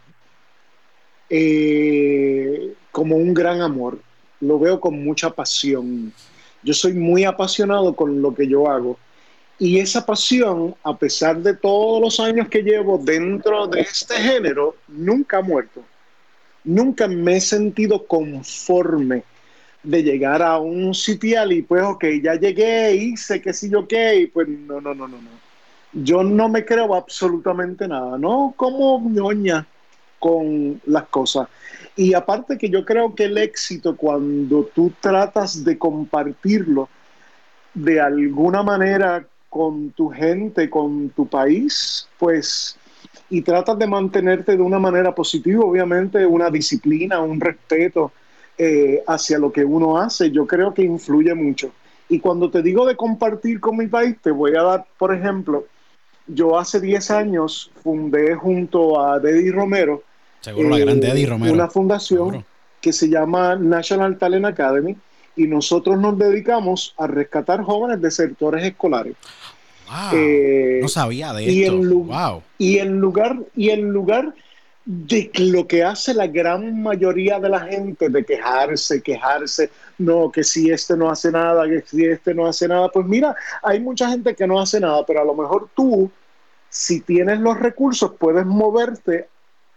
eh, 1.28 2.74
como 2.92 3.16
un 3.16 3.34
gran 3.34 3.61
amor, 3.61 3.99
lo 4.40 4.61
veo 4.61 4.78
con 4.78 5.03
mucha 5.03 5.30
pasión. 5.30 6.12
Yo 6.62 6.72
soy 6.72 6.95
muy 6.95 7.24
apasionado 7.24 7.97
con 7.97 8.22
lo 8.22 8.32
que 8.32 8.47
yo 8.47 8.70
hago. 8.70 8.97
Y 9.59 9.80
esa 9.80 10.07
pasión, 10.07 10.76
a 10.84 10.97
pesar 10.97 11.38
de 11.38 11.55
todos 11.55 12.01
los 12.01 12.20
años 12.20 12.49
que 12.49 12.62
llevo 12.62 12.99
dentro 12.99 13.66
de 13.66 13.80
este 13.80 14.14
género, 14.14 14.76
nunca 14.86 15.38
ha 15.38 15.42
muerto 15.42 15.82
nunca 16.64 17.06
me 17.06 17.36
he 17.36 17.40
sentido 17.40 18.06
conforme 18.06 19.22
de 19.82 20.02
llegar 20.02 20.42
a 20.42 20.58
un 20.58 20.94
sitial 20.94 21.52
y 21.52 21.62
pues, 21.62 21.82
ok, 21.84 22.04
ya 22.22 22.34
llegué, 22.34 22.94
hice 22.94 23.40
qué 23.40 23.52
sé 23.52 23.68
yo 23.68 23.86
qué, 23.86 24.16
y 24.16 24.26
pues 24.26 24.48
no, 24.48 24.80
no, 24.80 24.94
no, 24.94 25.06
no, 25.06 25.16
no. 25.20 25.30
Yo 25.92 26.24
no 26.24 26.48
me 26.48 26.64
creo 26.64 26.94
absolutamente 26.94 27.86
nada, 27.86 28.18
¿no? 28.18 28.54
Como 28.56 29.00
ñoña 29.08 29.66
con 30.18 30.80
las 30.86 31.04
cosas. 31.04 31.48
Y 31.96 32.14
aparte 32.14 32.58
que 32.58 32.68
yo 32.68 32.84
creo 32.84 33.14
que 33.14 33.24
el 33.24 33.38
éxito 33.38 33.94
cuando 33.94 34.68
tú 34.74 34.90
tratas 35.00 35.62
de 35.62 35.78
compartirlo 35.78 36.88
de 37.74 38.00
alguna 38.00 38.62
manera 38.62 39.26
con 39.50 39.90
tu 39.90 40.08
gente, 40.08 40.68
con 40.70 41.10
tu 41.10 41.28
país, 41.28 42.08
pues 42.18 42.76
y 43.30 43.42
tratas 43.42 43.78
de 43.78 43.86
mantenerte 43.86 44.57
de 44.57 44.62
una 44.62 44.78
manera 44.78 45.14
positiva, 45.14 45.64
obviamente 45.64 46.24
una 46.26 46.50
disciplina, 46.50 47.20
un 47.20 47.40
respeto 47.40 48.12
eh, 48.59 49.02
hacia 49.07 49.38
lo 49.38 49.52
que 49.52 49.64
uno 49.64 49.98
hace, 49.98 50.30
yo 50.30 50.46
creo 50.46 50.72
que 50.72 50.82
influye 50.82 51.34
mucho. 51.34 51.72
Y 52.09 52.20
cuando 52.20 52.50
te 52.50 52.62
digo 52.62 52.86
de 52.86 52.96
compartir 52.96 53.61
con 53.61 53.76
mi 53.76 53.86
país, 53.86 54.16
te 54.22 54.30
voy 54.30 54.55
a 54.57 54.62
dar, 54.62 54.86
por 54.98 55.14
ejemplo, 55.14 55.66
yo 56.26 56.59
hace 56.59 56.80
10 56.80 57.11
años 57.11 57.70
fundé 57.82 58.34
junto 58.34 59.00
a 59.00 59.18
Deddy 59.18 59.50
Romero, 59.50 60.02
eh, 60.46 60.55
una 60.55 61.68
fundación 61.68 62.44
que 62.80 62.92
se 62.92 63.09
llama 63.09 63.57
National 63.57 64.18
Talent 64.18 64.44
Academy 64.44 64.96
y 65.36 65.46
nosotros 65.46 65.98
nos 65.98 66.18
dedicamos 66.18 66.94
a 66.98 67.07
rescatar 67.07 67.62
jóvenes 67.62 68.00
desertores 68.00 68.64
escolares. 68.64 69.16
Eh, 70.12 70.78
no 70.82 70.89
sabía 70.89 71.32
de 71.32 71.45
y 71.45 71.64
esto. 71.64 71.76
En 71.76 72.43
y 72.59 72.78
en 72.78 72.99
lugar, 72.99 73.39
y 73.55 73.70
en 73.70 73.91
lugar 73.91 74.35
de 74.85 75.30
lo 75.39 75.66
que 75.66 75.82
hace 75.82 76.12
la 76.12 76.26
gran 76.26 76.82
mayoría 76.82 77.41
de 77.41 77.49
la 77.49 77.61
gente, 77.61 78.09
de 78.09 78.24
quejarse, 78.24 79.03
quejarse, 79.03 79.70
no, 79.99 80.30
que 80.30 80.45
si 80.45 80.70
este 80.70 80.97
no 80.97 81.11
hace 81.11 81.32
nada, 81.32 81.66
que 81.66 81.82
si 81.82 82.05
este 82.05 82.35
no 82.35 82.47
hace 82.47 82.68
nada, 82.68 82.91
pues 82.91 83.07
mira, 83.07 83.35
hay 83.62 83.80
mucha 83.80 84.11
gente 84.11 84.35
que 84.35 84.47
no 84.47 84.61
hace 84.61 84.80
nada, 84.80 85.05
pero 85.07 85.22
a 85.22 85.24
lo 85.24 85.35
mejor 85.35 85.68
tú, 85.74 86.11
si 86.68 87.01
tienes 87.01 87.41
los 87.41 87.59
recursos, 87.59 88.12
puedes 88.18 88.45
moverte 88.45 89.28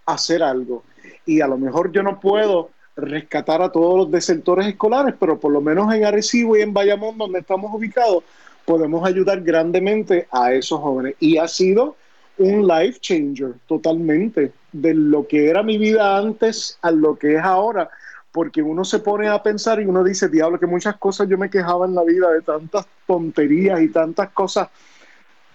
a 0.05 0.14
hacer 0.14 0.43
algo. 0.43 0.84
Y 1.26 1.39
a 1.39 1.47
lo 1.47 1.58
mejor 1.58 1.91
yo 1.91 2.03
no 2.03 2.20
puedo 2.20 2.72
rescatar 2.97 3.62
a 3.62 3.72
todos 3.72 3.97
los 3.97 4.12
desertores 4.12 4.68
escolares, 4.68 5.16
pero 5.18 5.39
por 5.39 5.53
lo 5.53 5.62
menos 5.62 5.93
en 5.93 6.03
Arecibo 6.03 6.58
y 6.58 6.62
en 6.62 6.74
Bayamón, 6.74 7.18
donde 7.18 7.39
estamos 7.39 7.72
ubicados, 7.74 8.24
podemos 8.68 9.07
ayudar 9.07 9.39
grandemente 9.43 10.28
a 10.30 10.51
esos 10.51 10.82
jóvenes. 10.82 11.15
Y 11.22 11.38
ha 11.38 11.47
sido 11.47 11.95
un 12.38 12.68
life 12.68 12.99
changer 12.99 13.53
totalmente 13.65 14.51
de 14.74 14.93
lo 14.93 15.26
que 15.26 15.49
era 15.49 15.63
mi 15.63 15.78
vida 15.78 16.18
antes 16.18 16.78
a 16.82 16.91
lo 16.91 17.18
que 17.18 17.36
es 17.36 17.41
ahora, 17.41 17.89
porque 18.30 18.61
uno 18.61 18.84
se 18.84 18.99
pone 18.99 19.30
a 19.30 19.41
pensar 19.41 19.80
y 19.80 19.86
uno 19.86 20.03
dice, 20.03 20.28
diablo, 20.28 20.59
que 20.59 20.68
muchas 20.68 20.97
cosas 20.97 21.30
yo 21.30 21.38
me 21.38 21.49
quejaba 21.49 21.86
en 21.86 21.95
la 21.95 22.03
vida 22.03 22.30
de 22.30 22.41
tantas 22.41 22.86
tonterías 23.07 23.80
y 23.80 23.88
tantas 23.88 24.32
cosas 24.32 24.68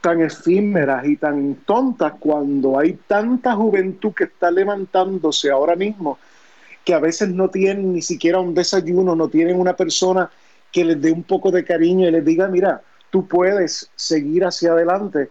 tan 0.01 0.23
efímeras 0.23 1.07
y 1.07 1.19
tan 1.19 1.57
tontas 1.67 2.15
cuando 2.19 2.79
hay 2.79 2.95
tanta 3.07 3.55
juventud 3.55 4.15
que 4.15 4.25
está 4.25 4.51
levantándose 4.51 5.51
ahora 5.51 5.77
mismo 5.77 6.19
que 6.83 6.95
a 6.95 6.99
veces 6.99 7.29
no 7.29 7.51
tienen 7.51 7.93
ni 7.93 8.01
siquiera 8.01 8.41
un 8.41 8.55
desayuno, 8.55 9.15
no 9.15 9.29
tienen 9.29 9.61
una 9.61 9.77
persona 9.77 10.31
que 10.73 10.83
les 10.83 11.01
dé 11.01 11.13
un 11.13 11.25
poco 11.25 11.51
de 11.51 11.63
cariño 11.63 12.09
y 12.09 12.11
les 12.11 12.25
diga, 12.25 12.49
mira, 12.49 12.83
tú 13.13 13.29
puedes 13.29 13.91
seguir 13.95 14.43
hacia 14.45 14.73
adelante. 14.73 15.29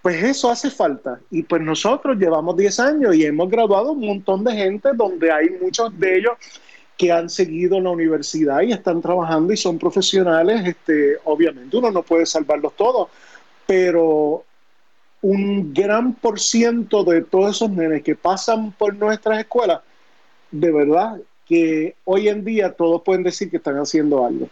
Pues 0.00 0.24
eso 0.24 0.50
hace 0.50 0.70
falta. 0.70 1.20
Y 1.30 1.42
pues 1.42 1.60
nosotros 1.60 2.16
llevamos 2.16 2.56
10 2.56 2.80
años 2.80 3.14
y 3.14 3.26
hemos 3.26 3.50
graduado 3.50 3.92
un 3.92 4.00
montón 4.00 4.42
de 4.42 4.52
gente 4.52 4.88
donde 4.94 5.30
hay 5.30 5.50
muchos 5.60 5.96
de 6.00 6.16
ellos 6.16 6.32
que 6.96 7.12
han 7.12 7.28
seguido 7.28 7.78
la 7.78 7.90
universidad 7.90 8.62
y 8.62 8.72
están 8.72 9.02
trabajando 9.02 9.52
y 9.52 9.58
son 9.58 9.78
profesionales. 9.78 10.66
Este, 10.66 11.18
obviamente 11.24 11.76
uno 11.76 11.90
no 11.90 12.02
puede 12.02 12.24
salvarlos 12.24 12.74
todos, 12.74 13.08
pero 13.66 14.42
un 15.20 15.74
gran 15.74 16.14
por 16.14 16.40
ciento 16.40 17.04
de 17.04 17.20
todos 17.20 17.56
esos 17.56 17.70
nenes 17.70 18.02
que 18.02 18.16
pasan 18.16 18.72
por 18.72 18.94
nuestras 18.94 19.40
escuelas, 19.40 19.82
de 20.50 20.72
verdad 20.72 21.20
que 21.46 21.96
hoy 22.04 22.28
en 22.28 22.44
día 22.44 22.72
todos 22.72 23.02
pueden 23.02 23.24
decir 23.24 23.50
que 23.50 23.58
están 23.58 23.76
haciendo 23.76 24.24
algo. 24.24 24.48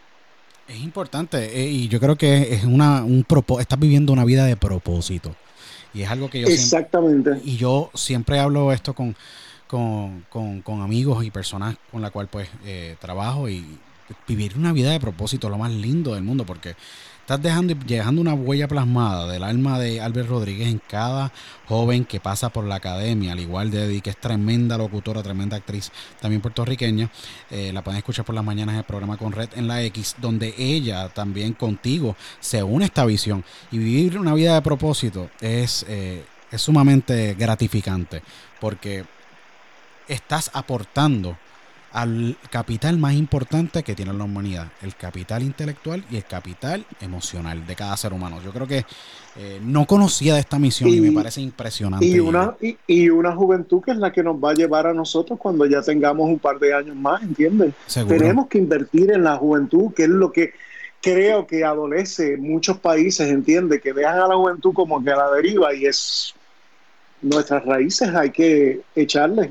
Es 0.69 0.81
importante 0.81 1.61
eh, 1.61 1.69
y 1.69 1.89
yo 1.89 1.99
creo 1.99 2.16
que 2.16 2.55
es 2.55 2.64
una 2.64 3.03
un 3.03 3.25
estás 3.59 3.79
viviendo 3.79 4.12
una 4.12 4.25
vida 4.25 4.45
de 4.45 4.57
propósito. 4.57 5.35
Y 5.95 6.03
es 6.03 6.11
algo 6.11 6.29
que 6.29 6.43
yo 6.43 6.49
exactamente. 6.49 7.41
y 7.45 7.57
yo 7.57 7.91
siempre 7.95 8.39
hablo 8.39 8.73
esto 8.73 8.95
con, 8.95 9.16
con, 9.66 10.83
amigos 10.83 11.25
y 11.25 11.31
personas 11.31 11.77
con 11.91 12.03
la 12.03 12.11
cual 12.11 12.29
pues 12.29 12.49
eh, 12.66 12.97
trabajo 13.01 13.49
y 13.49 13.64
vivir 14.27 14.57
una 14.57 14.73
vida 14.73 14.91
de 14.91 15.01
propósito, 15.01 15.49
lo 15.49 15.59
más 15.59 15.73
lindo 15.73 16.14
del 16.14 16.25
mundo, 16.25 16.45
porque 16.45 16.75
estás 17.29 17.43
dejando, 17.43 17.74
dejando 17.85 18.22
una 18.22 18.33
huella 18.33 18.66
plasmada 18.66 19.31
del 19.31 19.43
alma 19.43 19.79
de 19.79 20.01
Albert 20.01 20.31
Rodríguez 20.31 20.68
en 20.68 20.81
cada 20.89 21.31
joven 21.66 22.07
que 22.07 22.20
pasa 22.20 22.49
por 22.49 22.64
la 22.64 22.76
academia, 22.76 23.33
al 23.33 23.41
igual 23.41 23.70
de 23.70 23.85
Eddie, 23.85 24.01
que 24.01 24.09
es 24.09 24.16
tremenda 24.16 24.79
locutora, 24.79 25.22
tremenda 25.22 25.59
actriz, 25.59 25.93
también 26.22 26.41
puertorriqueña. 26.41 27.11
Eh, 27.51 27.70
la 27.74 27.85
pueden 27.85 27.99
escuchar 27.99 28.24
por 28.24 28.35
las 28.35 28.43
mañanas 28.43 28.72
en 28.72 28.79
el 28.79 28.85
programa 28.85 29.18
con 29.18 29.33
Red 29.33 29.51
en 29.57 29.68
la 29.68 29.83
X, 29.83 30.16
donde 30.16 30.55
ella 30.57 31.11
también 31.11 31.53
contigo 31.53 32.16
se 32.41 32.62
une 32.62 32.85
a 32.85 32.87
esta 32.87 33.05
visión. 33.05 33.45
Y 33.70 33.76
vivir 33.76 34.18
una 34.18 34.33
vida 34.33 34.55
de 34.55 34.62
propósito 34.62 35.29
es, 35.39 35.85
eh, 35.87 36.24
es 36.51 36.62
sumamente 36.62 37.35
gratificante, 37.35 38.22
porque 38.59 39.05
estás 40.09 40.51
aportando 40.55 41.37
al 41.93 42.36
capital 42.51 42.99
más 42.99 43.14
importante 43.14 43.82
que 43.82 43.95
tiene 43.95 44.12
la 44.12 44.24
humanidad, 44.24 44.68
el 44.82 44.95
capital 44.95 45.43
intelectual 45.43 46.05
y 46.11 46.16
el 46.16 46.24
capital 46.24 46.84
emocional 47.01 47.66
de 47.66 47.74
cada 47.74 47.97
ser 47.97 48.12
humano. 48.12 48.41
Yo 48.45 48.51
creo 48.51 48.66
que 48.66 48.84
eh, 49.36 49.61
no 49.62 49.86
conocía 49.86 50.34
de 50.34 50.41
esta 50.41 50.59
misión 50.59 50.91
y, 50.91 51.01
me 51.01 51.12
parece 51.12 51.41
impresionante. 51.41 52.07
Y 52.07 52.18
una, 52.20 52.57
y, 52.86 53.09
una 53.09 53.34
juventud 53.34 53.82
que 53.82 53.93
es 53.93 53.97
la 53.97 54.12
que 54.12 54.22
nos 54.22 54.36
va 54.36 54.51
a 54.51 54.55
llevar 54.55 54.86
a 54.86 54.95
nosotros 54.95 55.39
cuando 55.39 55.64
ya 55.66 55.80
tengamos 55.80 56.28
un 56.28 56.39
par 56.39 56.59
de 56.59 56.74
años 56.74 56.97
más, 56.97 57.22
¿entiendes? 57.22 57.74
Tenemos 58.07 58.49
que 58.49 58.59
invertir 58.59 59.11
en 59.11 59.24
la 59.24 59.36
juventud, 59.36 59.93
que 59.95 60.05
es 60.05 60.11
lo 60.11 60.30
que 60.30 60.53
creo 61.01 61.47
que 61.47 61.64
adolece 61.64 62.36
muchos 62.36 62.78
países, 62.78 63.30
¿entiendes? 63.30 63.80
Que 63.80 63.93
dejan 63.93 64.18
a 64.18 64.28
la 64.28 64.36
juventud 64.36 64.72
como 64.74 65.03
que 65.03 65.11
a 65.11 65.16
la 65.16 65.30
deriva 65.30 65.74
y 65.74 65.86
es 65.86 66.34
nuestras 67.22 67.64
raíces 67.64 68.14
hay 68.14 68.30
que 68.30 68.80
echarles 68.95 69.51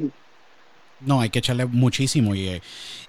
no, 1.02 1.22
hay 1.22 1.30
que 1.30 1.40
echarle 1.40 1.66
muchísimo 1.66 2.36
y, 2.36 2.48
eh, 2.48 2.62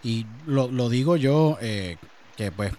y 0.03 0.27
lo, 0.47 0.69
lo, 0.69 0.89
digo 0.89 1.17
yo 1.17 1.59
eh, 1.61 1.97
que 2.37 2.53
pues 2.53 2.73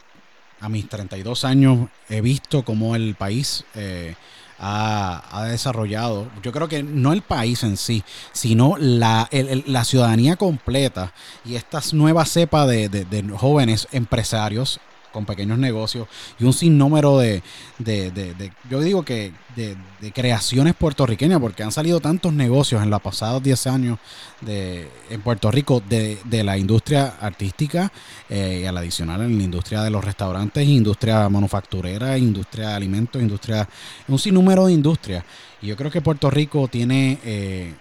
a 0.60 0.70
mis 0.70 0.88
32 0.88 1.46
años 1.46 1.90
he 2.10 2.22
visto 2.22 2.64
cómo 2.64 2.96
el 2.96 3.16
país 3.16 3.64
eh, 3.76 4.16
ha, 4.60 5.46
desarrollado, 5.50 6.28
yo 6.44 6.52
creo 6.52 6.68
que 6.68 6.84
no 6.84 7.14
el 7.14 7.22
país 7.22 7.64
en 7.64 7.78
sí, 7.78 8.04
sino 8.34 8.76
la, 8.78 9.30
la 9.32 9.86
ciudadanía 9.86 10.36
completa 10.36 11.14
y 11.46 11.56
estas 11.56 11.94
nuevas 11.94 12.30
cepas 12.30 12.68
de, 12.68 12.90
de 12.90 13.30
jóvenes 13.38 13.88
empresarios 13.94 14.82
con 15.12 15.26
pequeños 15.26 15.58
negocios 15.58 16.08
y 16.40 16.44
un 16.44 16.54
sinnúmero 16.54 17.18
de, 17.18 17.42
de, 17.78 18.12
de, 18.12 18.52
yo 18.70 18.80
digo 18.80 19.04
que 19.04 19.34
de, 19.56 19.76
creaciones 20.14 20.76
puertorriqueñas, 20.76 21.40
porque 21.40 21.64
han 21.64 21.72
salido 21.72 22.00
tantos 22.00 22.34
negocios 22.34 22.82
en 22.82 22.90
los 22.90 23.02
pasados 23.02 23.44
10 23.44 23.68
años 23.68 24.00
de, 24.42 24.90
en 25.10 25.22
Puerto 25.22 25.52
Rico 25.52 25.82
de, 25.88 26.20
la 26.44 26.58
industria 26.58 27.16
artística 27.20 27.92
eh, 28.30 28.62
y 28.64 28.66
al 28.66 28.78
adicional 28.78 29.22
en 29.22 29.38
la 29.38 29.44
industria 29.44 29.82
de 29.84 29.90
los 29.90 30.04
restaurantes, 30.04 30.68
industria 30.68 31.28
manufacturera, 31.30 32.18
industria 32.18 32.70
de 32.70 32.76
alimentos, 32.76 33.22
industria, 33.22 33.68
un 34.08 34.20
sinnúmero 34.20 34.68
de 34.68 34.74
industrias. 34.74 35.24
Y 35.62 35.68
yo 35.68 35.76
creo 35.76 35.92
que 35.92 36.02
Puerto 36.02 36.30
Rico 36.30 36.68
tiene 36.68 37.20
eh, 37.24 37.74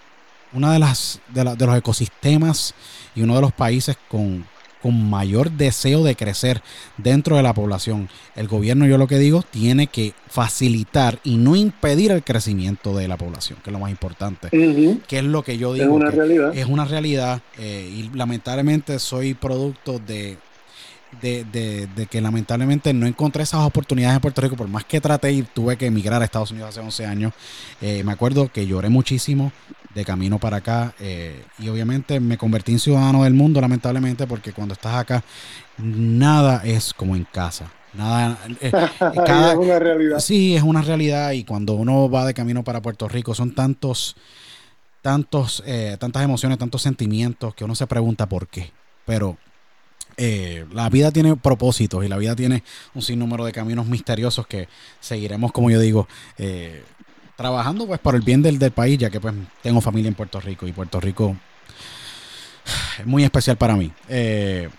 una 0.53 0.73
de 0.73 0.79
las 0.79 1.21
de, 1.29 1.43
de 1.55 1.65
los 1.65 1.77
ecosistemas 1.77 2.73
y 3.15 3.21
uno 3.21 3.35
de 3.35 3.41
los 3.41 3.53
países 3.53 3.97
con 4.09 4.45
con 4.81 5.09
mayor 5.09 5.51
deseo 5.51 6.03
de 6.03 6.15
crecer 6.15 6.61
dentro 6.97 7.35
de 7.35 7.43
la 7.43 7.53
población. 7.53 8.09
El 8.35 8.47
gobierno, 8.47 8.85
yo 8.85 8.97
lo 8.97 9.07
que 9.07 9.17
digo, 9.17 9.43
tiene 9.43 9.87
que 9.87 10.13
facilitar 10.27 11.19
y 11.23 11.37
no 11.37 11.55
impedir 11.55 12.11
el 12.11 12.23
crecimiento 12.23 12.95
de 12.95 13.07
la 13.07 13.17
población, 13.17 13.59
que 13.63 13.69
es 13.69 13.73
lo 13.73 13.79
más 13.79 13.91
importante. 13.91 14.49
Que 15.07 15.19
es 15.19 15.23
lo 15.23 15.43
que 15.43 15.57
yo 15.57 15.73
digo. 15.73 15.85
Es 15.85 15.91
una 15.91 16.11
realidad. 16.11 16.55
Es 16.55 16.65
una 16.65 16.85
realidad 16.85 17.41
eh, 17.57 17.89
y 17.91 18.15
lamentablemente 18.15 18.99
soy 18.99 19.33
producto 19.33 19.99
de 19.99 20.37
de, 21.21 21.87
de, 21.95 22.05
que 22.07 22.21
lamentablemente 22.21 22.93
no 22.93 23.07
encontré 23.07 23.43
esas 23.43 23.61
oportunidades 23.61 24.15
en 24.15 24.21
Puerto 24.21 24.41
Rico, 24.41 24.55
por 24.55 24.67
más 24.67 24.85
que 24.85 25.01
traté 25.01 25.31
y 25.31 25.43
tuve 25.43 25.77
que 25.77 25.87
emigrar 25.87 26.21
a 26.21 26.25
Estados 26.25 26.51
Unidos 26.51 26.69
hace 26.69 26.79
11 26.79 27.05
años, 27.05 27.33
eh, 27.81 28.03
me 28.03 28.11
acuerdo 28.11 28.51
que 28.51 28.67
lloré 28.67 28.89
muchísimo 28.89 29.51
de 29.93 30.05
camino 30.05 30.37
para 30.39 30.57
acá 30.57 30.93
eh, 30.99 31.43
y 31.57 31.67
obviamente 31.69 32.19
me 32.19 32.37
convertí 32.37 32.71
en 32.71 32.79
ciudadano 32.79 33.23
del 33.23 33.33
mundo, 33.33 33.59
lamentablemente, 33.59 34.27
porque 34.27 34.53
cuando 34.53 34.73
estás 34.73 34.95
acá, 34.95 35.23
nada 35.77 36.61
es 36.63 36.93
como 36.93 37.15
en 37.15 37.25
casa. 37.25 37.71
Nada, 37.93 38.37
eh, 38.61 38.71
es 39.51 39.55
una 39.57 39.79
realidad. 39.79 40.19
Sí, 40.19 40.55
es 40.55 40.63
una 40.63 40.81
realidad 40.81 41.31
y 41.31 41.43
cuando 41.43 41.73
uno 41.73 42.09
va 42.09 42.25
de 42.25 42.35
camino 42.35 42.63
para 42.63 42.81
Puerto 42.81 43.07
Rico 43.07 43.33
son 43.33 43.55
tantos, 43.55 44.15
tantos, 45.01 45.63
tantas 45.97 46.23
emociones, 46.23 46.59
tantos 46.59 46.83
sentimientos 46.83 47.55
que 47.55 47.65
uno 47.65 47.73
se 47.73 47.87
pregunta 47.87 48.29
por 48.29 48.47
qué. 48.47 48.71
Pero 49.05 49.39
eh, 50.21 50.65
la 50.73 50.89
vida 50.89 51.11
tiene 51.11 51.37
propósitos 51.37 52.03
y 52.03 52.09
la 52.09 52.17
vida 52.17 52.35
tiene 52.35 52.61
un 52.93 53.01
sinnúmero 53.01 53.45
de 53.45 53.53
caminos 53.53 53.85
misteriosos 53.85 54.45
que 54.45 54.67
seguiremos, 54.99 55.53
como 55.53 55.71
yo 55.71 55.79
digo, 55.79 56.09
eh, 56.37 56.83
trabajando 57.37 57.87
pues 57.87 58.01
por 58.01 58.15
el 58.15 58.21
bien 58.21 58.41
del, 58.41 58.59
del, 58.59 58.71
país, 58.71 58.97
ya 58.97 59.09
que 59.09 59.21
pues 59.21 59.33
tengo 59.63 59.79
familia 59.79 60.09
en 60.09 60.15
Puerto 60.15 60.41
Rico 60.41 60.67
y 60.67 60.73
Puerto 60.73 60.99
Rico 60.99 61.37
es 62.99 63.05
muy 63.05 63.23
especial 63.23 63.55
para 63.55 63.77
mí. 63.77 63.93
Eh, 64.09 64.69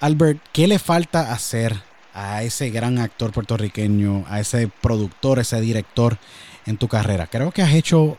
Albert, 0.00 0.40
¿qué 0.54 0.66
le 0.66 0.78
falta 0.78 1.34
hacer 1.34 1.78
a 2.14 2.42
ese 2.42 2.70
gran 2.70 2.96
actor 2.98 3.32
puertorriqueño, 3.32 4.24
a 4.26 4.40
ese 4.40 4.70
productor, 4.80 5.38
ese 5.38 5.60
director 5.60 6.16
en 6.64 6.78
tu 6.78 6.88
carrera? 6.88 7.26
Creo 7.26 7.50
que 7.50 7.60
has 7.60 7.74
hecho 7.74 8.16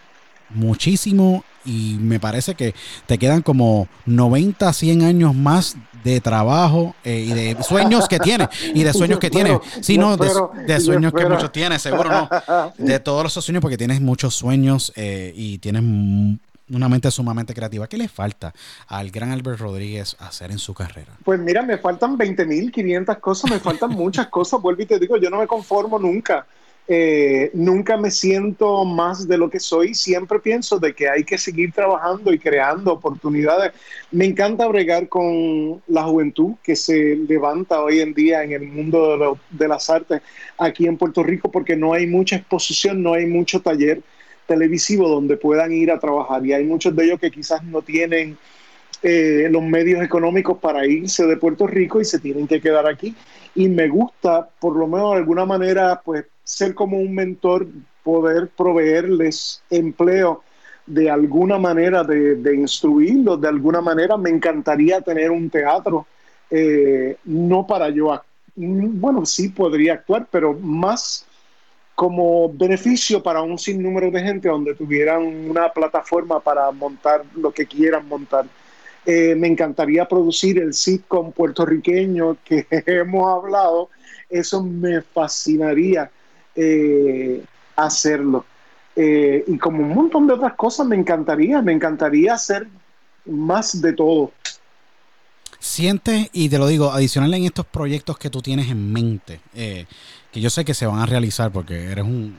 muchísimo 0.51 1.43
y 1.65 1.97
me 1.99 2.19
parece 2.19 2.55
que 2.55 2.73
te 3.05 3.17
quedan 3.17 3.41
como 3.41 3.87
90, 4.05 4.71
100 4.71 5.01
años 5.01 5.35
más 5.35 5.75
de 6.03 6.21
trabajo 6.21 6.95
eh, 7.03 7.25
y 7.27 7.33
de 7.33 7.63
sueños 7.63 8.07
que 8.07 8.19
tiene 8.19 8.47
y 8.73 8.83
de 8.83 8.93
sueños 8.93 9.19
que 9.19 9.29
tiene. 9.29 9.59
Sí, 9.81 9.97
no, 9.97 10.17
de, 10.17 10.79
sueños 10.79 11.13
que 11.13 11.25
muchos 11.25 11.51
tienes, 11.51 11.81
seguro 11.81 12.09
no. 12.09 12.29
De 12.77 12.99
todos 13.07 13.25
esos 13.27 13.45
sueños 13.45 13.61
porque 13.61 13.77
tienes 13.77 14.01
muchos 14.01 14.35
sueños 14.35 14.93
eh, 14.95 15.33
y 15.35 15.57
tienes 15.59 15.83
una 16.69 16.89
mente 16.89 17.09
sumamente 17.11 17.53
creativa. 17.53 17.87
¿Qué 17.87 17.97
le 17.97 18.07
falta 18.07 18.53
al 18.87 19.09
gran 19.11 19.31
Albert 19.31 19.59
Rodríguez 19.59 20.15
hacer 20.19 20.51
en 20.51 20.59
su 20.59 20.73
carrera? 20.73 21.13
Pues 21.23 21.39
mira, 21.39 21.61
me 21.61 21.77
faltan 21.77 22.17
20.500 22.17 23.19
cosas, 23.19 23.51
me 23.51 23.59
faltan 23.59 23.91
muchas 23.91 24.27
cosas. 24.27 24.61
Vuelvo 24.61 24.81
y 24.81 24.85
te 24.85 24.99
digo, 24.99 25.17
yo 25.17 25.29
no 25.29 25.39
me 25.39 25.47
conformo 25.47 25.97
nunca. 25.99 26.45
Eh, 26.89 27.51
nunca 27.53 27.97
me 27.97 28.09
siento 28.09 28.85
más 28.85 29.27
de 29.27 29.37
lo 29.37 29.49
que 29.49 29.59
soy, 29.59 29.93
siempre 29.93 30.39
pienso 30.39 30.79
de 30.79 30.93
que 30.95 31.09
hay 31.09 31.25
que 31.25 31.37
seguir 31.37 31.73
trabajando 31.73 32.31
y 32.31 32.39
creando 32.39 32.93
oportunidades. 32.93 33.73
Me 34.11 34.25
encanta 34.25 34.65
bregar 34.67 35.09
con 35.09 35.81
la 35.87 36.03
juventud 36.03 36.53
que 36.63 36.77
se 36.77 37.17
levanta 37.17 37.81
hoy 37.81 37.99
en 37.99 38.13
día 38.13 38.41
en 38.43 38.53
el 38.53 38.67
mundo 38.67 39.37
de, 39.49 39.67
las 39.67 39.89
artes 39.89 40.21
aquí 40.57 40.87
en 40.87 40.97
Puerto 40.97 41.23
Rico 41.23 41.51
porque 41.51 41.75
no 41.75 41.91
hay 41.91 42.07
mucha 42.07 42.37
exposición, 42.37 43.03
no 43.03 43.13
hay 43.13 43.25
mucho 43.25 43.61
taller 43.61 44.01
televisivo 44.45 45.09
donde 45.09 45.35
puedan 45.35 45.73
ir 45.73 45.91
a 45.91 45.99
trabajar. 45.99 46.45
Y 46.45 46.53
hay 46.53 46.63
muchos 46.63 46.95
de 46.95 47.03
ellos 47.03 47.19
que 47.19 47.31
quizás 47.31 47.61
no 47.63 47.81
tienen 47.81 48.37
eh, 49.03 49.49
los 49.51 49.61
medios 49.61 50.01
económicos 50.01 50.57
para 50.59 50.87
irse 50.87 51.27
de 51.27 51.35
Puerto 51.35 51.67
Rico 51.67 51.99
y 51.99 52.05
se 52.05 52.19
tienen 52.19 52.47
que 52.47 52.61
quedar 52.61 52.87
aquí. 52.87 53.13
Y 53.55 53.67
me 53.67 53.89
gusta 53.89 54.47
por 54.61 54.77
lo 54.77 54.87
menos 54.87 55.11
de 55.11 55.17
alguna 55.17 55.45
manera 55.45 56.01
pues 56.03 56.25
ser 56.47 56.73
como 56.73 56.97
un 56.97 57.13
mentor, 57.13 57.67
poder 58.03 58.47
proveerles 58.47 59.61
empleo 59.69 60.43
de 60.85 61.09
alguna 61.09 61.57
manera, 61.57 62.05
de, 62.05 62.55
instruirlos 62.55 63.41
de 63.41 63.49
alguna 63.49 63.81
manera. 63.81 64.15
Me 64.15 64.29
encantaría 64.29 65.01
tener 65.01 65.29
un 65.29 65.49
teatro, 65.49 66.07
eh, 66.49 67.17
no 67.25 67.67
para 67.67 67.89
yo, 67.89 68.17
bueno, 68.55 69.25
sí 69.25 69.49
podría 69.49 69.95
actuar, 69.95 70.25
pero 70.31 70.53
más 70.53 71.25
como 71.95 72.49
beneficio 72.53 73.21
para 73.21 73.41
un 73.41 73.59
sinnúmero 73.59 74.09
de 74.09 74.21
gente 74.21 74.47
donde 74.47 74.73
tuvieran 74.73 75.23
una 75.49 75.69
plataforma 75.73 76.39
para 76.39 76.71
montar 76.71 77.25
lo 77.35 77.51
que 77.51 77.65
quieran 77.65 78.07
montar. 78.07 78.45
Eh, 79.05 79.35
me 79.35 79.47
encantaría 79.47 80.07
producir 80.07 80.59
el 80.59 80.73
sitcom 80.73 81.33
puertorriqueño 81.33 82.37
que 82.45 82.65
hemos 82.85 83.27
hablado. 83.27 83.89
Eso 84.29 84.63
me 84.63 85.01
fascinaría. 85.01 86.09
Eh, 86.59 87.43
hacerlo. 87.75 88.45
Eh, 88.95 89.43
y 89.45 89.59
como 89.59 89.83
un 89.83 89.93
montón 89.93 90.25
de 90.25 90.33
otras 90.33 90.55
cosas, 90.55 90.87
me 90.87 90.95
encantaría, 90.95 91.61
me 91.61 91.71
encantaría 91.71 92.33
hacer 92.33 92.67
más 93.25 93.79
de 93.79 93.93
todo. 93.93 94.31
Sientes, 95.59 96.29
y 96.33 96.49
te 96.49 96.57
lo 96.57 96.65
digo, 96.65 96.91
adicional 96.91 97.31
en 97.35 97.43
estos 97.43 97.65
proyectos 97.67 98.17
que 98.17 98.31
tú 98.31 98.41
tienes 98.41 98.69
en 98.69 98.91
mente, 98.91 99.39
eh, 99.53 99.85
que 100.31 100.41
yo 100.41 100.49
sé 100.49 100.65
que 100.65 100.73
se 100.73 100.87
van 100.87 100.99
a 100.99 101.05
realizar 101.05 101.51
porque 101.51 101.91
eres 101.91 102.05
un 102.05 102.35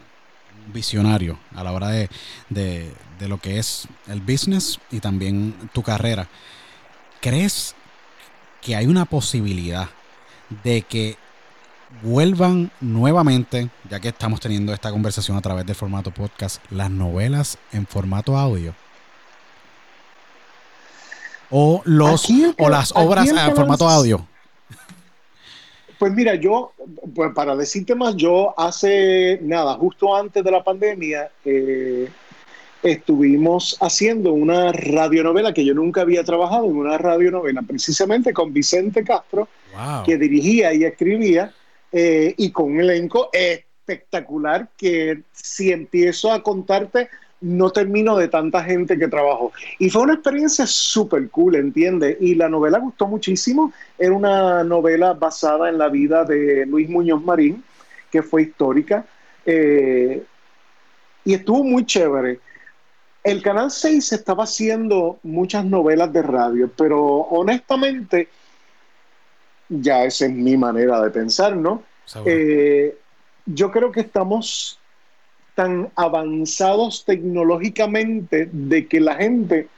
visionario 0.72 1.38
a 1.54 1.62
la 1.62 1.72
hora 1.72 1.90
de, 1.90 2.08
de, 2.48 2.90
de 3.20 3.28
lo 3.28 3.38
que 3.38 3.58
es 3.58 3.86
el 4.08 4.20
business 4.20 4.80
y 4.90 4.98
también 4.98 5.54
tu 5.72 5.82
carrera. 5.82 6.26
¿Crees 7.20 7.76
que 8.60 8.74
hay 8.74 8.86
una 8.86 9.04
posibilidad 9.04 9.88
de 10.64 10.82
que 10.82 11.16
vuelvan 12.02 12.70
nuevamente, 12.80 13.68
ya 13.90 14.00
que 14.00 14.08
estamos 14.08 14.40
teniendo 14.40 14.72
esta 14.72 14.90
conversación 14.90 15.36
a 15.36 15.40
través 15.40 15.66
del 15.66 15.74
formato 15.74 16.10
podcast, 16.10 16.62
las 16.70 16.90
novelas 16.90 17.58
en 17.72 17.86
formato 17.86 18.36
audio. 18.36 18.74
O 21.50 21.82
los 21.84 22.28
o 22.58 22.68
las 22.68 22.92
obras 22.94 23.28
en 23.28 23.54
formato 23.56 23.88
audio. 23.88 24.26
Pues 25.98 26.12
mira, 26.12 26.36
yo, 26.36 26.72
pues 27.14 27.32
para 27.34 27.56
decirte 27.56 27.94
más, 27.94 28.14
yo 28.14 28.54
hace 28.58 29.40
nada, 29.42 29.74
justo 29.74 30.14
antes 30.14 30.44
de 30.44 30.50
la 30.50 30.62
pandemia, 30.62 31.30
eh, 31.44 32.08
estuvimos 32.82 33.76
haciendo 33.80 34.32
una 34.32 34.70
radionovela 34.72 35.52
que 35.52 35.64
yo 35.64 35.74
nunca 35.74 36.02
había 36.02 36.22
trabajado 36.22 36.66
en 36.66 36.76
una 36.76 36.98
radionovela, 36.98 37.62
precisamente 37.62 38.32
con 38.32 38.52
Vicente 38.52 39.02
Castro, 39.02 39.48
que 40.04 40.16
dirigía 40.16 40.72
y 40.72 40.84
escribía, 40.84 41.52
eh, 41.92 42.34
y 42.36 42.50
con 42.50 42.72
un 42.72 42.80
elenco 42.80 43.30
espectacular 43.32 44.68
que 44.76 45.22
si 45.32 45.72
empiezo 45.72 46.32
a 46.32 46.42
contarte 46.42 47.08
no 47.40 47.70
termino 47.70 48.16
de 48.16 48.28
tanta 48.28 48.64
gente 48.64 48.98
que 48.98 49.08
trabajó. 49.08 49.52
Y 49.78 49.90
fue 49.90 50.02
una 50.02 50.14
experiencia 50.14 50.66
súper 50.66 51.28
cool, 51.30 51.54
¿entiendes? 51.54 52.16
Y 52.20 52.34
la 52.34 52.48
novela 52.48 52.78
gustó 52.78 53.06
muchísimo. 53.06 53.72
Era 53.96 54.12
una 54.12 54.64
novela 54.64 55.12
basada 55.12 55.68
en 55.68 55.78
la 55.78 55.88
vida 55.88 56.24
de 56.24 56.66
Luis 56.66 56.88
Muñoz 56.88 57.22
Marín, 57.22 57.62
que 58.10 58.22
fue 58.22 58.42
histórica. 58.42 59.06
Eh, 59.46 60.22
y 61.24 61.34
estuvo 61.34 61.62
muy 61.62 61.86
chévere. 61.86 62.40
El 63.22 63.42
Canal 63.42 63.70
6 63.70 64.12
estaba 64.12 64.44
haciendo 64.44 65.18
muchas 65.22 65.64
novelas 65.64 66.12
de 66.12 66.22
radio, 66.22 66.70
pero 66.76 66.98
honestamente, 67.00 68.28
ya 69.68 70.04
esa 70.04 70.26
es 70.26 70.32
mi 70.32 70.56
manera 70.56 71.00
de 71.02 71.10
pensar, 71.10 71.56
¿no? 71.56 71.82
Eh, 72.24 72.96
yo 73.46 73.70
creo 73.70 73.92
que 73.92 74.00
estamos 74.00 74.78
tan 75.54 75.90
avanzados 75.96 77.04
tecnológicamente 77.04 78.48
de 78.50 78.86
que 78.86 79.00
la 79.00 79.16
gente 79.16 79.68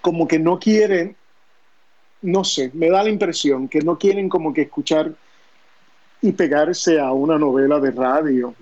como 0.00 0.26
que 0.26 0.38
no 0.38 0.58
quiere, 0.58 1.14
no 2.22 2.44
sé, 2.44 2.70
me 2.74 2.90
da 2.90 3.02
la 3.02 3.10
impresión 3.10 3.68
que 3.68 3.80
no 3.80 3.98
quieren 3.98 4.28
como 4.28 4.52
que 4.52 4.62
escuchar 4.62 5.12
y 6.20 6.32
pegarse 6.32 6.98
a 6.98 7.12
una 7.12 7.38
novela 7.38 7.78
de 7.78 7.90
radio. 7.92 8.54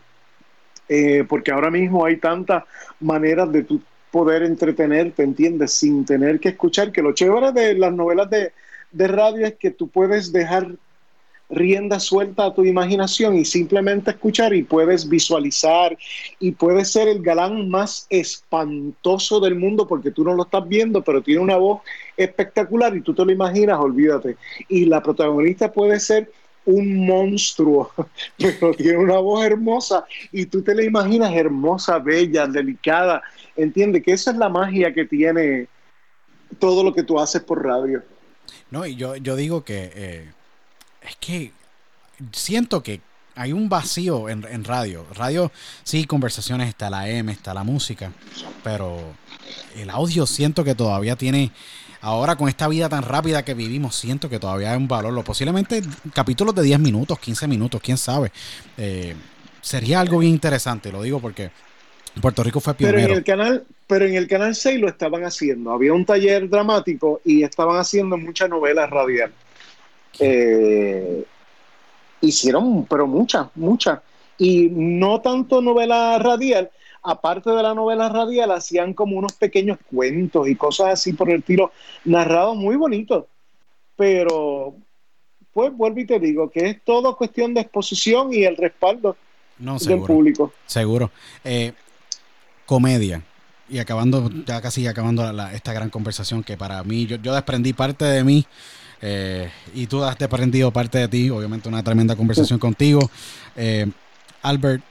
Eh, 0.89 1.25
porque 1.29 1.51
ahora 1.51 1.71
mismo 1.71 2.05
hay 2.05 2.19
tantas 2.19 2.63
maneras 3.01 3.51
de 3.51 3.65
tu 3.65 3.81
poder 4.11 4.45
entretenerte, 4.45 5.23
¿entiendes? 5.23 5.73
Sin 5.73 6.05
tener 6.05 6.39
que 6.39 6.51
escuchar, 6.51 6.93
que 6.93 7.03
lo 7.03 7.13
chévere 7.13 7.51
de 7.53 7.75
las 7.75 7.93
novelas 7.93 8.31
de, 8.31 8.53
de 8.97 9.09
radio 9.09 9.47
es 9.47 9.55
que 9.57 9.71
tú 9.71 9.89
puedes 9.89 10.33
dejar 10.33 10.75
rienda 11.49 12.01
suelta 12.01 12.47
a 12.47 12.55
tu 12.55 12.65
imaginación 12.65 13.37
y 13.37 13.45
simplemente 13.45 14.11
escuchar 14.11 14.53
y 14.55 14.63
puedes 14.63 15.09
visualizar 15.09 15.97
y 16.41 16.53
puedes 16.53 16.91
ser 16.91 17.07
el 17.07 17.23
galán 17.23 17.69
más 17.69 18.07
espantoso 18.11 19.39
del 19.39 19.55
mundo 19.55 19.87
porque 19.87 20.11
tú 20.11 20.25
no 20.25 20.35
lo 20.35 20.45
estás 20.45 20.67
viendo, 20.67 21.03
pero 21.03 21.23
tiene 21.23 21.41
una 21.41 21.57
voz 21.57 21.83
espectacular 22.17 22.97
y 22.97 23.03
tú 23.03 23.15
te 23.15 23.25
lo 23.25 23.31
imaginas, 23.31 23.79
olvídate. 23.79 24.37
Y 24.69 24.87
la 24.87 25.03
protagonista 25.03 25.71
puede 25.71 26.01
ser 26.01 26.33
un 26.65 27.07
monstruo, 27.07 27.93
pero 28.39 28.73
tiene 28.73 28.99
una 28.99 29.19
voz 29.19 29.45
hermosa 29.45 30.05
y 30.33 30.47
tú 30.47 30.63
te 30.63 30.75
la 30.75 30.83
imaginas 30.83 31.33
hermosa, 31.35 31.99
bella, 31.99 32.47
delicada. 32.47 33.23
Entiende 33.57 34.03
que 34.03 34.15
esa 34.15 34.33
es 34.33 34.37
la 34.39 34.49
magia 34.49 34.93
que 34.93 35.05
tiene 35.05 35.69
todo 36.59 36.83
lo 36.83 36.93
que 36.93 37.03
tú 37.03 37.21
haces 37.21 37.43
por 37.43 37.65
radio. 37.65 38.03
No, 38.71 38.87
y 38.87 38.97
yo, 38.97 39.17
yo 39.17 39.37
digo 39.37 39.65
que 39.65 39.91
eh, 39.95 40.33
es 41.03 41.17
que 41.17 41.53
siento 42.33 42.83
que 42.83 43.01
hay 43.35 43.53
un 43.53 43.69
vacío 43.69 44.29
en, 44.29 44.45
en, 44.51 44.65
radio. 44.65 45.07
Radio, 45.15 45.53
sí, 45.85 46.07
conversaciones, 46.07 46.69
está 46.69 46.89
la 46.89 47.09
M, 47.09 47.31
está 47.31 47.53
la 47.53 47.65
música, 47.65 48.11
pero 48.65 49.15
el 49.77 49.91
audio 49.91 50.27
siento 50.27 50.65
que 50.65 50.75
todavía 50.75 51.17
tiene, 51.17 51.53
ahora 52.01 52.37
con 52.37 52.49
esta 52.49 52.67
vida 52.67 52.89
tan 52.89 53.03
rápida 53.03 53.45
que 53.45 53.53
vivimos, 53.53 53.95
siento 53.95 54.31
que 54.31 54.39
todavía 54.39 54.73
hay 54.73 54.79
un 54.79 54.89
valor. 54.89 55.13
Lo 55.13 55.23
posiblemente 55.23 55.83
capítulos 56.15 56.55
de 56.55 56.63
10 56.63 56.81
minutos, 56.81 57.19
15 57.19 57.47
minutos, 57.47 57.81
quién 57.83 57.99
sabe. 57.99 58.33
Eh, 58.79 59.15
sería 59.61 60.01
algo 60.01 60.19
bien 60.19 60.33
interesante, 60.33 60.91
lo 60.91 61.03
digo 61.03 61.21
porque 61.21 61.51
Puerto 62.21 62.43
Rico 62.43 62.61
fue 62.61 62.75
pionero. 62.75 62.99
Pero 62.99 63.13
en 63.13 63.19
el 63.19 63.25
canal, 63.25 63.67
pero 63.87 64.05
en 64.05 64.15
el 64.15 64.27
canal 64.27 64.55
6 64.55 64.81
lo 64.81 64.89
estaban 64.89 65.25
haciendo. 65.25 65.71
Había 65.71 65.93
un 65.93 66.05
taller 66.05 66.49
dramático 66.49 67.21
y 67.25 67.43
estaban 67.43 67.79
haciendo 67.79 68.17
muchas 68.17 68.49
novelas 68.49 68.91
radiales. 68.91 69.37
Eh, 70.19 71.25
hicieron, 72.21 72.85
pero 72.87 73.07
muchas, 73.07 73.49
muchas. 73.55 74.01
Y 74.39 74.69
no 74.71 75.21
tanto 75.21 75.63
novela 75.63 76.19
radial, 76.19 76.71
aparte 77.03 77.51
de 77.51 77.63
la 77.63 77.75
novela 77.75 78.09
radial, 78.09 78.51
hacían 78.51 78.93
como 78.93 79.17
unos 79.17 79.33
pequeños 79.35 79.79
cuentos 79.91 80.49
y 80.49 80.57
cosas 80.57 80.89
así 80.89 81.13
por 81.13 81.31
el 81.31 81.43
tiro, 81.43 81.73
narrados 82.05 82.57
muy 82.57 82.77
bonitos. 82.77 83.25
Pero, 83.95 84.75
pues 85.53 85.73
vuelvo 85.73 86.01
y 86.01 86.07
te 86.07 86.19
digo 86.19 86.51
que 86.51 86.67
es 86.67 86.85
todo 86.85 87.17
cuestión 87.17 87.55
de 87.55 87.61
exposición 87.63 88.33
y 88.33 88.45
el 88.45 88.57
respaldo 88.57 89.17
del 89.59 90.01
público. 90.03 90.53
Seguro. 90.67 91.11
Eh, 91.45 91.73
comedia. 92.67 93.23
Y 93.69 93.79
acabando, 93.79 94.31
ya 94.47 94.61
casi 94.61 94.87
acabando 94.87 95.29
esta 95.51 95.73
gran 95.73 95.91
conversación 95.91 96.45
que 96.45 96.57
para 96.57 96.83
mí, 96.85 97.07
yo, 97.07 97.17
yo 97.17 97.35
desprendí 97.35 97.73
parte 97.73 98.05
de 98.05 98.23
mí 98.23 98.47
eh, 99.03 99.51
y 99.75 99.87
tú 99.87 100.03
has 100.03 100.21
aprendido 100.21 100.71
parte 100.71 100.99
de 100.99 101.09
ti, 101.09 101.31
obviamente 101.31 101.69
una 101.69 101.83
tremenda 101.83 102.17
conversación 102.17 102.59
contigo. 102.59 103.11
Eh, 103.57 103.91
Albert, 104.43 104.83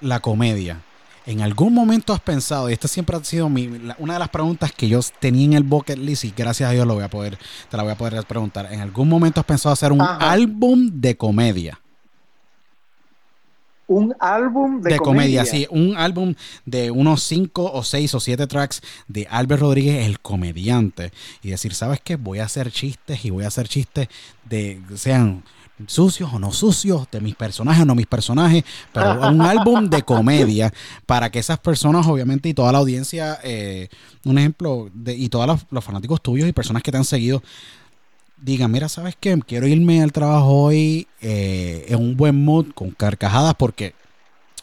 la 0.00 0.20
comedia. 0.20 0.82
¿En 1.26 1.42
algún 1.42 1.74
momento 1.74 2.14
has 2.14 2.20
pensado, 2.20 2.70
y 2.70 2.72
esta 2.72 2.88
siempre 2.88 3.14
ha 3.14 3.22
sido 3.22 3.50
mi, 3.50 3.68
una 3.98 4.14
de 4.14 4.18
las 4.18 4.30
preguntas 4.30 4.72
que 4.72 4.88
yo 4.88 5.00
tenía 5.20 5.44
en 5.44 5.52
el 5.52 5.62
bucket 5.62 5.98
list 5.98 6.24
y 6.24 6.32
gracias 6.34 6.70
a 6.70 6.72
Dios 6.72 6.86
lo 6.86 6.94
voy 6.94 7.04
a 7.04 7.10
poder, 7.10 7.38
te 7.70 7.76
la 7.76 7.82
voy 7.82 7.92
a 7.92 7.96
poder 7.96 8.24
preguntar, 8.24 8.72
¿en 8.72 8.80
algún 8.80 9.10
momento 9.10 9.40
has 9.40 9.46
pensado 9.46 9.74
hacer 9.74 9.92
un 9.92 10.00
álbum 10.00 10.88
de 10.90 11.18
comedia? 11.18 11.78
Un 13.88 14.14
álbum 14.20 14.80
de, 14.80 14.96
comedia. 14.98 15.44
Sí, 15.44 15.66
un 15.70 15.96
álbum 15.96 16.34
de 16.64 16.90
unos 16.90 17.22
cinco 17.22 17.72
o 17.72 17.82
seis 17.82 18.14
o 18.14 18.20
siete 18.20 18.46
tracks 18.46 18.82
de 19.08 19.26
Albert 19.28 19.62
Rodríguez, 19.62 20.06
el 20.06 20.20
comediante. 20.20 21.10
Y 21.42 21.50
decir, 21.50 21.74
¿sabes 21.74 22.00
qué? 22.04 22.16
Voy 22.16 22.38
a 22.38 22.44
hacer 22.44 22.70
chistes 22.70 23.24
y 23.24 23.30
voy 23.30 23.44
a 23.44 23.48
hacer 23.48 23.66
chistes 23.66 24.08
de, 24.44 24.80
sean 24.94 25.42
sucios 25.86 26.30
o 26.32 26.38
no 26.38 26.52
sucios, 26.52 27.08
de 27.10 27.20
mis 27.20 27.34
personajes 27.34 27.82
o 27.82 27.86
no 27.86 27.94
mis 27.94 28.06
personajes, 28.06 28.64
pero 28.92 29.20
un 29.30 29.40
álbum 29.40 29.88
de 29.88 30.02
comedia 30.02 30.72
para 31.06 31.30
que 31.30 31.38
esas 31.38 31.58
personas, 31.58 32.06
obviamente, 32.06 32.48
y 32.48 32.54
toda 32.54 32.72
la 32.72 32.78
audiencia, 32.78 33.38
eh, 33.42 33.88
un 34.24 34.38
ejemplo, 34.38 34.90
de, 34.92 35.14
y 35.14 35.28
todos 35.28 35.46
los, 35.46 35.66
los 35.70 35.84
fanáticos 35.84 36.20
tuyos 36.20 36.48
y 36.48 36.52
personas 36.52 36.82
que 36.82 36.90
te 36.90 36.98
han 36.98 37.04
seguido, 37.04 37.42
digan, 38.40 38.70
mira, 38.70 38.88
¿sabes 38.88 39.16
qué? 39.18 39.38
Quiero 39.46 39.66
irme 39.66 40.02
al 40.02 40.12
trabajo 40.12 40.64
hoy 40.64 41.06
eh, 41.20 41.86
en 41.88 41.98
un 42.00 42.16
buen 42.16 42.44
mood, 42.44 42.66
con 42.74 42.90
carcajadas, 42.90 43.54
porque 43.54 43.94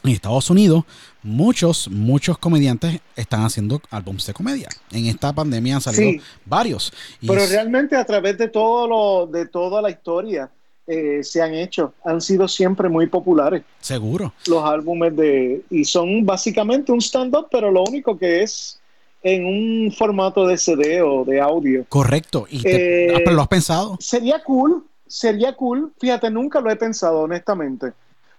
en 0.04 0.12
Estados 0.12 0.50
Unidos 0.50 0.84
muchos, 1.24 1.90
muchos 1.90 2.38
comediantes 2.38 3.00
están 3.16 3.44
haciendo 3.44 3.82
álbumes 3.90 4.26
de 4.26 4.34
comedia. 4.34 4.70
En 4.92 5.08
esta 5.08 5.34
pandemia 5.34 5.76
han 5.76 5.82
salido 5.82 6.22
varios. 6.46 6.94
Pero 7.20 7.46
realmente 7.48 7.96
a 7.96 8.06
través 8.06 8.38
de 8.38 8.48
todo 8.48 8.88
lo, 8.88 9.28
de 9.28 9.48
toda 9.48 9.82
la 9.82 9.90
historia 9.90 10.50
eh, 10.88 11.24
se 11.24 11.42
han 11.42 11.56
hecho, 11.56 11.94
han 12.04 12.22
sido 12.22 12.48
siempre 12.48 12.90
muy 12.90 13.08
populares. 13.08 13.64
Seguro. 13.80 14.34
Los 14.48 14.64
álbumes 14.64 15.16
de, 15.16 15.64
y 15.72 15.84
son 15.84 16.24
básicamente 16.26 16.92
un 16.92 17.02
stand-up, 17.02 17.48
pero 17.50 17.72
lo 17.72 17.84
único 17.84 18.18
que 18.18 18.44
es 18.44 18.80
en 19.26 19.44
un 19.44 19.92
formato 19.92 20.46
de 20.46 20.56
CD 20.56 21.02
o 21.02 21.26
de 21.26 21.42
audio. 21.42 21.84
Correcto. 21.90 22.46
¿Y 22.48 22.62
eh, 22.64 23.24
lo 23.26 23.42
has 23.42 23.48
pensado? 23.48 23.98
Sería 24.00 24.44
cool, 24.44 24.86
sería 25.08 25.56
cool. 25.56 25.92
Fíjate, 26.00 26.30
nunca 26.30 26.62
lo 26.62 26.70
he 26.70 26.76
pensado, 26.76 27.22
honestamente, 27.22 27.94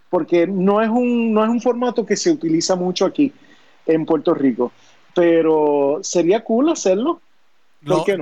porque 0.08 0.46
no 0.46 0.80
es 0.80 0.88
un, 0.88 1.34
no 1.34 1.42
es 1.42 1.50
un 1.50 1.60
formato 1.60 2.06
que 2.06 2.16
se 2.16 2.30
utiliza 2.30 2.76
mucho 2.76 3.04
aquí 3.04 3.32
en 3.84 4.06
Puerto 4.06 4.32
Rico, 4.32 4.70
pero 5.12 5.98
sería 6.02 6.44
cool 6.44 6.70
hacerlo. 6.70 7.20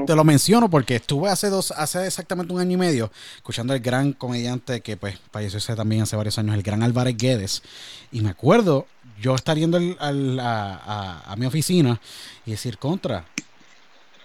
Te 0.06 0.16
lo 0.16 0.24
menciono 0.24 0.70
porque 0.70 0.96
estuve 0.96 1.28
hace 1.28 1.50
dos, 1.50 1.70
hace 1.70 2.06
exactamente 2.06 2.52
un 2.52 2.60
año 2.60 2.72
y 2.72 2.76
medio, 2.78 3.10
escuchando 3.36 3.74
al 3.74 3.80
gran 3.80 4.14
comediante 4.14 4.80
que 4.80 4.96
pues 4.96 5.18
falleció 5.30 5.76
también 5.76 6.02
hace 6.02 6.16
varios 6.16 6.38
años, 6.38 6.54
el 6.54 6.62
gran 6.62 6.82
Álvarez 6.82 7.16
Guedes. 7.16 7.62
Y 8.10 8.22
me 8.22 8.30
acuerdo 8.30 8.86
yo 9.20 9.34
estar 9.34 9.56
yendo 9.56 9.78
a, 10.00 11.34
mi 11.36 11.46
oficina 11.46 12.00
y 12.46 12.52
decir 12.52 12.78
contra. 12.78 13.24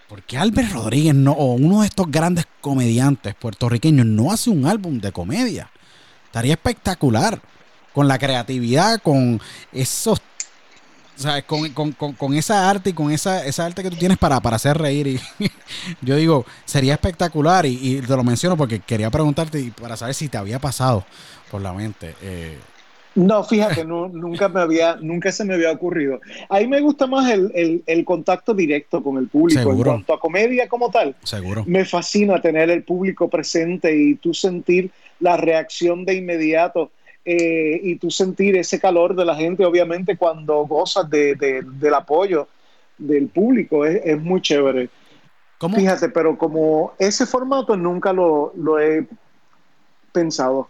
¿Por 0.07 0.23
qué 0.23 0.37
Albert 0.37 0.71
Rodríguez 0.71 1.13
no, 1.13 1.33
o 1.33 1.53
uno 1.53 1.81
de 1.81 1.87
estos 1.87 2.09
grandes 2.09 2.47
comediantes 2.61 3.35
puertorriqueños 3.35 4.07
no 4.07 4.31
hace 4.31 4.49
un 4.49 4.65
álbum 4.65 4.99
de 4.99 5.11
comedia? 5.11 5.69
Estaría 6.25 6.53
espectacular. 6.53 7.41
Con 7.93 8.07
la 8.07 8.19
creatividad, 8.19 9.01
con 9.01 9.41
esos 9.73 10.21
o 11.19 11.21
sea, 11.21 11.41
con, 11.41 12.33
esa 12.33 12.69
arte 12.69 12.91
y 12.91 12.93
con 12.93 13.11
esa, 13.11 13.45
esa 13.45 13.65
arte 13.65 13.83
que 13.83 13.89
tú 13.89 13.97
tienes 13.97 14.17
para, 14.17 14.39
para 14.39 14.55
hacer 14.55 14.77
reír. 14.77 15.07
Y 15.07 15.19
yo 16.01 16.15
digo, 16.15 16.45
sería 16.63 16.93
espectacular 16.93 17.65
y, 17.65 17.99
te 17.99 18.15
lo 18.15 18.23
menciono 18.23 18.55
porque 18.55 18.79
quería 18.79 19.09
preguntarte 19.11 19.59
y 19.59 19.69
para 19.71 19.97
saber 19.97 20.15
si 20.15 20.29
te 20.29 20.37
había 20.37 20.59
pasado 20.59 21.03
por 21.51 21.61
la 21.61 21.73
mente. 21.73 22.15
Eh, 22.21 22.57
No, 23.20 23.43
fíjate, 23.43 23.84
nunca, 23.84 24.47
me 24.47 24.61
había, 24.61 24.95
nunca 25.01 25.32
se 25.32 25.43
me 25.43 25.53
había 25.53 25.72
ocurrido. 25.72 26.22
Ahí 26.47 26.67
me 26.67 26.80
gusta 26.80 27.05
más 27.05 27.30
el, 27.30 28.05
contacto 28.05 28.53
directo 28.53 29.03
con 29.03 29.17
el 29.17 29.28
público. 29.28 29.72
En 29.72 29.84
cuanto 29.84 30.13
a 30.13 30.20
comedia 30.20 30.70
como 30.70 30.89
tal, 30.89 31.15
Seguro. 31.24 31.63
me 31.67 31.84
fascina 31.84 32.41
tener 32.41 32.70
el 32.70 32.84
público 32.84 33.30
presente 33.30 33.93
y 33.95 34.15
tú 34.15 34.34
sentir 34.34 34.91
la 35.20 35.36
reacción 35.36 36.05
de 36.05 36.15
inmediato 36.15 36.91
eh, 37.26 37.80
y 37.84 37.97
tú 37.97 38.09
sentir 38.09 38.55
ese 38.55 38.80
calor 38.80 39.15
de 39.15 39.26
la 39.26 39.36
gente, 39.36 39.65
obviamente, 39.65 40.15
cuando 40.15 40.65
gozas 40.65 41.09
de, 41.09 41.36
del 41.36 41.93
apoyo 41.93 42.47
del 42.97 43.28
público. 43.28 43.86
Es, 43.86 44.20
muy 44.22 44.41
chévere. 44.41 44.89
Fíjate, 45.76 46.07
pero 46.07 46.38
como 46.38 46.93
ese 46.97 47.26
formato 47.26 47.76
nunca 47.76 48.13
lo, 48.13 48.53
lo 48.55 48.80
he 48.80 49.05
pensado. 50.13 50.70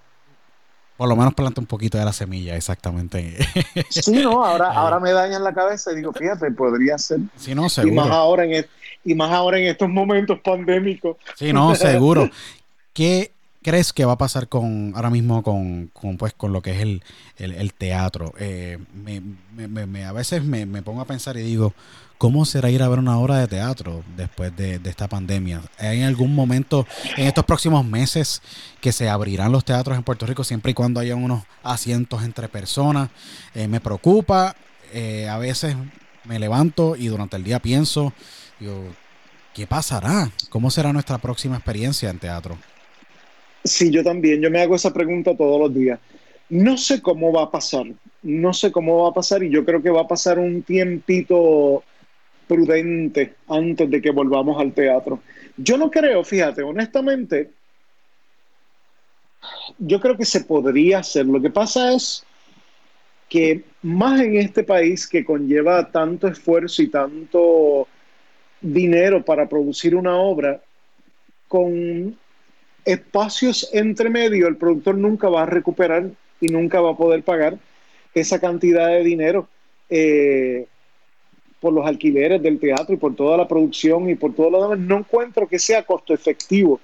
Por 0.99 1.07
lo 1.07 1.15
menos 1.15 1.33
planta 1.33 1.61
un 1.61 1.65
poquito 1.65 1.97
de 1.97 2.03
la 2.03 2.11
semilla, 2.11 2.57
exactamente. 2.57 3.37
Sí, 3.89 4.21
no, 4.21 4.43
ahora, 4.43 4.73
ahora 4.73 4.99
me 4.99 5.13
dañan 5.13 5.45
la 5.45 5.53
cabeza 5.53 5.93
y 5.93 5.95
digo, 5.95 6.11
fíjate, 6.11 6.51
podría 6.51 6.97
ser. 6.97 7.19
Sí, 7.37 7.55
no, 7.55 7.69
seguro. 7.69 7.93
Y 7.93 7.95
más 7.95 8.09
ahora 8.09 8.43
en, 8.43 8.65
y 9.05 9.15
más 9.15 9.31
ahora 9.31 9.59
en 9.59 9.67
estos 9.67 9.87
momentos 9.87 10.41
pandémicos. 10.41 11.15
Sí, 11.35 11.53
no, 11.53 11.73
seguro. 11.73 12.29
¿Qué 12.93 13.31
crees 13.61 13.93
que 13.93 14.05
va 14.05 14.13
a 14.13 14.17
pasar 14.17 14.47
con 14.47 14.93
ahora 14.95 15.09
mismo 15.09 15.43
con, 15.43 15.91
pues, 16.17 16.33
con 16.33 16.53
lo 16.53 16.61
que 16.61 16.71
es 16.71 17.01
el, 17.37 17.73
teatro? 17.73 18.33
Eh, 18.39 18.77
me, 18.93 20.05
a 20.05 20.11
veces 20.11 20.43
me, 20.43 20.65
pongo 20.81 21.01
a 21.01 21.05
pensar 21.05 21.37
y 21.37 21.41
digo, 21.41 21.73
¿Cómo 22.19 22.43
será 22.43 22.69
ir 22.69 22.83
a 22.83 22.89
ver 22.89 22.99
una 22.99 23.17
obra 23.17 23.37
de 23.37 23.47
teatro 23.47 24.03
después 24.17 24.53
de, 24.53 24.81
esta 24.83 25.07
pandemia? 25.07 25.61
¿Hay 25.77 26.03
algún 26.03 26.35
momento, 26.35 26.85
en 27.15 27.27
estos 27.27 27.45
próximos 27.45 27.85
meses, 27.85 28.41
que 28.81 28.91
se 28.91 29.07
abrirán 29.07 29.53
los 29.53 29.63
teatros 29.63 29.97
en 29.97 30.03
Puerto 30.03 30.25
Rico 30.25 30.43
siempre 30.43 30.71
y 30.71 30.73
cuando 30.73 30.99
haya 30.99 31.15
unos 31.15 31.43
asientos 31.63 32.21
entre 32.23 32.49
personas? 32.49 33.09
Eh, 33.55 33.69
me 33.69 33.79
preocupa, 33.79 34.53
eh, 34.91 35.29
a 35.29 35.37
veces 35.37 35.77
me 36.25 36.39
levanto 36.39 36.97
y 36.97 37.07
durante 37.07 37.37
el 37.37 37.45
día 37.45 37.61
pienso, 37.61 38.11
digo, 38.59 38.83
¿qué 39.53 39.65
pasará? 39.65 40.29
¿Cómo 40.49 40.71
será 40.71 40.91
nuestra 40.91 41.19
próxima 41.19 41.55
experiencia 41.55 42.09
en 42.09 42.19
teatro? 42.19 42.57
Sí, 43.63 43.91
yo 43.91 44.03
también, 44.03 44.41
yo 44.41 44.49
me 44.49 44.61
hago 44.61 44.75
esa 44.75 44.93
pregunta 44.93 45.35
todos 45.35 45.59
los 45.59 45.73
días. 45.73 45.99
No 46.49 46.77
sé 46.77 47.01
cómo 47.01 47.31
va 47.31 47.43
a 47.43 47.51
pasar, 47.51 47.85
no 48.23 48.53
sé 48.53 48.71
cómo 48.71 49.03
va 49.03 49.09
a 49.09 49.13
pasar 49.13 49.43
y 49.43 49.49
yo 49.49 49.65
creo 49.65 49.81
que 49.81 49.89
va 49.89 50.01
a 50.01 50.07
pasar 50.07 50.39
un 50.39 50.63
tiempito 50.63 51.83
prudente 52.47 53.35
antes 53.47 53.89
de 53.89 54.01
que 54.01 54.09
volvamos 54.09 54.59
al 54.59 54.73
teatro. 54.73 55.21
Yo 55.57 55.77
no 55.77 55.91
creo, 55.91 56.23
fíjate, 56.23 56.63
honestamente, 56.63 57.51
yo 59.77 59.99
creo 59.99 60.17
que 60.17 60.25
se 60.25 60.41
podría 60.41 60.99
hacer. 60.99 61.25
Lo 61.27 61.41
que 61.41 61.51
pasa 61.51 61.93
es 61.93 62.25
que 63.27 63.63
más 63.83 64.19
en 64.19 64.37
este 64.37 64.63
país 64.63 65.07
que 65.07 65.23
conlleva 65.23 65.91
tanto 65.91 66.27
esfuerzo 66.27 66.81
y 66.81 66.89
tanto 66.89 67.87
dinero 68.59 69.23
para 69.23 69.47
producir 69.47 69.95
una 69.95 70.17
obra, 70.17 70.61
con 71.47 72.17
espacios 72.85 73.69
entre 73.73 74.09
medio, 74.09 74.47
el 74.47 74.57
productor 74.57 74.97
nunca 74.97 75.29
va 75.29 75.43
a 75.43 75.45
recuperar 75.45 76.09
y 76.41 76.47
nunca 76.47 76.81
va 76.81 76.91
a 76.91 76.97
poder 76.97 77.23
pagar 77.23 77.57
esa 78.13 78.39
cantidad 78.39 78.87
de 78.87 79.03
dinero. 79.03 79.47
Eh, 79.89 80.67
por 81.59 81.73
los 81.73 81.85
alquileres 81.85 82.41
del 82.41 82.59
teatro 82.59 82.93
y 82.93 82.97
por 82.97 83.15
toda 83.15 83.37
la 83.37 83.47
producción 83.47 84.09
y 84.09 84.15
por 84.15 84.33
todo 84.33 84.49
lo 84.49 84.61
demás, 84.63 84.79
no 84.79 84.99
encuentro 84.99 85.47
que 85.47 85.59
sea 85.59 85.83
costo 85.83 86.13
efectivo. 86.13 86.79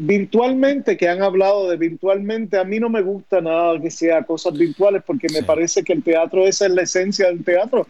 Virtualmente, 0.00 0.96
que 0.96 1.08
han 1.08 1.22
hablado 1.22 1.68
de 1.68 1.76
virtualmente, 1.76 2.56
a 2.56 2.62
mí 2.62 2.78
no 2.78 2.88
me 2.88 3.02
gusta 3.02 3.40
nada 3.40 3.80
que 3.80 3.90
sea 3.90 4.22
cosas 4.22 4.56
virtuales 4.56 5.02
porque 5.04 5.26
me 5.32 5.42
parece 5.42 5.82
que 5.82 5.92
el 5.92 6.04
teatro, 6.04 6.46
esa 6.46 6.66
es 6.66 6.72
la 6.72 6.82
esencia 6.82 7.26
del 7.26 7.42
teatro, 7.42 7.86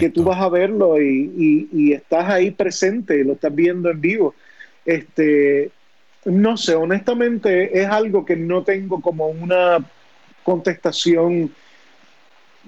que 0.00 0.10
tú 0.10 0.24
vas 0.24 0.40
a 0.40 0.48
verlo 0.48 1.00
y, 1.00 1.68
y, 1.70 1.92
estás 1.92 2.28
ahí 2.28 2.50
presente, 2.50 3.22
lo 3.22 3.34
estás 3.34 3.54
viendo 3.54 3.90
en 3.90 4.00
vivo. 4.00 4.34
Este, 4.84 5.70
no 6.24 6.56
sé, 6.56 6.74
honestamente 6.74 7.80
es 7.80 7.88
algo 7.88 8.24
que 8.24 8.36
no 8.36 8.62
tengo 8.62 9.00
como 9.00 9.28
una 9.28 9.78
contestación 10.44 11.52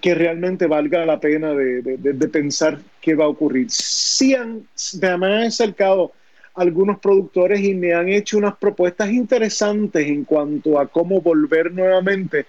que 0.00 0.14
realmente 0.14 0.66
valga 0.66 1.06
la 1.06 1.20
pena 1.20 1.54
de, 1.54 2.28
pensar 2.32 2.80
qué 3.00 3.14
va 3.14 3.24
a 3.24 3.28
ocurrir. 3.28 3.70
Sí 3.70 4.34
han, 4.34 4.66
me 5.00 5.08
han 5.08 5.44
acercado 5.44 6.12
algunos 6.54 6.98
productores 6.98 7.60
y 7.60 7.74
me 7.74 7.94
han 7.94 8.08
hecho 8.08 8.38
unas 8.38 8.56
propuestas 8.56 9.10
interesantes 9.10 10.06
en 10.06 10.24
cuanto 10.24 10.78
a 10.78 10.86
cómo 10.86 11.20
volver 11.20 11.72
nuevamente, 11.72 12.46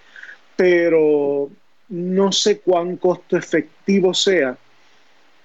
pero 0.55 1.49
no 1.89 2.31
sé 2.31 2.59
cuán 2.59 2.97
costo 2.97 3.37
efectivo 3.37 4.13
sea 4.13 4.57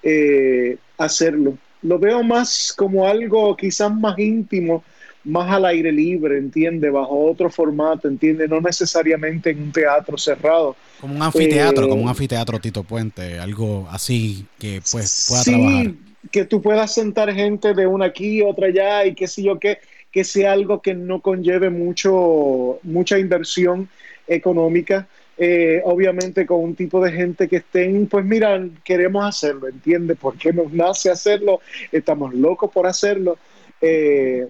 eh, 0.03 0.77
hacerlo. 0.97 1.57
Lo 1.83 1.97
veo 1.97 2.23
más 2.23 2.73
como 2.75 3.07
algo 3.07 3.55
quizás 3.55 3.93
más 3.93 4.17
íntimo 4.19 4.83
más 5.23 5.51
al 5.51 5.65
aire 5.65 5.91
libre, 5.91 6.37
entiende, 6.37 6.89
bajo 6.89 7.29
otro 7.29 7.49
formato, 7.49 8.07
entiende, 8.07 8.47
no 8.47 8.59
necesariamente 8.59 9.51
en 9.51 9.63
un 9.63 9.71
teatro 9.71 10.17
cerrado. 10.17 10.75
Como 10.99 11.15
un 11.15 11.21
anfiteatro, 11.21 11.87
como 11.87 12.01
un 12.01 12.07
eh, 12.07 12.11
anfiteatro 12.11 12.59
Tito 12.59 12.83
Puente, 12.83 13.39
algo 13.39 13.87
así 13.91 14.45
que 14.57 14.81
pues 14.91 15.27
pueda 15.29 15.43
sí, 15.43 15.97
que 16.31 16.45
tú 16.45 16.61
puedas 16.61 16.93
sentar 16.93 17.33
gente 17.33 17.73
de 17.73 17.87
una 17.87 18.05
aquí, 18.05 18.41
otra 18.41 18.67
allá 18.67 19.05
y 19.05 19.15
qué 19.15 19.27
sé 19.27 19.43
yo 19.43 19.59
qué, 19.59 19.79
que 20.11 20.23
sea 20.23 20.51
algo 20.51 20.81
que 20.81 20.93
no 20.93 21.21
conlleve 21.21 21.69
mucho, 21.69 22.79
mucha 22.83 23.17
inversión 23.17 23.89
económica. 24.27 25.07
Eh, 25.37 25.81
obviamente 25.85 26.45
con 26.45 26.59
un 26.59 26.75
tipo 26.75 27.03
de 27.03 27.11
gente 27.11 27.47
que 27.47 27.55
estén, 27.57 28.05
pues 28.05 28.23
mira, 28.23 28.63
queremos 28.83 29.25
hacerlo, 29.25 29.67
¿entiende? 29.67 30.15
Porque 30.15 30.53
nos 30.53 30.71
nace 30.71 31.09
hacerlo, 31.09 31.61
estamos 31.91 32.33
locos 32.35 32.69
por 32.71 32.85
hacerlo. 32.85 33.39
Eh, 33.81 34.47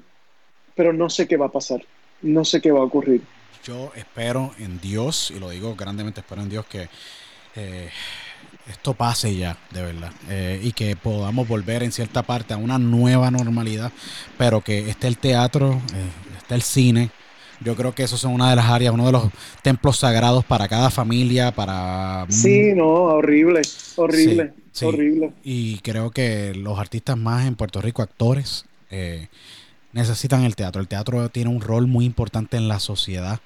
pero 0.76 0.94
no 0.94 1.10
sé 1.10 1.28
qué 1.28 1.38
va 1.38 1.48
a 1.48 1.52
pasar, 1.52 1.82
no 2.22 2.46
sé 2.46 2.62
qué 2.62 2.72
va 2.72 2.80
a 2.80 2.84
ocurrir. 2.84 3.22
Yo 3.64 3.92
espero 3.96 4.52
en 4.60 4.80
Dios, 4.80 5.32
y 5.36 5.40
lo 5.40 5.50
digo 5.50 5.76
grandemente, 5.76 6.22
espero 6.22 6.42
en 6.42 6.50
Dios 6.50 6.66
que 6.66 6.90
eh, 7.56 7.90
esto 8.68 8.94
pase 8.94 9.36
ya, 9.36 9.58
de 9.72 9.82
verdad, 9.82 10.12
eh, 10.30 10.60
y 10.64 10.72
que 10.72 10.96
podamos 10.96 11.48
volver 11.48 11.84
en 11.84 11.92
cierta 11.92 12.24
parte 12.24 12.54
a 12.54 12.58
una 12.58 12.78
nueva 12.78 13.30
normalidad, 13.32 13.92
pero 14.38 14.62
que 14.62 14.90
esté 14.90 15.08
el 15.08 15.18
teatro, 15.18 15.74
eh, 15.94 16.38
esté 16.38 16.56
el 16.56 16.62
cine. 16.62 17.12
Yo 17.64 17.76
creo 17.76 17.94
que 17.94 18.04
eso 18.04 18.18
son 18.18 18.34
una 18.34 18.50
de 18.50 18.56
las 18.56 18.66
áreas, 18.66 18.92
uno 18.92 19.06
de 19.06 19.12
los 19.12 19.30
templos 19.62 19.98
sagrados 19.98 20.44
para 20.44 20.68
cada 20.68 20.90
familia, 20.90 21.52
para... 21.52 22.26
Sí, 22.30 22.74
no, 22.74 22.88
horrible, 22.88 23.62
horrible, 23.98 24.54
horrible. 24.82 25.34
Y 25.44 25.78
creo 25.80 26.10
que 26.10 26.56
los 26.56 26.80
artistas 26.80 27.18
más 27.18 27.46
en 27.46 27.56
Puerto 27.56 27.80
Rico, 27.80 28.02
actores, 28.02 28.66
eh, 28.90 29.28
necesitan 29.94 30.44
el 30.44 30.56
teatro. 30.56 30.82
El 30.82 30.88
teatro 30.88 31.30
tiene 31.30 31.50
un 31.50 31.62
rol 31.62 31.88
muy 31.88 32.06
importante 32.06 32.58
en 32.58 32.68
la 32.68 32.80
sociedad 32.80 33.40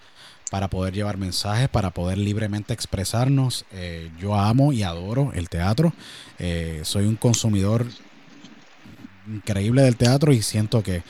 para 0.52 0.70
poder 0.70 0.94
llevar 0.94 1.18
mensajes, 1.18 1.70
para 1.70 1.92
poder 1.92 2.18
libremente 2.18 2.74
expresarnos. 2.74 3.66
Eh, 3.74 4.10
yo 4.20 4.36
amo 4.36 4.72
y 4.74 4.84
adoro 4.84 5.32
el 5.34 5.50
teatro. 5.50 5.94
Eh, 6.40 6.82
soy 6.84 7.06
un 7.06 7.16
consumidor 7.16 7.86
increíble 9.28 9.82
del 9.82 9.96
teatro 9.96 10.32
y 10.32 10.42
siento 10.42 10.84
que 10.84 11.02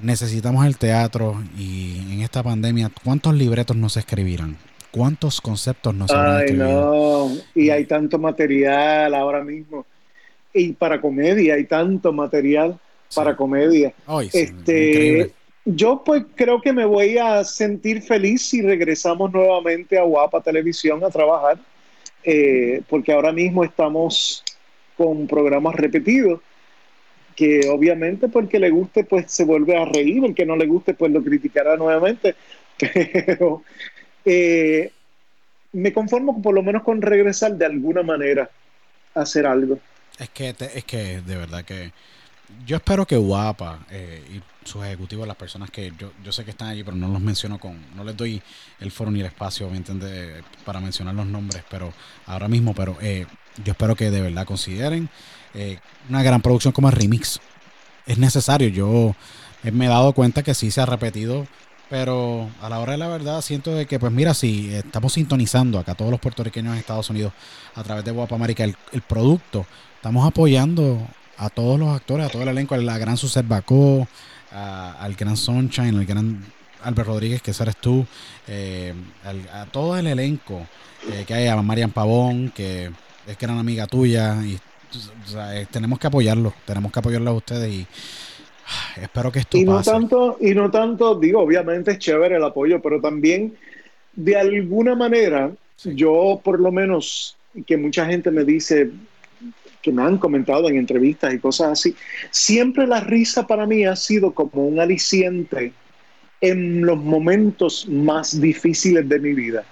necesitamos 0.00 0.66
el 0.66 0.76
teatro 0.76 1.42
y 1.56 1.98
en 2.12 2.20
esta 2.20 2.42
pandemia, 2.42 2.90
¿cuántos 3.02 3.34
libretos 3.34 3.76
no 3.76 3.88
se 3.88 4.00
escribirán? 4.00 4.56
¿Cuántos 4.90 5.40
conceptos 5.40 5.94
no 5.94 6.08
se 6.08 6.14
Ay, 6.14 6.52
no, 6.52 7.30
y 7.54 7.70
hay 7.70 7.84
tanto 7.84 8.18
material 8.18 9.14
ahora 9.14 9.44
mismo. 9.44 9.86
Y 10.52 10.72
para 10.72 11.00
comedia 11.00 11.54
hay 11.54 11.64
tanto 11.64 12.12
material 12.12 12.78
para 13.14 13.36
comedia. 13.36 13.92
este, 14.32 15.32
yo 15.64 16.02
pues 16.04 16.24
creo 16.34 16.60
que 16.60 16.72
me 16.72 16.84
voy 16.84 17.18
a 17.18 17.44
sentir 17.44 18.02
feliz 18.02 18.42
si 18.42 18.62
regresamos 18.62 19.32
nuevamente 19.32 19.98
a 19.98 20.02
Guapa 20.02 20.40
Televisión 20.40 21.04
a 21.04 21.10
trabajar, 21.10 21.58
eh, 22.24 22.82
porque 22.88 23.12
ahora 23.12 23.32
mismo 23.32 23.64
estamos 23.64 24.42
con 24.96 25.26
programas 25.26 25.74
repetidos 25.74 26.40
que 27.36 27.68
obviamente 27.68 28.28
porque 28.28 28.58
le 28.58 28.70
guste 28.70 29.04
pues 29.04 29.30
se 29.30 29.44
vuelve 29.44 29.76
a 29.76 29.84
reír, 29.84 30.24
el 30.24 30.34
que 30.34 30.44
no 30.44 30.56
le 30.56 30.66
guste 30.66 30.94
pues 30.94 31.12
lo 31.12 31.22
criticará 31.22 31.76
nuevamente, 31.76 32.34
pero 32.78 33.62
eh, 34.24 34.90
me 35.72 35.92
conformo 35.92 36.42
por 36.42 36.54
lo 36.54 36.62
menos 36.62 36.82
con 36.82 37.00
regresar 37.00 37.52
de 37.52 37.66
alguna 37.66 38.02
manera 38.02 38.50
a 39.14 39.20
hacer 39.20 39.46
algo. 39.46 39.78
Es 40.18 40.30
que, 40.30 40.48
es 40.48 40.84
que 40.84 41.20
de 41.20 41.36
verdad 41.36 41.64
que 41.64 41.92
yo 42.66 42.76
espero 42.76 43.06
que 43.06 43.16
Guapa 43.16 43.80
eh, 43.90 44.24
y 44.34 44.66
sus 44.66 44.84
ejecutivos, 44.84 45.26
las 45.26 45.36
personas 45.36 45.70
que 45.70 45.92
yo, 45.98 46.12
yo 46.22 46.32
sé 46.32 46.44
que 46.44 46.50
están 46.50 46.68
allí, 46.68 46.84
pero 46.84 46.96
no 46.96 47.08
los 47.08 47.20
menciono 47.20 47.58
con, 47.58 47.78
no 47.94 48.04
les 48.04 48.16
doy 48.16 48.42
el 48.80 48.90
foro 48.90 49.10
ni 49.10 49.20
el 49.20 49.26
espacio, 49.26 49.68
¿me 49.70 49.76
entiende? 49.76 50.42
Para 50.64 50.80
mencionar 50.80 51.14
los 51.14 51.26
nombres, 51.26 51.62
pero 51.70 51.92
ahora 52.26 52.48
mismo, 52.48 52.74
pero 52.74 52.96
eh, 53.00 53.26
yo 53.64 53.72
espero 53.72 53.96
que 53.96 54.10
de 54.10 54.20
verdad 54.20 54.46
consideren 54.46 55.08
eh, 55.54 55.78
una 56.08 56.22
gran 56.22 56.42
producción 56.42 56.72
como 56.72 56.88
el 56.88 56.94
remix. 56.94 57.40
Es 58.06 58.18
necesario, 58.18 58.68
yo 58.68 59.14
me 59.62 59.86
he 59.86 59.88
dado 59.88 60.12
cuenta 60.12 60.42
que 60.42 60.54
sí 60.54 60.70
se 60.70 60.80
ha 60.80 60.86
repetido 60.86 61.46
Pero 61.90 62.50
a 62.60 62.68
la 62.68 62.78
hora 62.80 62.92
de 62.92 62.98
la 62.98 63.08
verdad 63.08 63.40
siento 63.40 63.74
de 63.74 63.86
que, 63.86 63.98
pues 63.98 64.12
mira, 64.12 64.34
si 64.34 64.74
estamos 64.74 65.14
sintonizando 65.14 65.78
acá 65.78 65.94
todos 65.94 66.10
los 66.10 66.20
puertorriqueños 66.20 66.74
en 66.74 66.78
Estados 66.78 67.08
Unidos 67.08 67.32
a 67.74 67.82
través 67.82 68.04
de 68.04 68.10
Guapa 68.10 68.34
América 68.34 68.64
el, 68.64 68.76
producto, 69.06 69.66
estamos 69.96 70.26
apoyando 70.26 71.06
a 71.38 71.50
todos 71.50 71.78
los 71.78 71.88
actores, 71.94 72.26
a 72.26 72.28
todo 72.28 72.42
el 72.42 72.48
elenco, 72.48 72.74
a 72.74 72.78
la 72.78 72.98
gran 72.98 73.16
Suset 73.16 73.46
Bacó, 73.46 74.06
al 74.52 75.14
gran 75.14 75.36
Sunshine, 75.36 75.96
al 75.96 76.04
gran 76.04 76.44
Albert 76.82 77.08
Rodríguez, 77.08 77.42
que 77.42 77.52
eres 77.58 77.76
tú, 77.76 78.04
eh, 78.46 78.92
a 79.52 79.66
todo 79.66 79.96
el 79.96 80.06
elenco 80.06 80.66
eh, 81.10 81.24
que 81.26 81.34
hay, 81.34 81.46
a 81.48 81.56
Marian 81.62 81.90
Pavón, 81.90 82.50
que 82.54 82.90
es 83.26 83.38
gran 83.38 83.58
amiga 83.58 83.86
tuya, 83.86 84.36
y 84.44 84.58
eh, 85.36 85.66
tenemos 85.70 85.98
que 85.98 86.06
apoyarlo, 86.06 86.52
tenemos 86.64 86.92
que 86.92 86.98
apoyarlo 86.98 87.30
a 87.30 87.34
ustedes 87.34 87.72
y 87.72 87.86
Espero 89.00 89.32
que 89.32 89.38
esto 89.38 89.56
y 89.56 89.64
no 89.64 89.82
tanto 89.82 90.36
y 90.40 90.54
no 90.54 90.70
tanto 90.70 91.14
digo 91.14 91.40
obviamente 91.40 91.92
es 91.92 91.98
chévere 91.98 92.36
el 92.36 92.44
apoyo 92.44 92.82
pero 92.82 93.00
también 93.00 93.56
de 94.14 94.36
alguna 94.36 94.94
manera 94.94 95.50
yo 95.84 96.40
por 96.44 96.60
lo 96.60 96.70
menos 96.70 97.36
que 97.66 97.76
mucha 97.76 98.04
gente 98.04 98.30
me 98.30 98.44
dice 98.44 98.90
que 99.82 99.92
me 99.92 100.02
han 100.02 100.18
comentado 100.18 100.68
en 100.68 100.76
entrevistas 100.76 101.32
y 101.32 101.38
cosas 101.38 101.72
así 101.72 101.94
siempre 102.30 102.86
la 102.86 103.00
risa 103.00 103.46
para 103.46 103.66
mí 103.66 103.84
ha 103.84 103.96
sido 103.96 104.32
como 104.32 104.66
un 104.66 104.80
aliciente 104.80 105.72
en 106.40 106.84
los 106.84 106.98
momentos 106.98 107.86
más 107.88 108.40
difíciles 108.40 109.08
de 109.08 109.18
mi 109.18 109.34
vida. 109.34 109.64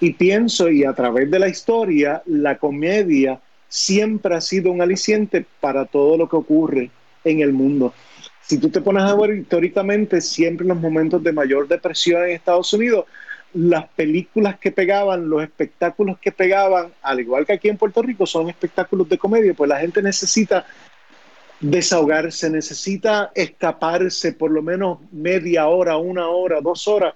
Y 0.00 0.12
pienso 0.12 0.70
y 0.70 0.84
a 0.84 0.92
través 0.92 1.30
de 1.30 1.38
la 1.38 1.48
historia 1.48 2.22
la 2.26 2.56
comedia 2.56 3.40
siempre 3.68 4.34
ha 4.34 4.40
sido 4.40 4.70
un 4.70 4.80
aliciente 4.80 5.44
para 5.60 5.84
todo 5.84 6.16
lo 6.16 6.28
que 6.28 6.36
ocurre 6.36 6.90
en 7.24 7.40
el 7.40 7.52
mundo. 7.52 7.92
Si 8.42 8.58
tú 8.58 8.68
te 8.70 8.80
pones 8.80 9.02
a 9.02 9.16
ver 9.16 9.36
históricamente, 9.36 10.20
siempre 10.20 10.62
en 10.64 10.68
los 10.68 10.80
momentos 10.80 11.22
de 11.22 11.32
mayor 11.32 11.66
depresión 11.66 12.22
en 12.22 12.30
Estados 12.30 12.72
Unidos, 12.72 13.06
las 13.56 13.88
películas 13.88 14.58
que 14.58 14.70
pegaban, 14.70 15.30
los 15.30 15.42
espectáculos 15.42 16.18
que 16.18 16.30
pegaban, 16.30 16.92
al 17.00 17.20
igual 17.20 17.46
que 17.46 17.54
aquí 17.54 17.68
en 17.68 17.78
Puerto 17.78 18.02
Rico, 18.02 18.26
son 18.26 18.50
espectáculos 18.50 19.08
de 19.08 19.16
comedia, 19.16 19.54
pues 19.54 19.68
la 19.68 19.80
gente 19.80 20.02
necesita 20.02 20.66
desahogarse, 21.60 22.50
necesita 22.50 23.32
escaparse 23.34 24.34
por 24.34 24.50
lo 24.50 24.62
menos 24.62 24.98
media 25.10 25.68
hora, 25.68 25.96
una 25.96 26.28
hora, 26.28 26.60
dos 26.60 26.86
horas, 26.86 27.14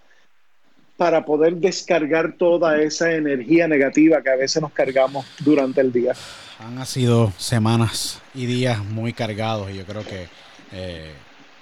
para 0.97 1.27
poder 1.27 1.57
descargar 1.57 2.33
toda 2.39 2.81
esa 2.81 3.13
energía 3.13 3.69
negativa 3.69 4.23
que 4.23 4.31
a 4.31 4.37
veces 4.37 4.63
nos 4.63 4.73
cargamos 4.73 5.27
durante 5.41 5.83
el 5.83 5.93
día. 5.93 6.15
Han 6.59 6.85
sido 6.87 7.33
semanas 7.37 8.23
y 8.35 8.47
días 8.47 8.83
muy 8.83 9.13
cargados 9.13 9.71
y 9.71 9.77
yo 9.77 9.85
creo 9.85 10.05
que 10.05 10.27
eh, 10.73 11.13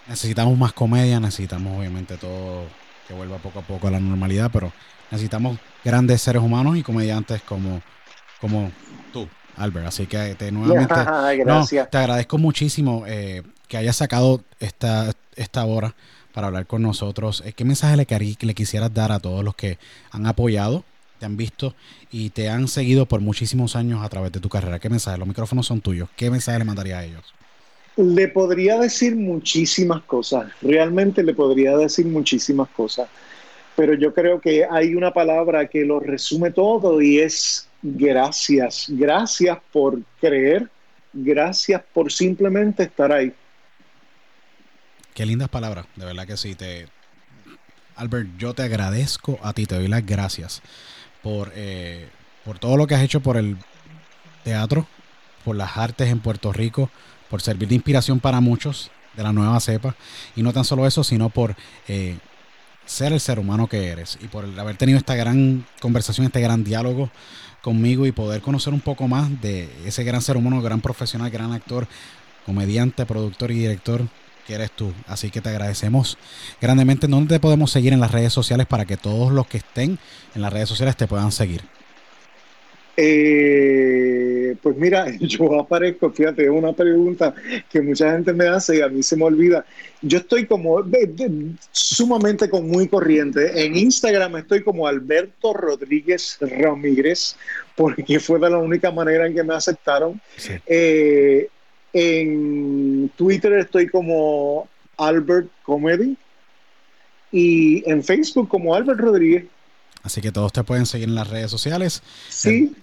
necesitamos 0.08 0.56
más 0.56 0.72
comedia, 0.72 1.18
necesitamos 1.18 1.78
obviamente 1.78 2.16
todo 2.16 2.64
que 3.08 3.14
vuelva 3.14 3.38
poco 3.38 3.60
a 3.60 3.62
poco 3.62 3.88
a 3.88 3.90
la 3.90 3.98
normalidad, 3.98 4.50
pero 4.52 4.70
necesitamos 5.10 5.58
grandes 5.82 6.20
seres 6.20 6.42
humanos 6.42 6.76
y 6.76 6.82
comediantes 6.82 7.40
como, 7.42 7.80
como 8.38 8.70
tú, 9.12 9.26
Albert. 9.56 9.86
Así 9.86 10.06
que 10.06 10.34
te, 10.34 10.52
nuevamente 10.52 10.94
te 11.90 11.98
agradezco 11.98 12.36
muchísimo 12.36 13.04
eh, 13.06 13.42
que 13.66 13.78
hayas 13.78 13.96
sacado 13.96 14.42
esta, 14.60 15.10
esta 15.34 15.64
hora 15.64 15.94
para 16.34 16.48
hablar 16.48 16.66
con 16.66 16.82
nosotros. 16.82 17.42
Eh, 17.46 17.54
¿Qué 17.54 17.64
mensaje 17.64 17.96
le, 17.96 18.06
le 18.40 18.54
quisieras 18.54 18.92
dar 18.92 19.10
a 19.10 19.18
todos 19.18 19.42
los 19.42 19.54
que 19.54 19.78
han 20.10 20.26
apoyado, 20.26 20.84
te 21.18 21.26
han 21.26 21.38
visto 21.38 21.74
y 22.12 22.30
te 22.30 22.50
han 22.50 22.68
seguido 22.68 23.06
por 23.06 23.20
muchísimos 23.20 23.74
años 23.74 24.04
a 24.04 24.08
través 24.10 24.32
de 24.32 24.40
tu 24.40 24.50
carrera? 24.50 24.78
¿Qué 24.78 24.90
mensaje? 24.90 25.16
Los 25.16 25.26
micrófonos 25.26 25.66
son 25.66 25.80
tuyos. 25.80 26.10
¿Qué 26.14 26.30
mensaje 26.30 26.58
le 26.58 26.64
mandaría 26.66 26.98
a 26.98 27.04
ellos? 27.04 27.34
Le 27.98 28.28
podría 28.28 28.78
decir 28.78 29.14
muchísimas 29.14 30.02
cosas, 30.04 30.50
realmente 30.62 31.22
le 31.22 31.34
podría 31.34 31.76
decir 31.76 32.06
muchísimas 32.06 32.68
cosas, 32.70 33.08
pero 33.76 33.94
yo 33.94 34.14
creo 34.14 34.40
que 34.40 34.66
hay 34.70 34.94
una 34.94 35.12
palabra 35.12 35.66
que 35.66 35.84
lo 35.84 36.00
resume 36.00 36.50
todo 36.52 37.02
y 37.02 37.18
es 37.18 37.68
gracias. 37.82 38.86
Gracias 38.88 39.58
por 39.72 40.00
creer, 40.20 40.68
gracias 41.12 41.82
por 41.92 42.12
simplemente 42.12 42.84
estar 42.84 43.12
ahí. 43.12 43.32
Qué 45.14 45.26
lindas 45.26 45.48
palabras, 45.48 45.86
de 45.96 46.04
verdad 46.04 46.26
que 46.26 46.36
sí. 46.36 46.54
Te, 46.54 46.86
Albert, 47.96 48.28
yo 48.38 48.54
te 48.54 48.62
agradezco 48.62 49.38
a 49.42 49.52
ti, 49.52 49.66
te 49.66 49.74
doy 49.74 49.88
las 49.88 50.06
gracias 50.06 50.62
por, 51.22 51.50
eh, 51.54 52.08
por 52.44 52.58
todo 52.58 52.76
lo 52.76 52.86
que 52.86 52.94
has 52.94 53.02
hecho 53.02 53.20
por 53.20 53.36
el 53.36 53.56
teatro, 54.44 54.86
por 55.44 55.56
las 55.56 55.76
artes 55.76 56.08
en 56.08 56.20
Puerto 56.20 56.52
Rico, 56.52 56.90
por 57.28 57.42
servir 57.42 57.68
de 57.68 57.74
inspiración 57.76 58.20
para 58.20 58.40
muchos 58.40 58.90
de 59.16 59.22
la 59.22 59.32
nueva 59.32 59.58
cepa. 59.60 59.94
Y 60.36 60.42
no 60.42 60.52
tan 60.52 60.64
solo 60.64 60.86
eso, 60.86 61.04
sino 61.04 61.28
por 61.28 61.56
eh, 61.88 62.16
ser 62.86 63.12
el 63.12 63.20
ser 63.20 63.38
humano 63.38 63.66
que 63.66 63.88
eres 63.88 64.18
y 64.20 64.28
por 64.28 64.46
haber 64.58 64.76
tenido 64.76 64.98
esta 64.98 65.14
gran 65.14 65.66
conversación, 65.80 66.26
este 66.26 66.40
gran 66.40 66.64
diálogo 66.64 67.10
conmigo 67.62 68.06
y 68.06 68.12
poder 68.12 68.40
conocer 68.40 68.72
un 68.72 68.80
poco 68.80 69.08
más 69.08 69.40
de 69.42 69.68
ese 69.84 70.04
gran 70.04 70.22
ser 70.22 70.36
humano, 70.36 70.62
gran 70.62 70.80
profesional, 70.80 71.30
gran 71.30 71.52
actor, 71.52 71.86
comediante, 72.46 73.04
productor 73.04 73.50
y 73.50 73.58
director 73.58 74.02
que 74.46 74.54
eres 74.54 74.70
tú. 74.70 74.94
Así 75.06 75.30
que 75.30 75.42
te 75.42 75.50
agradecemos 75.50 76.16
grandemente. 76.60 77.06
¿Dónde 77.06 77.34
te 77.34 77.40
podemos 77.40 77.70
seguir 77.70 77.92
en 77.92 78.00
las 78.00 78.10
redes 78.10 78.32
sociales 78.32 78.66
para 78.66 78.86
que 78.86 78.96
todos 78.96 79.32
los 79.32 79.46
que 79.46 79.58
estén 79.58 79.98
en 80.34 80.40
las 80.40 80.52
redes 80.52 80.68
sociales 80.68 80.96
te 80.96 81.06
puedan 81.06 81.30
seguir? 81.30 81.62
Eh, 82.96 84.17
pues 84.56 84.76
mira, 84.76 85.06
yo 85.20 85.60
aparezco, 85.60 86.10
fíjate, 86.10 86.44
es 86.44 86.50
una 86.50 86.72
pregunta 86.72 87.34
que 87.70 87.80
mucha 87.80 88.12
gente 88.12 88.32
me 88.32 88.46
hace 88.46 88.78
y 88.78 88.80
a 88.80 88.88
mí 88.88 89.02
se 89.02 89.16
me 89.16 89.24
olvida. 89.24 89.64
Yo 90.02 90.18
estoy 90.18 90.46
como 90.46 90.82
sumamente 91.70 92.48
con 92.48 92.68
muy 92.68 92.88
corriente. 92.88 93.64
En 93.64 93.76
Instagram 93.76 94.36
estoy 94.36 94.62
como 94.62 94.86
Alberto 94.86 95.52
Rodríguez 95.52 96.38
Ramírez, 96.40 97.36
porque 97.74 98.20
fue 98.20 98.38
de 98.38 98.50
la 98.50 98.58
única 98.58 98.90
manera 98.90 99.26
en 99.26 99.34
que 99.34 99.42
me 99.42 99.54
aceptaron. 99.54 100.20
Eh, 100.66 101.48
en 101.92 103.10
Twitter 103.16 103.52
estoy 103.54 103.88
como 103.88 104.68
Albert 104.96 105.48
Comedy 105.62 106.16
y 107.32 107.88
en 107.90 108.02
Facebook 108.04 108.48
como 108.48 108.74
Albert 108.74 109.00
Rodríguez. 109.00 109.44
Así 110.02 110.20
que 110.20 110.32
todos 110.32 110.52
te 110.52 110.62
pueden 110.64 110.86
seguir 110.86 111.08
en 111.08 111.14
las 111.14 111.28
redes 111.28 111.50
sociales. 111.50 112.02
Sí, 112.28 112.74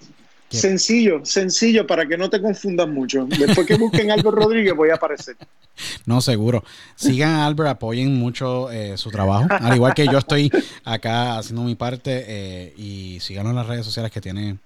sencillo, 0.56 1.22
sencillo 1.24 1.86
para 1.86 2.08
que 2.08 2.18
no 2.18 2.30
te 2.30 2.42
confundan 2.42 2.94
mucho. 2.94 3.26
Después 3.26 3.68
que 3.68 3.76
busquen 3.76 4.12
Albert 4.12 4.36
Rodríguez 4.36 4.76
voy 4.76 4.90
a 4.90 4.96
aparecer. 4.96 5.36
No, 6.06 6.22
seguro. 6.22 6.64
Sigan 6.96 7.32
a 7.32 7.46
Albert, 7.46 7.70
apoyen 7.72 8.16
mucho 8.16 8.72
eh, 8.72 8.98
su 8.98 9.12
trabajo. 9.12 9.48
Al 9.50 9.76
igual 9.76 9.94
que 9.94 10.06
yo 10.06 10.18
estoy 10.18 10.50
acá 10.84 11.38
haciendo 11.38 11.64
mi 11.64 11.76
parte 11.76 12.24
eh, 12.28 12.74
y 12.78 13.20
síganlo 13.20 13.50
en 13.50 13.58
las 13.58 13.68
redes 13.68 13.86
sociales 13.86 14.12
que 14.12 14.22
tiene 14.22 14.58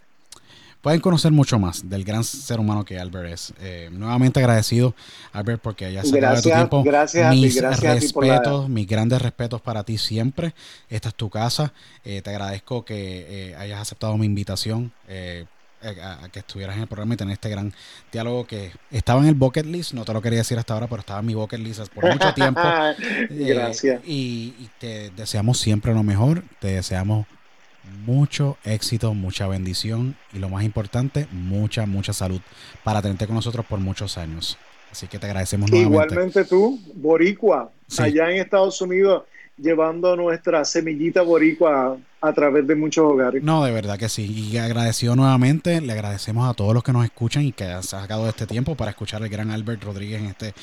pueden 0.82 1.02
conocer 1.02 1.34
mucho 1.34 1.60
más 1.60 1.90
del 1.90 2.06
gran 2.06 2.24
ser 2.24 2.58
humano 2.60 2.86
que 2.86 2.98
Albert 3.00 3.34
es. 3.34 3.54
Eh, 3.60 3.90
nuevamente 3.92 4.40
agradecido, 4.40 4.94
Albert, 5.34 5.62
porque 5.62 5.86
hayas 5.86 6.08
sacado 6.08 6.36
de 6.36 6.42
tu 6.42 6.50
tiempo. 6.50 6.84
Gracias 6.84 7.36
mis 7.36 7.56
gracias 7.56 7.96
respetos, 7.96 8.70
mis 8.70 8.88
grandes 8.88 9.22
respetos 9.22 9.60
para 9.62 9.84
ti 9.84 9.98
siempre. 9.98 10.54
Esta 10.90 11.10
es 11.10 11.16
tu 11.16 11.30
casa. 11.30 11.74
Te 12.04 12.24
agradezco 12.26 12.86
que 12.86 13.56
hayas 13.58 13.82
aceptado 13.82 14.16
mi 14.18 14.26
invitación. 14.26 14.94
A, 15.82 16.28
que 16.30 16.40
estuvieras 16.40 16.76
en 16.76 16.82
el 16.82 16.88
programa 16.88 17.14
y 17.14 17.18
tener 17.18 17.34
este 17.34 17.50
gran 17.50 17.74
diálogo 18.12 18.46
que 18.46 18.72
estaba 18.92 19.22
en 19.22 19.28
el 19.28 19.36
bucket 19.36 19.66
list, 19.66 19.94
no 19.94 20.04
te 20.04 20.14
lo 20.14 20.22
quería 20.22 20.40
decir 20.40 20.58
hasta 20.58 20.74
ahora, 20.74 20.88
pero 20.88 21.00
estaba 21.00 21.22
en 21.22 21.26
mi 21.26 21.36
bucket 21.36 21.60
list 21.60 21.88
por 21.94 22.12
mucho 22.12 22.34
tiempo. 22.34 22.62
Gracias. 23.30 24.02
y, 24.06 24.70
te 24.80 25.10
deseamos 25.12 25.60
siempre 25.60 25.94
lo 25.94 26.04
mejor, 26.04 26.44
te 26.60 26.68
deseamos 26.68 27.26
mucho 28.06 28.58
éxito, 28.64 29.14
mucha 29.14 29.48
bendición 29.48 30.16
y 30.34 30.40
lo 30.40 30.50
más 30.50 30.64
importante, 30.64 31.28
mucha, 31.32 31.86
mucha 31.86 32.14
salud 32.14 32.42
para 32.84 33.02
tenerte 33.02 33.26
con 33.26 33.36
nosotros 33.36 33.66
por 33.66 33.80
muchos 33.80 34.18
años. 34.18 34.58
Así 34.92 35.08
que 35.08 35.20
te 35.20 35.28
agradecemos 35.28 35.70
nuevamente. 35.70 36.14
Igualmente 36.14 36.46
tú, 36.46 36.80
Boricua, 36.96 37.72
allá 37.98 38.32
en 38.32 38.42
Estados 38.42 38.82
Unidos 38.82 39.24
llevando 39.62 40.16
nuestra 40.16 40.64
semillita 40.66 41.22
boricua 41.22 41.97
a 42.22 42.34
través 42.34 42.68
de 42.68 42.76
muchos 42.76 43.05
hogares. 43.05 43.41
No, 43.43 43.64
de 43.64 43.72
verdad 43.72 43.97
que 43.97 44.10
sí. 44.10 44.26
Y 44.26 44.57
agradecido 44.57 45.16
nuevamente, 45.16 45.80
le 45.82 45.93
agradecemos 45.93 46.49
a 46.49 46.53
todos 46.53 46.74
los 46.74 46.84
que 46.84 46.91
nos 46.91 47.05
escuchan 47.05 47.45
y 47.45 47.51
que 47.51 47.66
han 47.66 47.84
sacado 47.84 48.28
este 48.28 48.45
tiempo 48.45 48.76
para 48.76 48.91
escuchar 48.91 49.24
al 49.24 49.30
gran 49.30 49.51
Albert 49.51 49.84
Rodríguez 49.84 50.22
en 50.22 50.28
este 50.28 50.53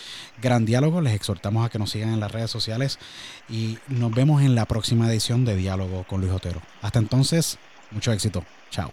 gran 0.43 0.65
diálogo. 0.67 1.01
Les 1.01 1.15
exhortamos 1.15 1.65
a 1.65 1.71
que 1.71 1.79
nos 1.79 1.91
sigan 1.91 2.13
en 2.13 2.21
las 2.21 2.33
redes 2.33 2.51
sociales 2.51 2.99
y 3.49 3.79
nos 3.89 4.13
vemos 4.13 4.43
en 4.43 4.55
la 4.55 4.67
próxima 4.67 5.11
edición 5.11 5.45
de 5.45 5.57
Diálogo 5.57 6.05
con 6.09 6.21
Luis 6.21 6.33
Otero. 6.33 6.61
Hasta 6.83 6.99
entonces, 6.99 7.59
mucho 7.91 8.13
éxito. 8.13 8.45
Chao. 8.71 8.93